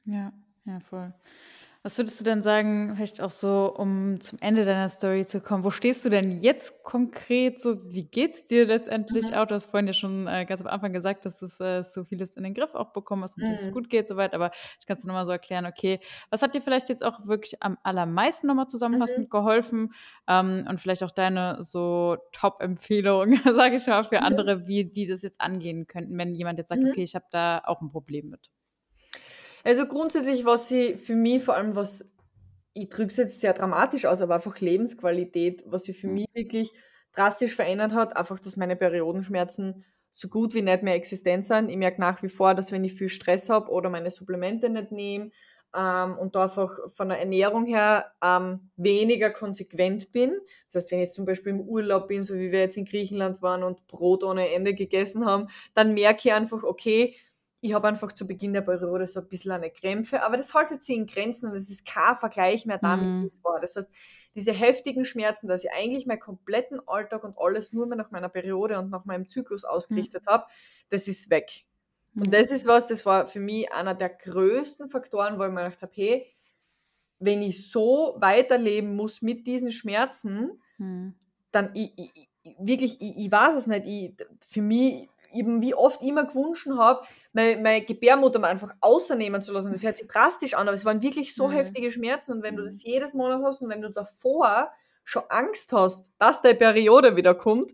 Ja, 0.04 0.32
ja, 0.64 0.80
voll. 0.80 1.12
Was 1.84 1.98
würdest 1.98 2.20
du 2.20 2.24
denn 2.24 2.44
sagen, 2.44 2.92
vielleicht 2.94 3.20
auch 3.20 3.30
so, 3.30 3.74
um 3.76 4.20
zum 4.20 4.38
Ende 4.40 4.64
deiner 4.64 4.88
Story 4.88 5.26
zu 5.26 5.40
kommen, 5.40 5.64
wo 5.64 5.70
stehst 5.70 6.04
du 6.04 6.10
denn 6.10 6.30
jetzt 6.30 6.84
konkret 6.84 7.60
so? 7.60 7.90
Wie 7.92 8.04
geht's 8.04 8.44
dir 8.46 8.66
letztendlich 8.66 9.34
Mhm. 9.34 9.36
auch? 9.36 9.46
Du 9.46 9.56
hast 9.56 9.66
vorhin 9.66 9.88
ja 9.88 9.92
schon 9.92 10.28
äh, 10.28 10.44
ganz 10.46 10.60
am 10.60 10.68
Anfang 10.68 10.92
gesagt, 10.92 11.24
dass 11.26 11.42
es 11.42 11.58
äh, 11.58 11.82
so 11.82 12.04
vieles 12.04 12.34
in 12.36 12.44
den 12.44 12.54
Griff 12.54 12.76
auch 12.76 12.92
bekommen 12.92 13.24
hast 13.24 13.36
und 13.36 13.48
dass 13.48 13.62
es 13.62 13.68
Mhm. 13.68 13.72
gut 13.72 13.90
geht 13.90 14.06
soweit, 14.06 14.32
aber 14.32 14.52
ich 14.78 14.86
kann 14.86 14.96
es 14.96 15.02
nochmal 15.02 15.26
so 15.26 15.32
erklären, 15.32 15.66
okay, 15.66 15.98
was 16.30 16.40
hat 16.42 16.54
dir 16.54 16.62
vielleicht 16.62 16.88
jetzt 16.88 17.04
auch 17.04 17.26
wirklich 17.26 17.60
am 17.64 17.76
allermeisten 17.82 18.46
nochmal 18.46 18.68
zusammenfassend 18.68 19.28
Mhm. 19.28 19.28
geholfen 19.28 19.92
ähm, 20.28 20.64
und 20.68 20.80
vielleicht 20.80 21.02
auch 21.02 21.10
deine 21.10 21.64
so 21.64 22.16
Top-Empfehlung, 22.30 23.32
sage 23.44 23.74
ich 23.74 23.86
mal, 23.88 24.04
für 24.04 24.22
Mhm. 24.22 24.22
andere, 24.22 24.68
wie 24.68 24.84
die 24.84 25.06
das 25.06 25.22
jetzt 25.22 25.40
angehen 25.40 25.88
könnten, 25.88 26.16
wenn 26.16 26.36
jemand 26.36 26.58
jetzt 26.58 26.68
sagt, 26.68 26.84
Mhm. 26.84 26.92
okay, 26.92 27.02
ich 27.02 27.16
habe 27.16 27.24
da 27.32 27.60
auch 27.64 27.80
ein 27.80 27.90
Problem 27.90 28.28
mit. 28.30 28.50
Also 29.64 29.86
grundsätzlich, 29.86 30.44
was 30.44 30.68
sie 30.68 30.96
für 30.96 31.14
mich 31.14 31.42
vor 31.44 31.54
allem, 31.54 31.76
was 31.76 32.10
ich 32.74 32.88
drücke 32.88 33.08
es 33.08 33.16
jetzt 33.18 33.40
sehr 33.40 33.52
dramatisch 33.52 34.06
aus, 34.06 34.22
aber 34.22 34.36
einfach 34.36 34.60
Lebensqualität, 34.60 35.64
was 35.66 35.84
sie 35.84 35.92
für 35.94 36.06
Mhm. 36.06 36.14
mich 36.14 36.26
wirklich 36.34 36.72
drastisch 37.14 37.54
verändert 37.54 37.92
hat, 37.92 38.16
einfach, 38.16 38.40
dass 38.40 38.56
meine 38.56 38.76
Periodenschmerzen 38.76 39.84
so 40.10 40.28
gut 40.28 40.54
wie 40.54 40.62
nicht 40.62 40.82
mehr 40.82 40.94
existent 40.94 41.44
sind. 41.46 41.68
Ich 41.70 41.76
merke 41.76 42.00
nach 42.00 42.22
wie 42.22 42.28
vor, 42.30 42.54
dass 42.54 42.72
wenn 42.72 42.84
ich 42.84 42.94
viel 42.94 43.10
Stress 43.10 43.50
habe 43.50 43.70
oder 43.70 43.90
meine 43.90 44.10
Supplemente 44.10 44.70
nicht 44.70 44.92
nehme 44.92 45.30
ähm, 45.76 46.18
und 46.18 46.34
da 46.34 46.44
einfach 46.44 46.78
von 46.94 47.08
der 47.10 47.18
Ernährung 47.20 47.66
her 47.66 48.12
ähm, 48.22 48.70
weniger 48.76 49.30
konsequent 49.30 50.12
bin. 50.12 50.38
Das 50.72 50.84
heißt, 50.84 50.92
wenn 50.92 51.00
ich 51.00 51.12
zum 51.12 51.24
Beispiel 51.24 51.52
im 51.52 51.60
Urlaub 51.60 52.08
bin, 52.08 52.22
so 52.22 52.34
wie 52.34 52.52
wir 52.52 52.60
jetzt 52.60 52.76
in 52.76 52.84
Griechenland 52.84 53.42
waren 53.42 53.62
und 53.62 53.86
Brot 53.86 54.24
ohne 54.24 54.52
Ende 54.52 54.74
gegessen 54.74 55.24
haben, 55.26 55.48
dann 55.74 55.94
merke 55.94 56.28
ich 56.28 56.32
einfach, 56.34 56.62
okay, 56.62 57.16
ich 57.64 57.72
habe 57.74 57.86
einfach 57.88 58.12
zu 58.12 58.26
Beginn 58.26 58.52
der 58.52 58.60
Periode 58.62 59.06
so 59.06 59.20
ein 59.20 59.28
bisschen 59.28 59.52
eine 59.52 59.70
Krämpfe, 59.70 60.22
aber 60.22 60.36
das 60.36 60.52
haltet 60.52 60.82
sich 60.82 60.96
in 60.96 61.06
Grenzen 61.06 61.48
und 61.50 61.56
es 61.56 61.70
ist 61.70 61.86
kein 61.86 62.16
Vergleich 62.16 62.66
mehr 62.66 62.78
damit, 62.78 63.06
Mhm. 63.08 63.22
wie 63.22 63.26
es 63.28 63.42
war. 63.44 63.60
Das 63.60 63.76
heißt, 63.76 63.88
diese 64.34 64.52
heftigen 64.52 65.04
Schmerzen, 65.04 65.46
dass 65.46 65.62
ich 65.62 65.70
eigentlich 65.70 66.04
meinen 66.04 66.18
kompletten 66.20 66.80
Alltag 66.88 67.22
und 67.22 67.38
alles 67.38 67.72
nur 67.72 67.86
mehr 67.86 67.96
nach 67.96 68.10
meiner 68.10 68.28
Periode 68.28 68.78
und 68.80 68.90
nach 68.90 69.04
meinem 69.04 69.28
Zyklus 69.28 69.64
ausgerichtet 69.64 70.26
habe, 70.26 70.44
das 70.90 71.06
ist 71.06 71.30
weg. 71.30 71.64
Und 72.16 72.26
Mhm. 72.26 72.30
das 72.32 72.50
ist 72.50 72.66
was, 72.66 72.88
das 72.88 73.06
war 73.06 73.26
für 73.28 73.40
mich 73.40 73.72
einer 73.72 73.94
der 73.94 74.08
größten 74.10 74.88
Faktoren, 74.88 75.38
wo 75.38 75.44
ich 75.44 75.50
mir 75.50 75.62
gedacht 75.62 75.82
habe, 75.82 75.92
hey, 75.94 76.26
wenn 77.20 77.42
ich 77.42 77.70
so 77.70 78.16
weiterleben 78.18 78.96
muss 78.96 79.22
mit 79.22 79.46
diesen 79.46 79.70
Schmerzen, 79.70 80.60
Mhm. 80.78 81.14
dann 81.52 81.70
ich, 81.74 81.92
ich- 81.96 82.28
wirklich, 82.58 83.00
ich, 83.00 83.16
ich 83.18 83.30
weiß 83.30 83.54
es 83.54 83.66
nicht, 83.68 83.86
ich, 83.86 84.14
für 84.48 84.62
mich, 84.62 85.08
eben 85.34 85.60
wie 85.62 85.74
oft 85.74 86.02
immer 86.02 86.24
gewünscht 86.26 86.68
habe, 86.76 87.06
meine, 87.32 87.60
meine 87.60 87.84
Gebärmutter 87.84 88.38
mal 88.38 88.48
einfach 88.48 88.74
außernehmen 88.80 89.42
zu 89.42 89.52
lassen. 89.52 89.72
Das 89.72 89.82
hört 89.82 89.96
sich 89.96 90.06
drastisch 90.08 90.54
an, 90.54 90.68
aber 90.68 90.74
es 90.74 90.84
waren 90.84 91.02
wirklich 91.02 91.34
so 91.34 91.48
Mhm. 91.48 91.52
heftige 91.52 91.90
Schmerzen. 91.90 92.32
Und 92.32 92.42
wenn 92.42 92.56
du 92.56 92.62
Mhm. 92.62 92.66
das 92.66 92.82
jedes 92.82 93.14
Monat 93.14 93.42
hast 93.42 93.62
und 93.62 93.68
wenn 93.70 93.82
du 93.82 93.90
davor 93.90 94.70
schon 95.04 95.22
Angst 95.30 95.72
hast, 95.72 96.10
dass 96.18 96.42
deine 96.42 96.54
Periode 96.56 97.16
wieder 97.16 97.34
kommt, 97.34 97.72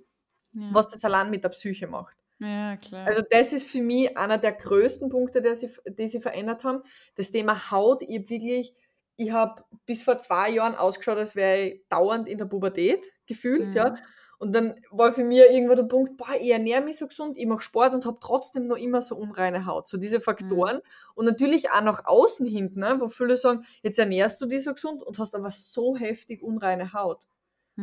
Ja. 0.52 0.70
was 0.72 0.88
das 0.88 1.04
allein 1.04 1.30
mit 1.30 1.44
der 1.44 1.50
Psyche 1.50 1.86
macht. 1.86 2.16
ja, 2.40 2.76
klar. 2.76 3.04
Also 3.06 3.20
das 3.28 3.52
ist 3.52 3.68
für 3.68 3.82
mich 3.82 4.16
einer 4.16 4.38
der 4.38 4.52
größten 4.52 5.08
Punkte, 5.08 5.42
die 5.42 5.54
sie, 5.56 5.68
die 5.86 6.06
sie 6.08 6.20
verändert 6.20 6.62
haben. 6.64 6.82
Das 7.16 7.30
Thema 7.32 7.70
Haut, 7.72 8.02
ich 8.04 8.16
hab 8.20 8.30
wirklich, 8.30 8.74
ich 9.16 9.32
habe 9.32 9.64
bis 9.86 10.04
vor 10.04 10.18
zwei 10.18 10.48
Jahren 10.50 10.76
ausgeschaut, 10.76 11.18
als 11.18 11.34
wäre 11.34 11.58
ich 11.60 11.82
dauernd 11.88 12.28
in 12.28 12.38
der 12.38 12.44
Pubertät 12.44 13.04
gefühlt, 13.26 13.66
Mhm. 13.70 13.72
ja. 13.72 13.96
Und 14.38 14.54
dann 14.54 14.76
war 14.90 15.12
für 15.12 15.24
mich 15.24 15.38
irgendwo 15.40 15.74
der 15.74 15.82
Punkt, 15.84 16.16
boah, 16.16 16.34
ich 16.40 16.50
ernähre 16.50 16.80
mich 16.82 16.96
so 16.96 17.08
gesund, 17.08 17.36
ich 17.36 17.46
mache 17.46 17.60
Sport 17.62 17.94
und 17.94 18.06
habe 18.06 18.18
trotzdem 18.20 18.68
noch 18.68 18.76
immer 18.76 19.00
so 19.02 19.16
unreine 19.16 19.66
Haut. 19.66 19.88
So 19.88 19.98
diese 19.98 20.20
Faktoren. 20.20 20.80
Und 21.14 21.26
natürlich 21.26 21.70
auch 21.72 21.80
nach 21.82 22.04
außen 22.04 22.46
hin, 22.46 22.72
ne, 22.76 22.96
wo 23.00 23.08
viele 23.08 23.36
sagen, 23.36 23.64
jetzt 23.82 23.98
ernährst 23.98 24.40
du 24.40 24.46
dich 24.46 24.62
so 24.64 24.72
gesund 24.74 25.02
und 25.02 25.18
hast 25.18 25.34
aber 25.34 25.50
so 25.50 25.96
heftig 25.96 26.42
unreine 26.42 26.92
Haut. 26.92 27.24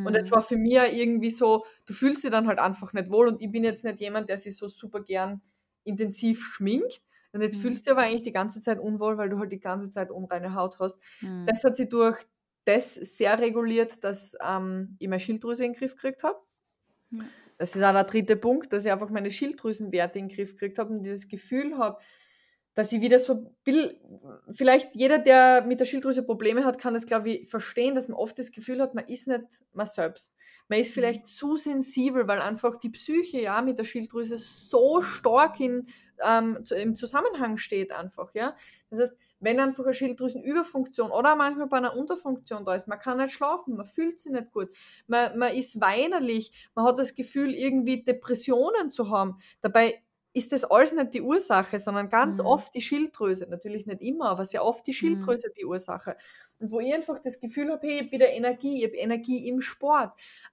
Und 0.04 0.16
es 0.16 0.30
Mhm. 0.30 0.32
war 0.32 0.42
für 0.42 0.58
mich 0.58 0.74
irgendwie 0.76 1.32
so, 1.32 1.66
du 1.86 1.94
fühlst 1.94 2.24
dich 2.24 2.32
dann 2.32 2.48
halt 2.48 2.60
einfach 2.60 2.94
nicht 2.94 3.10
wohl. 3.10 3.28
Und 3.28 3.42
ich 3.42 3.52
bin 3.52 3.64
jetzt 3.64 3.84
nicht 3.84 4.00
jemand, 4.00 4.30
der 4.30 4.38
sich 4.38 4.56
so 4.56 4.68
super 4.68 5.02
gern 5.02 5.42
intensiv 5.84 6.44
schminkt. 6.46 7.02
Und 7.34 7.42
jetzt 7.42 7.58
Mhm. 7.58 7.58
fühlst 7.58 7.86
du 7.86 7.90
dich 7.90 7.98
aber 7.98 8.08
eigentlich 8.08 8.24
die 8.24 8.32
ganze 8.32 8.62
Zeit 8.62 8.80
unwohl, 8.80 9.18
weil 9.18 9.30
du 9.30 9.40
halt 9.40 9.52
die 9.52 9.60
ganze 9.60 9.90
Zeit 9.90 10.12
unreine 10.12 10.54
Haut 10.56 10.80
hast. 10.80 10.98
Mhm. 11.22 11.46
Das 11.46 11.64
hat 11.64 11.76
sich 11.76 11.90
durch 11.90 12.18
das 12.66 12.96
sehr 12.96 13.40
reguliert, 13.40 14.04
dass 14.04 14.36
ähm, 14.46 14.96
ich 15.00 15.08
meine 15.08 15.20
Schilddrüse 15.20 15.66
in 15.66 15.72
den 15.72 15.80
Griff 15.80 15.96
gekriegt 15.96 16.24
habe. 16.24 16.40
Ja. 17.12 17.24
Das 17.58 17.76
ist 17.76 17.84
auch 17.84 17.94
der 17.94 18.04
dritte 18.04 18.36
Punkt, 18.36 18.74
dass 18.74 18.86
ich 18.86 18.92
einfach 18.92 19.10
meine 19.10 19.32
Schilddrüsenwerte 19.32 20.20
in 20.20 20.28
den 20.28 20.36
Griff 20.36 20.52
gekriegt 20.54 20.78
habe 20.78 20.94
und 20.94 21.04
dieses 21.04 21.30
Gefühl 21.30 21.78
habe, 21.78 22.00
dass 22.74 22.92
ich 22.92 23.00
wieder 23.00 23.20
so 23.20 23.56
will, 23.64 23.98
vielleicht 24.52 24.96
jeder, 24.96 25.18
der 25.18 25.64
mit 25.66 25.80
der 25.80 25.86
Schilddrüse 25.86 26.24
Probleme 26.24 26.66
hat, 26.66 26.78
kann 26.78 26.94
das, 26.94 27.06
glaube 27.06 27.30
ich, 27.30 27.50
verstehen, 27.50 27.96
dass 27.96 28.10
man 28.10 28.18
oft 28.18 28.38
das 28.38 28.52
Gefühl 28.52 28.82
hat, 28.82 28.94
man 28.94 29.06
ist 29.06 29.30
nicht 29.30 29.46
man 29.72 29.86
selbst. 29.86 30.36
Man 30.68 30.80
ist 30.80 30.94
vielleicht 30.94 31.26
zu 31.30 31.56
sensibel, 31.56 32.28
weil 32.28 32.42
einfach 32.42 32.76
die 32.76 32.90
Psyche 32.90 33.40
ja 33.40 33.62
mit 33.62 33.80
der 33.80 33.86
Schilddrüse 33.86 34.38
so 34.38 35.02
stark 35.02 35.62
in, 35.62 35.88
ähm, 36.22 36.66
im 36.76 36.96
Zusammenhang 36.96 37.58
steht 37.58 37.94
einfach, 37.94 38.34
ja. 38.34 38.58
Das 38.90 39.00
heißt, 39.00 39.18
wenn 39.40 39.60
einfach 39.60 39.84
eine 39.86 39.94
Schilddrüsenüberfunktion 39.94 41.12
oder 41.12 41.36
manchmal 41.36 41.68
bei 41.68 41.78
einer 41.78 41.96
Unterfunktion 41.96 42.66
da 42.66 42.76
ist, 42.76 42.88
man 42.88 43.00
kann 43.00 43.18
nicht 43.18 43.34
schlafen, 43.34 43.76
man 43.76 43.86
fühlt 43.86 44.20
sich 44.20 44.32
nicht 44.32 44.52
gut, 44.52 44.70
man, 45.08 45.38
man 45.38 45.54
ist 45.54 45.80
weinerlich, 45.82 46.52
man 46.74 46.86
hat 46.86 47.00
das 47.00 47.16
Gefühl, 47.16 47.54
irgendwie 47.54 48.04
Depressionen 48.04 48.92
zu 48.92 49.10
haben. 49.10 49.38
Dabei 49.62 50.02
ist 50.34 50.52
das 50.52 50.66
alles 50.66 50.94
nicht 50.94 51.14
die 51.14 51.22
Ursache, 51.22 51.80
sondern 51.80 52.10
ganz 52.10 52.40
Mhm. 52.40 52.46
oft 52.46 52.76
die 52.76 52.82
Schilddrüse. 52.82 53.48
Natürlich 53.50 53.86
nicht 53.86 54.02
immer, 54.02 54.30
aber 54.30 54.44
sehr 54.44 54.66
oft 54.66 54.86
die 54.86 54.94
Schilddrüse 54.94 55.50
die 55.58 55.66
Ursache. 55.66 56.18
Und 56.60 56.72
wo 56.72 56.80
ich 56.82 56.94
einfach 56.94 57.20
das 57.20 57.40
Gefühl 57.40 57.72
habe, 57.72 57.88
hey, 57.88 57.96
ich 57.96 58.02
habe 58.02 58.12
wieder 58.12 58.30
Energie, 58.32 58.80
ich 58.80 58.86
habe 58.86 58.98
Energie 58.98 59.48
im 59.48 59.62
Sport. 59.62 60.12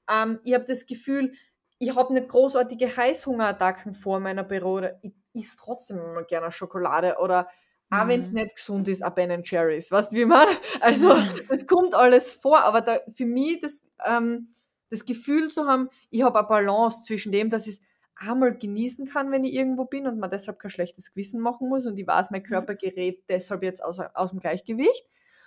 Ähm, 0.09 0.39
ich 0.45 0.55
habe 0.55 0.65
das 0.65 0.87
Gefühl, 0.87 1.33
ich 1.79 1.97
habe 1.97 2.13
nicht 2.15 2.29
großartige 2.29 2.97
Heißhungerattacken 2.97 3.95
vor 3.95 4.21
meiner 4.21 4.45
Periode. 4.45 5.01
Ich 5.03 5.13
esse 5.35 5.57
trotzdem 5.59 5.99
immer 5.99 6.23
gerne 6.25 6.53
Schokolade 6.53 7.17
oder 7.19 7.49
auch 7.93 8.09
wenn 8.09 8.21
es 8.21 8.33
Mhm. 8.33 8.35
nicht 8.35 8.57
gesund 8.57 8.89
ist, 8.89 9.03
ein 9.03 9.15
Ben 9.15 9.43
Jerry's. 9.45 9.91
Weißt 9.93 10.13
du, 10.13 10.17
wie 10.17 10.25
man? 10.25 10.49
Also, 10.81 11.15
Mhm. 11.15 11.41
das 11.49 11.67
kommt 11.67 11.95
alles 11.95 12.33
vor, 12.33 12.63
aber 12.65 12.81
da, 12.81 13.01
für 13.11 13.27
mich 13.27 13.61
das, 13.61 13.85
ähm, 14.07 14.49
das 14.91 15.05
Gefühl 15.05 15.51
zu 15.51 15.67
haben, 15.67 15.89
ich 16.11 16.23
habe 16.23 16.39
eine 16.39 16.49
Balance 16.49 17.03
zwischen 17.03 17.33
dem, 17.33 17.51
dass 17.51 17.67
ich 17.67 17.75
es 17.77 17.83
einmal 18.17 18.57
genießen 18.57 19.07
kann, 19.07 19.31
wenn 19.31 19.45
ich 19.45 19.55
irgendwo 19.55 19.85
bin 19.87 20.07
und 20.07 20.19
man 20.19 20.31
deshalb 20.31 20.59
kein 20.59 20.71
schlechtes 20.71 21.13
Gewissen 21.13 21.41
machen 21.41 21.69
muss 21.69 21.87
und 21.87 21.99
ich 21.99 22.07
weiß, 22.07 22.31
mein 22.31 22.43
Körper 22.43 22.75
gerät 22.75 23.23
deshalb 23.29 23.63
jetzt 23.63 23.83
aus, 23.85 24.01
aus 24.01 24.31
dem 24.31 24.39
Gleichgewicht 24.41 25.07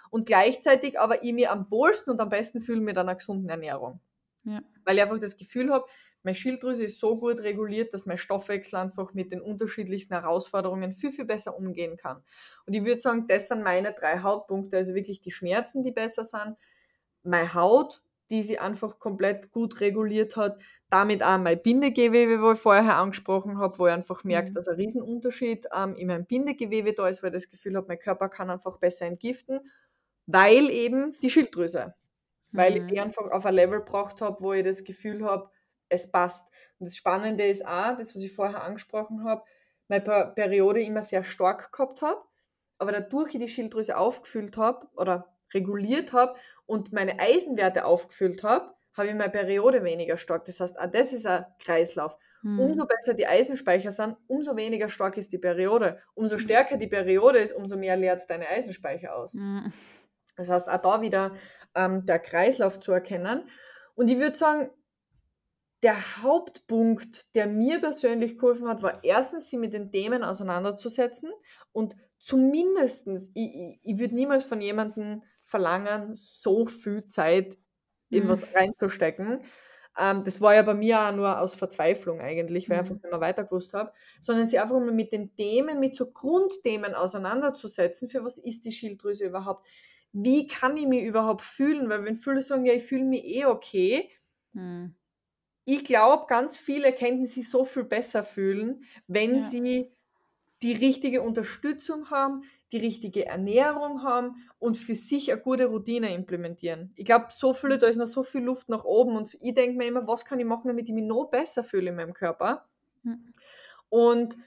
und 0.09 0.25
gleichzeitig 0.25 0.99
aber 0.99 1.23
ich 1.23 1.33
mir 1.33 1.51
am 1.51 1.69
wohlsten 1.71 2.11
und 2.13 2.21
am 2.21 2.29
besten 2.29 2.61
fühle 2.61 2.81
mit 2.81 2.97
einer 2.97 3.15
gesunden 3.15 3.49
Ernährung. 3.49 3.99
Ja. 4.45 4.61
Weil 4.85 4.95
ich 4.97 5.03
einfach 5.03 5.19
das 5.19 5.37
Gefühl 5.37 5.71
habe, 5.71 5.85
meine 6.23 6.35
Schilddrüse 6.35 6.85
ist 6.85 6.99
so 6.99 7.17
gut 7.19 7.41
reguliert, 7.41 7.93
dass 7.93 8.07
mein 8.07 8.17
Stoffwechsel 8.17 8.79
einfach 8.79 9.13
mit 9.13 9.31
den 9.31 9.41
unterschiedlichsten 9.41 10.15
Herausforderungen 10.15 10.91
viel, 10.91 11.11
viel 11.11 11.25
besser 11.25 11.55
umgehen 11.55 11.97
kann. 11.97 12.23
Und 12.65 12.73
ich 12.73 12.83
würde 12.83 12.99
sagen, 12.99 13.27
das 13.27 13.47
sind 13.47 13.61
meine 13.63 13.93
drei 13.93 14.19
Hauptpunkte. 14.19 14.77
Also 14.77 14.95
wirklich 14.95 15.21
die 15.21 15.29
Schmerzen, 15.31 15.83
die 15.83 15.91
besser 15.91 16.23
sind, 16.23 16.55
meine 17.23 17.53
Haut, 17.53 18.01
die 18.31 18.41
sie 18.41 18.57
einfach 18.57 18.97
komplett 18.97 19.51
gut 19.51 19.81
reguliert 19.81 20.35
hat, 20.35 20.59
damit 20.89 21.21
auch 21.21 21.37
mein 21.37 21.61
Bindegewebe, 21.61 22.41
wo 22.41 22.53
ich 22.53 22.59
vorher 22.59 22.95
angesprochen 22.95 23.59
habe, 23.59 23.77
wo 23.77 23.85
ich 23.85 23.93
einfach 23.93 24.23
merke, 24.23 24.49
Mhm. 24.49 24.53
dass 24.55 24.67
ein 24.67 24.77
Riesenunterschied 24.77 25.67
ähm, 25.75 25.95
in 25.95 26.07
meinem 26.07 26.25
Bindegewebe 26.25 26.93
da 26.93 27.07
ist, 27.07 27.21
weil 27.21 27.29
ich 27.29 27.43
das 27.43 27.49
Gefühl 27.51 27.75
habe, 27.75 27.87
mein 27.87 27.99
Körper 27.99 28.29
kann 28.29 28.49
einfach 28.49 28.77
besser 28.77 29.05
entgiften, 29.05 29.59
weil 30.25 30.71
eben 30.71 31.13
die 31.21 31.29
Schilddrüse 31.29 31.93
weil 32.55 32.77
ich 32.77 32.83
Mhm. 32.83 32.87
die 32.87 32.99
einfach 32.99 33.31
auf 33.31 33.45
ein 33.45 33.53
Level 33.53 33.79
gebracht 33.79 34.21
habe, 34.21 34.41
wo 34.43 34.53
ich 34.53 34.63
das 34.63 34.83
Gefühl 34.83 35.25
habe, 35.25 35.49
es 35.89 36.11
passt. 36.11 36.51
Und 36.79 36.87
das 36.89 36.95
Spannende 36.95 37.45
ist 37.47 37.65
auch, 37.65 37.95
das, 37.97 38.15
was 38.15 38.21
ich 38.23 38.33
vorher 38.33 38.63
angesprochen 38.63 39.23
habe, 39.23 39.43
meine 39.87 40.03
Per- 40.03 40.27
Periode 40.33 40.81
immer 40.81 41.01
sehr 41.03 41.23
stark 41.23 41.71
gehabt 41.71 42.01
habe, 42.01 42.21
aber 42.79 42.91
dadurch 42.91 43.33
ich 43.35 43.39
die 43.41 43.47
Schilddrüse 43.47 43.97
aufgefüllt 43.97 44.57
habe 44.57 44.87
oder 44.95 45.35
reguliert 45.53 46.11
habe 46.13 46.35
und 46.65 46.91
meine 46.91 47.19
Eisenwerte 47.19 47.85
aufgefüllt 47.85 48.43
habe, 48.43 48.73
habe 48.97 49.09
ich 49.09 49.13
meine 49.15 49.29
Periode 49.31 49.83
weniger 49.83 50.17
stark. 50.17 50.45
Das 50.45 50.59
heißt, 50.59 50.79
auch 50.79 50.89
das 50.89 51.13
ist 51.13 51.27
ein 51.27 51.45
Kreislauf. 51.59 52.17
Mhm. 52.41 52.59
Umso 52.59 52.85
besser 52.85 53.13
die 53.13 53.27
Eisenspeicher 53.27 53.91
sind, 53.91 54.17
umso 54.27 54.55
weniger 54.55 54.89
stark 54.89 55.17
ist 55.17 55.31
die 55.33 55.37
Periode. 55.37 56.01
Umso 56.15 56.37
stärker 56.37 56.77
die 56.77 56.87
Periode 56.87 57.39
ist, 57.39 57.53
umso 57.53 57.77
mehr 57.77 57.95
leert 57.97 58.19
es 58.19 58.27
deine 58.27 58.47
Eisenspeicher 58.47 59.15
aus. 59.15 59.33
Mhm. 59.35 59.71
Das 60.37 60.49
heißt, 60.49 60.67
auch 60.67 60.81
da 60.81 61.01
wieder 61.01 61.33
ähm, 61.75 62.05
der 62.05 62.19
Kreislauf 62.19 62.79
zu 62.79 62.91
erkennen. 62.91 63.49
Und 63.95 64.09
ich 64.09 64.19
würde 64.19 64.35
sagen, 64.37 64.69
der 65.83 66.23
Hauptpunkt, 66.23 67.35
der 67.35 67.47
mir 67.47 67.79
persönlich 67.79 68.37
geholfen 68.37 68.67
hat, 68.67 68.81
war 68.81 69.03
erstens, 69.03 69.49
sie 69.49 69.57
mit 69.57 69.73
den 69.73 69.91
Themen 69.91 70.23
auseinanderzusetzen 70.23 71.31
und 71.71 71.95
zumindest, 72.19 73.07
ich, 73.35 73.55
ich, 73.55 73.79
ich 73.83 73.99
würde 73.99 74.15
niemals 74.15 74.45
von 74.45 74.61
jemandem 74.61 75.23
verlangen, 75.41 76.15
so 76.15 76.65
viel 76.65 77.05
Zeit 77.07 77.57
in 78.09 78.27
Mhm. 78.27 78.29
was 78.29 78.37
reinzustecken. 78.55 79.43
Ähm, 79.99 80.23
das 80.23 80.41
war 80.41 80.55
ja 80.55 80.63
bei 80.63 80.73
mir 80.73 81.01
auch 81.01 81.11
nur 81.13 81.39
aus 81.39 81.53
Verzweiflung 81.55 82.19
eigentlich, 82.19 82.69
weil 82.69 82.77
ich 82.77 82.79
Mhm. 82.79 82.89
einfach 82.89 82.95
nicht 82.95 83.11
mehr 83.11 83.21
weiter 83.21 83.43
gewusst 83.43 83.73
habe, 83.73 83.93
sondern 84.19 84.47
sie 84.47 84.57
einfach 84.59 84.79
mal 84.79 84.91
mit 84.91 85.11
den 85.11 85.35
Themen, 85.35 85.79
mit 85.79 85.93
so 85.95 86.11
Grundthemen 86.11 86.95
auseinanderzusetzen, 86.95 88.09
für 88.09 88.23
was 88.23 88.37
ist 88.39 88.65
die 88.65 88.71
Schilddrüse 88.71 89.25
überhaupt, 89.25 89.67
wie 90.15 90.47
kann 90.47 90.77
ich 90.77 90.87
mich 90.87 91.03
überhaupt 91.03 91.41
fühlen, 91.41 91.89
weil 91.89 92.03
wenn 92.05 92.15
viele 92.15 92.41
sagen, 92.41 92.65
ja, 92.65 92.73
ich 92.73 92.83
fühle 92.83 93.03
mich 93.05 93.25
eh 93.25 93.45
okay, 93.45 94.11
Mhm. 94.53 94.95
ich 95.65 95.83
glaube, 95.83 96.25
ganz 96.27 96.57
viele 96.57 96.93
könnten 96.93 97.25
sich 97.25 97.49
so 97.49 97.63
viel 97.65 97.83
besser 97.83 98.23
fühlen, 98.23 98.83
wenn 99.07 99.41
Ja. 99.41 99.41
sie 99.41 99.91
die 100.61 100.73
richtige 100.73 101.21
Unterstützung 101.21 102.09
haben, 102.11 102.43
die 102.73 102.77
richtige 102.77 103.25
Ernährung 103.25 104.03
haben 104.03 104.49
und 104.59 104.77
für 104.77 104.95
sich 104.95 105.31
eine 105.31 105.41
gute 105.41 105.65
Routine 105.67 106.13
implementieren. 106.13 106.93
Ich 106.95 107.05
glaube, 107.05 107.27
so 107.29 107.53
viele, 107.53 107.77
da 107.79 107.87
ist 107.87 107.97
noch 107.97 108.07
so 108.07 108.23
viel 108.23 108.41
Luft 108.43 108.69
nach 108.69 108.85
oben 108.85 109.17
und 109.17 109.37
ich 109.41 109.53
denke 109.55 109.77
mir 109.77 109.87
immer, 109.87 110.07
was 110.07 110.25
kann 110.25 110.39
ich 110.39 110.45
machen, 110.45 110.67
damit 110.69 110.89
ich 110.89 110.95
mich 110.95 111.05
noch 111.05 111.25
besser 111.29 111.63
fühle 111.63 111.89
in 111.91 111.95
meinem 111.97 112.13
Körper? 112.13 112.67
Mhm. 113.03 113.33
Und 113.89 114.37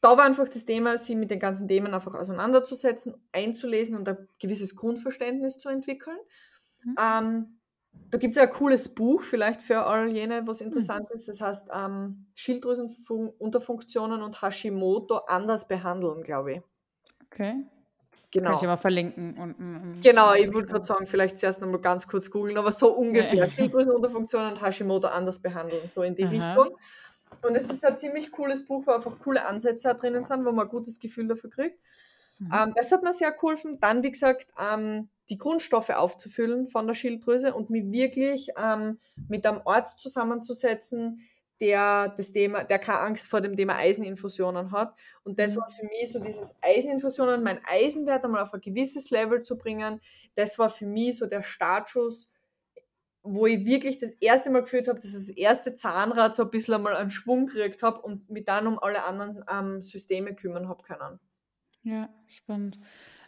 da 0.00 0.16
war 0.16 0.24
einfach 0.24 0.48
das 0.48 0.64
Thema, 0.64 0.96
sich 0.98 1.14
mit 1.16 1.30
den 1.30 1.38
ganzen 1.38 1.68
Themen 1.68 1.92
einfach 1.94 2.14
auseinanderzusetzen, 2.14 3.14
einzulesen 3.32 3.96
und 3.96 4.08
ein 4.08 4.28
gewisses 4.38 4.74
Grundverständnis 4.76 5.58
zu 5.58 5.68
entwickeln. 5.68 6.16
Mhm. 6.84 6.94
Ähm, 6.98 7.56
da 8.10 8.18
gibt 8.18 8.32
es 8.32 8.36
ja 8.36 8.44
ein 8.44 8.50
cooles 8.50 8.94
Buch, 8.94 9.22
vielleicht 9.22 9.62
für 9.62 9.84
all 9.84 10.08
jene, 10.08 10.42
Mhm. 10.42 10.46
was 10.46 10.60
interessant 10.60 11.10
ist. 11.10 11.28
Das 11.28 11.40
heißt 11.40 11.68
ähm, 11.72 12.26
Schilddrüsenunterfunktionen 12.34 14.22
und 14.22 14.40
Hashimoto 14.42 15.16
anders 15.26 15.66
behandeln, 15.68 16.22
glaube 16.22 16.52
ich. 16.54 16.62
Okay. 17.26 17.52
Kann 17.52 18.44
Genau. 18.44 18.54
ich 18.54 18.60
ja 18.62 18.68
mal 18.68 18.76
verlinken 18.76 19.36
unten. 19.36 20.00
Genau, 20.02 20.34
ich 20.34 20.52
wollte 20.54 20.68
gerade 20.68 20.84
sagen, 20.84 21.04
vielleicht 21.06 21.36
zuerst 21.38 21.60
nochmal 21.60 21.80
ganz 21.80 22.06
kurz 22.06 22.30
googeln, 22.30 22.56
aber 22.58 22.70
so 22.70 22.92
ungefähr. 22.94 23.46
Ja. 23.46 23.50
Schilddrüsenunterfunktion 23.50 24.46
und 24.46 24.62
Hashimoto 24.62 25.08
anders 25.08 25.40
behandeln, 25.42 25.88
so 25.88 26.02
in 26.02 26.14
die 26.14 26.24
Aha. 26.24 26.30
Richtung. 26.30 26.76
Und 27.42 27.56
es 27.56 27.70
ist 27.70 27.84
ein 27.84 27.96
ziemlich 27.96 28.32
cooles 28.32 28.66
Buch, 28.66 28.86
wo 28.86 28.92
einfach 28.92 29.18
coole 29.18 29.46
Ansätze 29.46 29.94
drinnen 29.94 30.22
sind, 30.22 30.44
wo 30.44 30.52
man 30.52 30.66
ein 30.66 30.70
gutes 30.70 31.00
Gefühl 31.00 31.28
dafür 31.28 31.50
kriegt. 31.50 31.78
Mhm. 32.38 32.50
Ähm, 32.52 32.72
das 32.76 32.92
hat 32.92 33.02
mir 33.02 33.12
sehr 33.12 33.32
geholfen. 33.32 33.78
Dann, 33.80 34.02
wie 34.02 34.10
gesagt, 34.10 34.48
ähm, 34.58 35.08
die 35.30 35.38
Grundstoffe 35.38 35.90
aufzufüllen 35.90 36.68
von 36.68 36.86
der 36.86 36.94
Schilddrüse 36.94 37.54
und 37.54 37.70
mich 37.70 37.90
wirklich 37.92 38.50
ähm, 38.58 38.98
mit 39.28 39.46
einem 39.46 39.62
Arzt 39.64 40.00
zusammenzusetzen, 40.00 41.20
der 41.60 42.08
das 42.16 42.32
Thema, 42.32 42.64
der 42.64 42.78
keine 42.78 43.00
Angst 43.00 43.28
vor 43.28 43.40
dem 43.42 43.54
Thema 43.54 43.76
Eiseninfusionen 43.76 44.72
hat. 44.72 44.94
Und 45.24 45.38
das 45.38 45.54
Mhm. 45.54 45.60
war 45.60 45.68
für 45.68 45.84
mich 45.86 46.10
so 46.10 46.18
dieses 46.18 46.56
Eiseninfusionen, 46.62 47.42
mein 47.42 47.60
Eisenwert 47.66 48.24
einmal 48.24 48.42
auf 48.42 48.54
ein 48.54 48.60
gewisses 48.62 49.10
Level 49.10 49.42
zu 49.42 49.58
bringen. 49.58 50.00
Das 50.34 50.58
war 50.58 50.70
für 50.70 50.86
mich 50.86 51.18
so 51.18 51.26
der 51.26 51.42
Startschuss, 51.42 52.29
wo 53.22 53.46
ich 53.46 53.64
wirklich 53.66 53.98
das 53.98 54.14
erste 54.14 54.50
Mal 54.50 54.60
gefühlt 54.60 54.88
habe, 54.88 55.00
dass 55.00 55.12
das 55.12 55.28
erste 55.28 55.74
Zahnrad 55.74 56.34
so 56.34 56.44
ein 56.44 56.50
bisschen 56.50 56.74
einmal 56.74 56.96
einen 56.96 57.10
Schwung 57.10 57.46
gekriegt 57.46 57.82
habe 57.82 58.00
und 58.00 58.30
mich 58.30 58.44
dann 58.44 58.66
um 58.66 58.78
alle 58.78 59.04
anderen 59.04 59.44
ähm, 59.50 59.82
Systeme 59.82 60.34
kümmern 60.34 60.68
habe 60.68 60.82
können. 60.82 61.20
Ja, 61.82 62.08
spannend. 62.26 62.78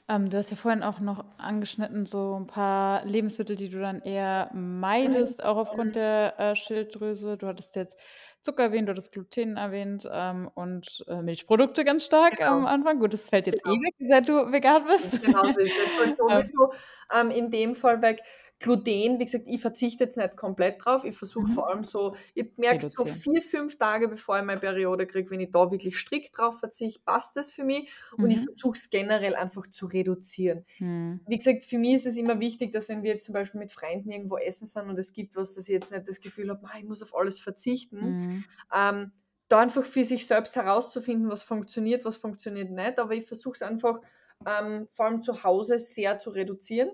Ähm, 0.09 0.31
du 0.31 0.37
hast 0.37 0.51
ja 0.51 0.57
vorhin 0.57 0.83
auch 0.83 0.99
noch 0.99 1.25
angeschnitten, 1.39 2.07
so 2.07 2.37
ein 2.39 2.47
paar 2.47 3.05
Lebensmittel, 3.05 3.55
die 3.55 3.69
du 3.69 3.81
dann 3.81 4.03
eher 4.03 4.51
meidest, 4.53 5.45
auch 5.45 5.57
aufgrund 5.57 5.91
mhm. 5.91 5.95
der 5.95 6.41
äh, 6.41 6.57
Schilddrüse. 6.57 7.37
Du 7.37 7.47
hattest 7.47 7.77
jetzt 7.77 7.99
Zucker 8.41 8.65
erwähnt, 8.65 8.89
du 8.89 8.93
hattest 8.93 9.13
Gluten 9.13 9.57
erwähnt 9.57 10.09
ähm, 10.13 10.51
und 10.55 11.05
äh, 11.07 11.23
Milchprodukte 11.23 11.85
ganz 11.85 12.05
stark 12.05 12.39
genau. 12.39 12.51
am 12.51 12.67
Anfang. 12.67 12.99
Gut, 12.99 13.13
das 13.13 13.29
fällt 13.29 13.47
jetzt 13.47 13.63
genau. 13.63 13.77
eh 13.77 13.79
weg, 13.79 13.95
seit 14.01 14.29
du 14.29 14.53
vegan 14.53 14.85
bist. 14.87 15.23
Genau, 15.23 15.43
das 15.43 15.57
ist 15.57 16.17
sowieso 16.19 16.73
ähm, 17.17 17.31
in 17.31 17.51
dem 17.51 17.77
Fall 17.77 18.03
weg. 18.03 18.23
Gluten, 18.63 19.19
wie 19.19 19.25
gesagt, 19.25 19.45
ich 19.47 19.61
verzichte 19.61 20.05
jetzt 20.05 20.17
nicht 20.17 20.37
komplett 20.37 20.85
drauf. 20.85 21.05
Ich 21.05 21.17
versuche 21.17 21.49
mhm. 21.49 21.53
vor 21.53 21.69
allem 21.69 21.85
so, 21.85 22.15
ich 22.35 22.47
merke 22.57 22.89
so 22.89 23.05
vier, 23.05 23.43
fünf 23.43 23.77
Tage, 23.77 24.09
bevor 24.09 24.39
ich 24.39 24.45
meine 24.45 24.61
Periode 24.61 25.07
kriege, 25.07 25.31
wenn 25.31 25.41
ich 25.41 25.51
da 25.51 25.71
wirklich 25.71 25.99
strikt 25.99 26.39
drauf 26.39 26.61
verzichte, 26.61 27.03
passt 27.05 27.37
das 27.37 27.53
für 27.53 27.65
mich. 27.65 27.91
Mhm. 28.17 28.25
Und 28.25 28.31
ich 28.31 28.39
mhm. 28.39 28.45
versuche 28.45 28.77
es 28.77 28.89
generell 28.91 29.35
einfach 29.35 29.67
zu 29.67 29.87
reduzieren. 29.87 30.65
Mhm. 30.79 31.21
Wie 31.27 31.37
gesagt, 31.37 31.65
für 31.65 31.79
mich 31.79 31.97
ist 31.97 32.07
es 32.07 32.17
immer 32.17 32.41
wichtig, 32.41 32.73
dass 32.73 32.89
wenn 32.89 33.03
wir 33.03 33.11
jetzt 33.11 33.25
zum 33.25 33.35
Beispiel 33.35 33.59
mit 33.59 33.73
Freunden 33.73 34.11
irgendwo 34.11 34.39
essen 34.39 34.67
sind 34.67 34.89
und 34.89 34.99
es 34.99 35.13
gibt 35.13 35.37
was, 35.37 35.55
dass 35.55 35.69
ich 35.69 35.75
jetzt 35.75 35.91
nicht 35.91 36.09
das 36.09 36.21
Gefühl 36.21 36.49
habe, 36.49 36.67
ich 36.79 36.85
muss 36.85 37.03
auf 37.03 37.15
alles 37.15 37.41
verzichten, 37.41 37.99
mhm. 37.99 38.45
ähm, 38.75 39.13
da 39.49 39.61
einfach 39.61 39.85
für 39.85 40.05
sich 40.05 40.27
selbst 40.27 40.57
herauszufinden, 40.57 41.29
was 41.29 41.43
funktioniert, 41.43 42.05
was 42.05 42.17
funktioniert 42.17 42.71
nicht. 42.71 42.99
Aber 42.99 43.13
ich 43.13 43.27
versuche 43.27 43.55
es 43.55 43.63
einfach 43.63 44.01
ähm, 44.47 44.87
vor 44.91 45.07
allem 45.07 45.23
zu 45.23 45.45
Hause 45.45 45.79
sehr 45.79 46.17
zu 46.17 46.31
reduzieren 46.31 46.91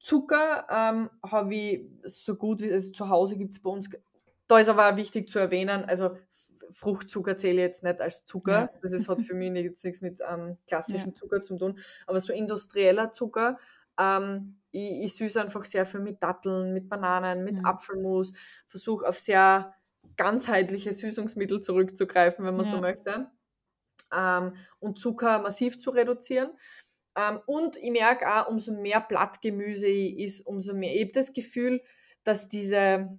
Zucker 0.00 0.66
ähm, 0.70 1.10
habe 1.22 1.54
ich 1.54 1.86
so 2.04 2.34
gut 2.34 2.60
wie, 2.60 2.72
also 2.72 2.90
zu 2.90 3.08
Hause 3.08 3.36
gibt 3.36 3.54
es 3.54 3.62
bei 3.62 3.70
uns, 3.70 3.90
da 4.46 4.58
ist 4.58 4.68
aber 4.68 4.90
auch 4.90 4.96
wichtig 4.96 5.28
zu 5.28 5.38
erwähnen, 5.38 5.84
also 5.84 6.16
Fruchtzucker 6.70 7.36
zähle 7.36 7.56
ich 7.56 7.66
jetzt 7.66 7.82
nicht 7.82 8.00
als 8.00 8.26
Zucker. 8.26 8.72
Ja. 8.82 8.88
Das 8.90 9.08
hat 9.08 9.20
für 9.20 9.34
mich 9.34 9.52
jetzt 9.52 9.84
nichts 9.84 10.00
mit 10.00 10.20
ähm, 10.28 10.56
klassischem 10.66 11.10
ja. 11.10 11.14
Zucker 11.14 11.42
zu 11.42 11.56
tun. 11.56 11.78
Aber 12.06 12.20
so 12.20 12.32
industrieller 12.32 13.12
Zucker, 13.12 13.58
ähm, 13.98 14.56
ich, 14.70 15.04
ich 15.04 15.14
süße 15.14 15.40
einfach 15.40 15.64
sehr 15.64 15.84
viel 15.84 16.00
mit 16.00 16.22
Datteln, 16.22 16.72
mit 16.72 16.88
Bananen, 16.88 17.44
mit 17.44 17.56
ja. 17.56 17.64
Apfelmus, 17.64 18.32
versuche 18.66 19.06
auf 19.06 19.18
sehr 19.18 19.74
ganzheitliche 20.16 20.92
Süßungsmittel 20.92 21.60
zurückzugreifen, 21.60 22.44
wenn 22.44 22.56
man 22.56 22.64
so 22.64 22.78
möchte. 22.78 23.30
Ähm, 24.14 24.54
und 24.78 24.98
Zucker 24.98 25.38
massiv 25.38 25.78
zu 25.78 25.90
reduzieren. 25.90 26.50
Ähm, 27.20 27.40
und 27.46 27.76
ich 27.76 27.90
merke 27.90 28.26
auch, 28.26 28.48
umso 28.48 28.72
mehr 28.72 29.00
Blattgemüse 29.00 29.88
ist, 29.88 30.46
umso 30.46 30.74
mehr. 30.74 30.94
Ich 30.94 31.02
habe 31.02 31.12
das 31.12 31.32
Gefühl, 31.32 31.82
dass 32.24 32.48
diese, 32.48 33.18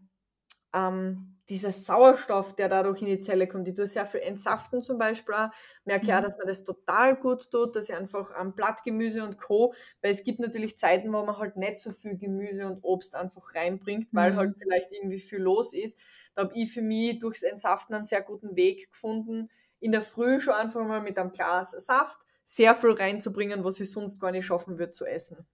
ähm, 0.73 1.37
dieser 1.49 1.71
Sauerstoff, 1.71 2.55
der 2.55 2.69
dadurch 2.69 3.01
in 3.01 3.07
die 3.07 3.19
Zelle 3.19 3.47
kommt, 3.47 3.67
ich 3.67 3.75
tue 3.75 3.87
sehr 3.87 4.05
viel 4.05 4.21
entsaften 4.21 4.81
zum 4.81 4.97
Beispiel 4.97 5.35
auch, 5.35 5.49
merke 5.83 6.07
mhm. 6.07 6.13
auch, 6.13 6.21
dass 6.21 6.37
man 6.37 6.47
das 6.47 6.63
total 6.63 7.17
gut 7.17 7.51
tut, 7.51 7.75
dass 7.75 7.89
ich 7.89 7.95
einfach 7.95 8.33
ähm, 8.39 8.53
Blattgemüse 8.53 9.23
und 9.23 9.37
Co., 9.37 9.73
weil 10.01 10.11
es 10.11 10.23
gibt 10.23 10.39
natürlich 10.39 10.77
Zeiten, 10.77 11.11
wo 11.11 11.23
man 11.23 11.37
halt 11.37 11.57
nicht 11.57 11.77
so 11.77 11.91
viel 11.91 12.17
Gemüse 12.17 12.67
und 12.67 12.79
Obst 12.83 13.15
einfach 13.15 13.53
reinbringt, 13.53 14.07
weil 14.13 14.31
mhm. 14.31 14.37
halt 14.37 14.55
vielleicht 14.57 14.91
irgendwie 14.91 15.19
viel 15.19 15.39
los 15.39 15.73
ist. 15.73 15.99
Da 16.35 16.43
habe 16.43 16.53
ich 16.55 16.71
für 16.71 16.81
mich 16.81 17.19
durchs 17.19 17.43
Entsaften 17.43 17.93
einen 17.93 18.05
sehr 18.05 18.21
guten 18.21 18.55
Weg 18.55 18.91
gefunden, 18.91 19.49
in 19.81 19.91
der 19.91 20.01
Früh 20.01 20.39
schon 20.39 20.53
einfach 20.53 20.85
mal 20.85 21.01
mit 21.01 21.17
einem 21.17 21.31
Glas 21.31 21.71
Saft, 21.71 22.19
sehr 22.51 22.75
viel 22.75 22.91
reinzubringen, 22.91 23.63
was 23.63 23.79
ich 23.79 23.89
sonst 23.89 24.19
gar 24.19 24.31
nicht 24.31 24.45
schaffen 24.45 24.77
würde 24.77 24.91
zu 24.91 25.05
essen. 25.05 25.47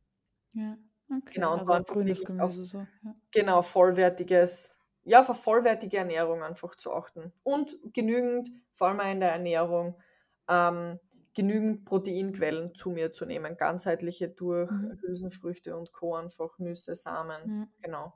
Ja, 0.54 0.76
okay. 1.12 1.36
Genau, 1.36 1.54
und 1.54 1.70
also 1.70 1.94
grünes 1.94 2.26
Gemüse 2.26 2.66
so. 2.66 2.80
Ja. 2.80 3.16
Genau, 3.30 3.62
vollwertiges, 3.62 4.80
ja, 5.04 5.20
auf 5.20 5.44
vollwertige 5.44 5.98
Ernährung 5.98 6.42
einfach 6.42 6.74
zu 6.74 6.92
achten. 6.92 7.32
Und 7.44 7.78
genügend, 7.94 8.50
vor 8.74 8.88
allem 8.88 9.00
in 9.12 9.20
der 9.20 9.32
Ernährung, 9.32 10.02
ähm, 10.50 11.00
genügend 11.36 11.86
Proteinquellen 11.86 12.74
zu 12.74 12.90
mir 12.90 13.12
zu 13.12 13.28
nehmen, 13.28 13.58
ganzheitliche 13.58 14.30
durch 14.30 14.72
mhm. 14.72 14.98
Hülsenfrüchte 15.00 15.78
und 15.78 15.94
Co. 15.94 16.16
einfach 16.16 16.58
Nüsse, 16.58 16.96
Samen, 16.96 17.60
ja. 17.60 17.68
genau. 17.84 18.14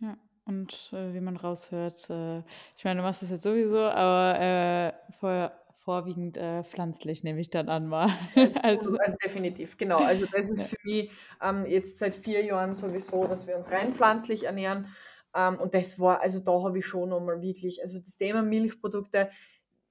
Ja, 0.00 0.16
und 0.46 0.94
äh, 0.94 1.12
wie 1.12 1.20
man 1.20 1.36
raushört, 1.36 2.08
äh, 2.08 2.38
ich 2.74 2.84
meine, 2.84 3.00
du 3.00 3.06
machst 3.06 3.20
das 3.20 3.28
jetzt 3.28 3.42
sowieso, 3.42 3.80
aber 3.80 4.40
äh, 4.40 5.12
vorher 5.12 5.63
vorwiegend 5.84 6.38
äh, 6.38 6.64
pflanzlich, 6.64 7.22
nehme 7.22 7.40
ich 7.40 7.50
dann 7.50 7.68
an 7.68 7.86
mal. 7.86 8.08
also, 8.62 8.96
also, 8.96 9.16
definitiv, 9.22 9.76
genau. 9.76 9.98
Also 9.98 10.24
das 10.32 10.50
ist 10.50 10.62
ja. 10.62 10.66
für 10.68 10.76
mich 10.82 11.10
ähm, 11.42 11.66
jetzt 11.66 11.98
seit 11.98 12.14
vier 12.14 12.44
Jahren 12.44 12.74
sowieso, 12.74 13.26
dass 13.26 13.46
wir 13.46 13.56
uns 13.56 13.70
rein 13.70 13.94
pflanzlich 13.94 14.44
ernähren. 14.44 14.88
Ähm, 15.34 15.60
und 15.60 15.74
das 15.74 16.00
war, 16.00 16.22
also 16.22 16.38
da 16.40 16.62
habe 16.62 16.78
ich 16.78 16.86
schon 16.86 17.10
nochmal 17.10 17.42
wirklich, 17.42 17.82
also 17.82 17.98
das 17.98 18.16
Thema 18.16 18.42
Milchprodukte 18.42 19.30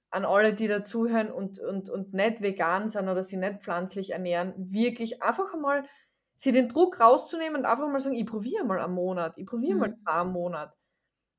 an 0.10 0.26
alle, 0.26 0.54
die 0.54 0.68
dazuhören 0.68 1.32
und, 1.32 1.60
und, 1.60 1.90
und 1.90 2.14
nicht 2.14 2.42
vegan 2.42 2.88
sind 2.88 3.08
oder 3.08 3.24
sich 3.24 3.40
nicht 3.40 3.62
pflanzlich 3.62 4.12
ernähren, 4.12 4.54
wirklich 4.58 5.22
einfach 5.24 5.54
einmal 5.54 5.84
sie 6.36 6.52
den 6.52 6.68
Druck 6.68 7.00
rauszunehmen 7.00 7.58
und 7.58 7.66
einfach 7.66 7.88
mal 7.88 8.00
sagen, 8.00 8.16
ich 8.16 8.26
probiere 8.26 8.66
mal 8.66 8.80
einen 8.80 8.94
Monat, 8.94 9.34
ich 9.38 9.46
probiere 9.46 9.76
mhm. 9.76 9.80
mal 9.80 9.96
zwei 9.96 10.22
im 10.22 10.32
Monat 10.32 10.74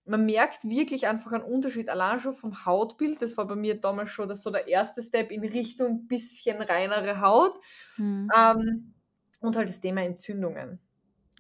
man 0.07 0.27
merkt 0.27 0.65
wirklich 0.65 1.07
einfach 1.07 1.33
einen 1.33 1.45
Unterschied, 1.45 1.89
allein 1.89 2.21
schon 2.21 2.35
vom 2.35 2.65
Hautbild. 2.67 3.23
Das 3.23 3.37
war 3.37 3.47
bei 3.47 3.57
mir 3.57 3.81
damals 3.81 4.11
schon 4.11 4.29
das 4.29 4.43
so 4.43 4.51
der 4.51 4.69
erste 4.69 5.03
Step 5.03 5.31
in 5.31 5.45
Richtung 5.45 6.07
bisschen 6.07 6.61
reinere 6.61 7.21
Haut. 7.21 7.55
Mhm. 7.97 8.29
Ähm, 8.37 8.95
und 9.41 9.57
halt 9.57 9.69
das 9.69 9.81
Thema 9.81 10.03
Entzündungen. 10.03 10.79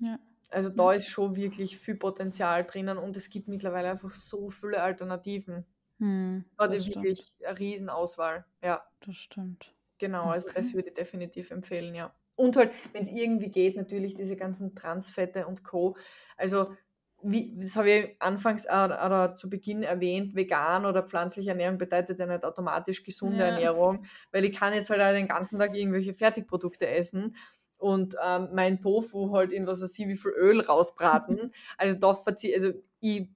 Ja. 0.00 0.18
Also 0.50 0.70
da 0.70 0.92
ja. 0.92 0.98
ist 0.98 1.08
schon 1.08 1.36
wirklich 1.36 1.78
viel 1.78 1.96
Potenzial 1.96 2.64
drinnen 2.64 2.98
und 2.98 3.16
es 3.16 3.30
gibt 3.30 3.48
mittlerweile 3.48 3.90
einfach 3.90 4.12
so 4.14 4.50
viele 4.50 4.82
Alternativen. 4.82 5.66
Mhm, 5.98 6.44
da 6.58 6.70
wirklich 6.72 7.34
eine 7.44 7.58
Riesenauswahl. 7.58 8.44
Ja. 8.62 8.82
Das 9.06 9.16
stimmt. 9.16 9.74
Genau, 9.98 10.24
also 10.24 10.48
okay. 10.48 10.56
das 10.58 10.74
würde 10.74 10.88
ich 10.88 10.94
definitiv 10.94 11.50
empfehlen, 11.50 11.94
ja. 11.94 12.14
Und 12.36 12.56
halt, 12.56 12.72
wenn 12.92 13.02
es 13.02 13.12
irgendwie 13.12 13.48
geht, 13.48 13.76
natürlich 13.76 14.14
diese 14.14 14.36
ganzen 14.36 14.74
Transfette 14.74 15.46
und 15.46 15.62
Co. 15.62 15.96
Also 16.36 16.74
wie, 17.24 17.54
das 17.56 17.76
habe 17.76 17.90
ich 17.90 18.16
anfangs 18.20 18.66
oder, 18.66 19.34
zu 19.34 19.48
Beginn 19.48 19.82
erwähnt, 19.82 20.34
vegan 20.34 20.84
oder 20.84 21.02
pflanzliche 21.02 21.50
Ernährung 21.50 21.78
bedeutet 21.78 22.18
ja 22.18 22.26
nicht 22.26 22.44
automatisch 22.44 23.02
gesunde 23.02 23.38
ja. 23.38 23.46
Ernährung, 23.46 24.04
weil 24.30 24.44
ich 24.44 24.56
kann 24.56 24.74
jetzt 24.74 24.90
halt 24.90 25.00
den 25.16 25.28
ganzen 25.28 25.58
Tag 25.58 25.74
irgendwelche 25.74 26.12
Fertigprodukte 26.12 26.86
essen 26.86 27.34
und 27.78 28.14
ähm, 28.22 28.50
mein 28.52 28.80
Tofu 28.80 29.32
halt 29.32 29.52
in 29.52 29.66
was 29.66 29.80
weiß 29.80 29.98
ich, 29.98 30.08
wie 30.08 30.16
viel 30.16 30.32
Öl 30.32 30.60
rausbraten. 30.60 31.52
also 31.78 31.96
da 31.96 32.14
verzieh, 32.14 32.54
also 32.54 32.72
ich, 33.00 33.28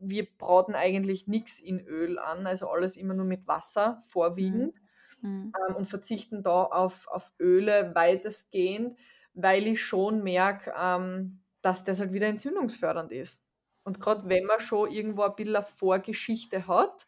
wir 0.00 0.26
braten 0.36 0.74
eigentlich 0.74 1.26
nichts 1.26 1.60
in 1.60 1.80
Öl 1.80 2.18
an, 2.18 2.46
also 2.46 2.68
alles 2.68 2.96
immer 2.96 3.14
nur 3.14 3.26
mit 3.26 3.48
Wasser 3.48 4.02
vorwiegend 4.08 4.74
mhm. 5.22 5.52
ähm, 5.68 5.76
und 5.76 5.86
verzichten 5.86 6.42
da 6.42 6.64
auf, 6.64 7.08
auf 7.08 7.32
Öle 7.40 7.94
weitestgehend, 7.94 8.98
weil 9.32 9.66
ich 9.66 9.82
schon 9.82 10.22
merke, 10.22 10.74
ähm, 10.78 11.40
dass 11.64 11.82
das 11.82 12.00
halt 12.00 12.12
wieder 12.12 12.26
entzündungsfördernd 12.26 13.10
ist. 13.10 13.42
Und 13.84 14.00
gerade 14.00 14.28
wenn 14.28 14.44
man 14.44 14.60
schon 14.60 14.90
irgendwo 14.90 15.22
ein 15.22 15.34
bisschen 15.34 15.56
eine 15.56 15.64
Vorgeschichte 15.64 16.66
hat, 16.66 17.06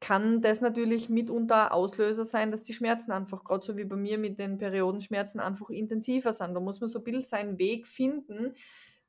kann 0.00 0.40
das 0.40 0.60
natürlich 0.60 1.08
mitunter 1.08 1.74
Auslöser 1.74 2.24
sein, 2.24 2.50
dass 2.50 2.62
die 2.62 2.72
Schmerzen 2.72 3.12
einfach, 3.12 3.44
gerade 3.44 3.64
so 3.64 3.76
wie 3.76 3.84
bei 3.84 3.96
mir 3.96 4.18
mit 4.18 4.38
den 4.38 4.56
Periodenschmerzen, 4.56 5.40
einfach 5.40 5.68
intensiver 5.68 6.32
sind. 6.32 6.54
Da 6.54 6.60
muss 6.60 6.80
man 6.80 6.88
so 6.88 7.00
ein 7.00 7.04
bisschen 7.04 7.22
seinen 7.22 7.58
Weg 7.58 7.86
finden. 7.86 8.54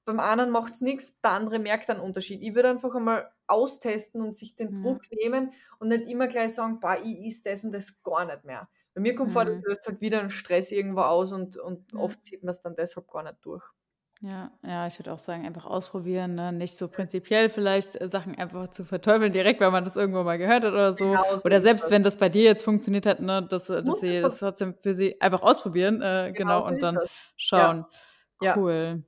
Beim 0.04 0.20
einen 0.20 0.50
macht 0.50 0.74
es 0.74 0.82
nichts, 0.82 1.20
der 1.22 1.32
andere 1.32 1.60
merkt 1.60 1.90
einen 1.90 2.02
Unterschied. 2.02 2.42
Ich 2.42 2.56
würde 2.56 2.70
einfach 2.70 2.96
einmal 2.96 3.32
austesten 3.48 4.22
und 4.22 4.36
sich 4.36 4.56
den 4.56 4.72
mhm. 4.72 4.82
Druck 4.82 5.02
nehmen 5.12 5.54
und 5.80 5.90
nicht 5.90 6.08
immer 6.08 6.28
gleich 6.28 6.56
sagen, 6.56 6.80
bah, 6.80 6.98
ich 7.02 7.26
ist 7.26 7.46
das 7.46 7.64
und 7.64 7.74
das 7.74 8.02
gar 8.02 8.26
nicht 8.26 8.44
mehr. 8.44 8.68
Bei 8.94 9.02
mir 9.02 9.16
kommt 9.16 9.30
mhm. 9.30 9.34
vor, 9.34 9.46
das 9.46 9.62
löst 9.62 9.88
halt 9.88 10.02
wieder 10.02 10.20
einen 10.20 10.32
Stress 10.32 10.72
irgendwo 10.72 11.02
aus 11.02 11.32
und, 11.32 11.58
und 11.58 11.94
mhm. 11.94 12.00
oft 12.00 12.26
zieht 12.26 12.44
man 12.44 12.50
es 12.50 12.60
dann 12.60 12.76
deshalb 12.76 13.08
gar 13.08 13.24
nicht 13.24 13.38
durch. 13.44 13.64
Ja, 14.24 14.52
ja, 14.62 14.86
ich 14.86 15.00
würde 15.00 15.14
auch 15.14 15.20
sagen, 15.20 15.48
einfach 15.48 15.66
ausprobieren, 15.66 16.36
ne? 16.36 16.54
Nicht 16.54 16.78
so 16.78 16.88
prinzipiell 16.88 17.50
vielleicht 17.50 18.00
äh, 18.00 18.08
Sachen 18.08 18.38
einfach 18.38 18.68
zu 18.68 18.86
verteufeln, 18.86 19.34
direkt, 19.34 19.60
weil 19.60 19.72
man 19.72 19.84
das 19.84 19.96
irgendwo 19.96 20.22
mal 20.22 20.38
gehört 20.38 20.64
hat 20.64 20.74
oder 20.74 20.94
so. 20.94 21.06
Genau, 21.06 21.38
so 21.38 21.46
Oder 21.46 21.60
selbst 21.60 21.86
das. 21.86 21.92
wenn 21.92 22.04
das 22.04 22.18
bei 22.18 22.30
dir 22.30 22.44
jetzt 22.44 22.64
funktioniert 22.64 23.08
hat, 23.08 23.20
ne, 23.20 23.42
dass, 23.42 23.68
äh, 23.72 23.82
dass 23.82 24.00
sie 24.00 24.22
das 24.22 24.38
trotzdem 24.38 24.76
für 24.76 24.94
sie 24.94 25.20
einfach 25.20 25.42
ausprobieren, 25.42 26.04
äh, 26.04 26.32
genau, 26.36 26.60
genau, 26.62 26.68
und 26.68 26.84
dann 26.84 26.96
das. 26.96 27.10
schauen. 27.36 27.86
Ja. 28.42 28.56
Cool. 28.56 29.04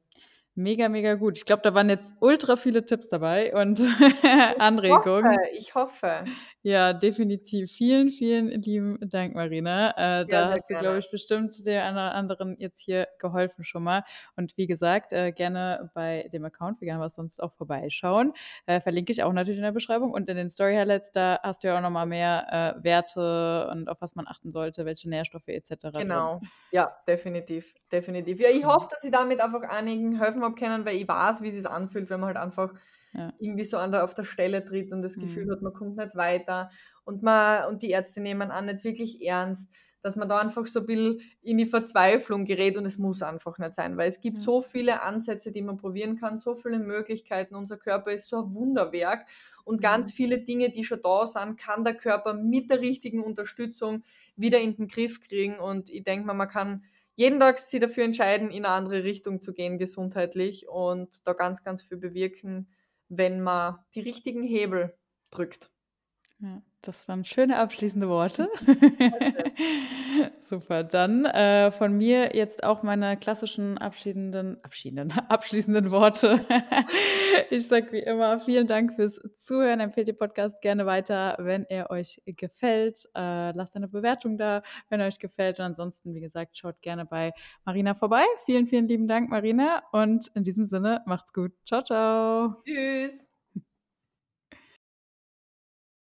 Mega, 0.56 0.90
mega 0.90 1.14
gut. 1.14 1.38
Ich 1.38 1.46
glaube, 1.46 1.62
da 1.62 1.76
waren 1.76 1.90
jetzt 1.90 2.14
ultra 2.20 2.56
viele 2.56 2.86
Tipps 2.86 3.10
dabei 3.10 3.54
und 3.56 3.80
Anregungen. 4.60 5.38
Ich 5.54 5.76
hoffe, 5.76 6.26
ich 6.26 6.26
hoffe. 6.26 6.26
Ja, 6.64 6.94
definitiv. 6.94 7.72
Vielen, 7.72 8.10
vielen 8.10 8.48
lieben 8.62 8.98
Dank, 9.02 9.36
Marina. 9.36 9.92
Äh, 10.22 10.26
da 10.26 10.52
hast 10.52 10.70
du, 10.70 10.76
glaube 10.76 11.00
ich, 11.00 11.10
bestimmt 11.12 11.66
der 11.66 11.86
anderen 11.86 12.56
jetzt 12.60 12.80
hier 12.80 13.08
geholfen 13.20 13.64
schon 13.64 13.84
mal. 13.84 14.04
Und 14.36 14.56
wie 14.58 14.68
gesagt, 14.68 15.12
äh, 15.12 15.32
gerne 15.32 15.92
bei 15.94 16.30
dem 16.32 16.46
Account 16.46 16.80
Vegan 16.80 17.00
was 17.00 17.16
sonst 17.16 17.42
auch 17.42 17.54
vorbeischauen. 17.54 18.34
Äh, 18.66 18.80
verlinke 18.80 19.12
ich 19.12 19.24
auch 19.24 19.34
natürlich 19.34 19.58
in 19.58 19.64
der 19.64 19.72
Beschreibung. 19.72 20.12
Und 20.12 20.30
in 20.30 20.38
den 20.38 20.50
Story 20.50 20.76
Highlights, 20.76 21.12
da 21.12 21.40
hast 21.42 21.64
du 21.64 21.68
ja 21.68 21.78
auch 21.78 21.82
nochmal 21.82 22.06
mehr 22.06 22.76
äh, 22.80 22.84
Werte 22.84 23.70
und 23.72 23.90
auf 23.90 24.02
was 24.02 24.16
man 24.16 24.28
achten 24.28 24.52
sollte, 24.52 24.86
welche 24.86 25.10
Nährstoffe 25.10 25.48
etc. 25.48 25.90
Genau. 25.98 26.38
Drin. 26.38 26.50
Ja, 26.72 26.96
definitiv. 27.08 27.74
Definitiv. 27.92 28.40
Ja, 28.40 28.50
ich 28.50 28.64
hoffe, 28.66 28.88
dass 28.90 29.04
ich 29.04 29.12
damit 29.12 29.42
einfach 29.42 29.64
einigen 29.64 30.18
helfen 30.18 30.44
Sachen 30.44 30.44
abkennen, 30.44 30.86
weil 30.86 30.96
ich 30.96 31.08
weiß, 31.08 31.42
wie 31.42 31.48
es 31.48 31.56
sich 31.56 31.68
anfühlt, 31.68 32.10
wenn 32.10 32.20
man 32.20 32.28
halt 32.28 32.38
einfach 32.38 32.74
ja. 33.14 33.34
irgendwie 33.40 33.64
so 33.64 33.78
an 33.78 33.92
der, 33.92 34.04
auf 34.04 34.14
der 34.14 34.24
Stelle 34.24 34.64
tritt 34.64 34.94
und 34.94 35.02
das 35.02 35.16
Gefühl 35.16 35.46
mhm. 35.46 35.52
hat, 35.52 35.62
man 35.62 35.74
kommt 35.74 35.98
nicht 35.98 36.16
weiter 36.16 36.70
und, 37.06 37.24
man, 37.24 37.68
und 37.68 37.84
die 37.84 37.92
Ärzte 37.92 38.22
nehmen 38.22 38.52
an 38.52 38.66
nicht 38.66 38.84
wirklich 38.84 39.22
ernst, 39.22 39.74
dass 40.02 40.18
man 40.18 40.28
da 40.28 40.40
einfach 40.40 40.66
so 40.66 40.82
ein 40.82 40.86
bisschen 40.86 41.22
in 41.42 41.58
die 41.58 41.66
Verzweiflung 41.66 42.44
gerät 42.44 42.78
und 42.78 42.86
es 42.86 42.98
muss 42.98 43.22
einfach 43.22 43.58
nicht 43.58 43.74
sein, 43.74 43.96
weil 43.98 44.10
es 44.10 44.20
gibt 44.20 44.38
ja. 44.38 44.44
so 44.44 44.62
viele 44.62 45.02
Ansätze, 45.02 45.52
die 45.52 45.62
man 45.62 45.78
probieren 45.78 46.18
kann, 46.18 46.38
so 46.38 46.56
viele 46.56 46.78
Möglichkeiten. 46.78 47.56
Unser 47.56 47.78
Körper 47.78 48.12
ist 48.12 48.28
so 48.28 48.44
ein 48.44 48.54
Wunderwerk 48.54 49.26
und 49.64 49.82
ganz 49.82 50.12
mhm. 50.12 50.16
viele 50.16 50.40
Dinge, 50.40 50.70
die 50.70 50.84
schon 50.84 51.02
da 51.02 51.26
sind, 51.26 51.58
kann 51.58 51.86
der 51.86 51.96
Körper 51.96 52.34
mit 52.34 52.70
der 52.70 52.82
richtigen 52.82 53.24
Unterstützung 53.24 54.04
wieder 54.36 54.60
in 54.60 54.76
den 54.76 54.88
Griff 54.90 55.22
kriegen. 55.22 55.58
Und 55.58 55.90
ich 55.90 56.04
denke 56.04 56.26
mal, 56.26 56.34
man 56.34 56.50
kann 56.50 56.84
jeden 57.16 57.40
Tag 57.40 57.58
sich 57.58 57.80
dafür 57.80 58.04
entscheiden, 58.04 58.50
in 58.50 58.66
eine 58.66 58.74
andere 58.74 59.04
Richtung 59.04 59.40
zu 59.40 59.54
gehen, 59.54 59.78
gesundheitlich 59.78 60.68
und 60.68 61.26
da 61.28 61.34
ganz, 61.34 61.64
ganz 61.64 61.84
viel 61.84 61.98
bewirken, 61.98 62.68
wenn 63.18 63.42
man 63.42 63.80
die 63.96 64.02
richtigen 64.02 64.44
Hebel 64.44 64.98
drückt. 65.32 65.72
Ja. 66.40 66.62
Das 66.86 67.08
waren 67.08 67.24
schöne 67.24 67.58
abschließende 67.60 68.10
Worte. 68.10 68.50
Super. 70.42 70.84
Dann 70.84 71.24
äh, 71.24 71.72
von 71.72 71.98
mir 71.98 72.36
jetzt 72.36 72.62
auch 72.66 72.84
meine 72.84 73.16
klassischen 73.16 73.78
abschiedenden, 73.78 74.62
abschiedenden, 74.66 75.12
abschließenden 75.30 75.92
Worte. 75.92 76.46
ich 77.50 77.70
sage 77.70 77.94
wie 77.94 78.00
immer 78.00 78.38
vielen 78.38 78.68
Dank 78.68 78.96
fürs 78.96 79.22
Zuhören. 79.34 79.80
Empfehlt 79.80 80.10
den 80.10 80.18
Podcast 80.18 80.60
gerne 80.60 80.86
weiter, 80.86 81.38
wenn 81.40 81.64
er 81.70 81.90
euch 81.90 82.22
gefällt. 82.26 83.08
Äh, 83.16 83.54
lasst 83.54 83.78
eine 83.78 83.88
Bewertung 83.88 84.38
da, 84.38 84.62
wenn 84.90 85.00
er 85.00 85.08
euch 85.08 85.20
gefällt. 85.20 85.60
Und 85.60 85.66
ansonsten, 85.66 86.14
wie 86.14 86.20
gesagt, 86.20 86.58
schaut 86.58 86.82
gerne 86.82 87.06
bei 87.06 87.32
Marina 87.64 87.94
vorbei. 87.94 88.26
Vielen, 88.46 88.68
vielen 88.68 88.90
lieben 88.90 89.08
Dank, 89.08 89.30
Marina. 89.30 89.84
Und 89.94 90.28
in 90.36 90.44
diesem 90.44 90.66
Sinne, 90.66 91.02
macht's 91.06 91.32
gut. 91.32 91.54
Ciao, 91.66 91.82
ciao. 91.82 92.62
Tschüss. 92.66 93.33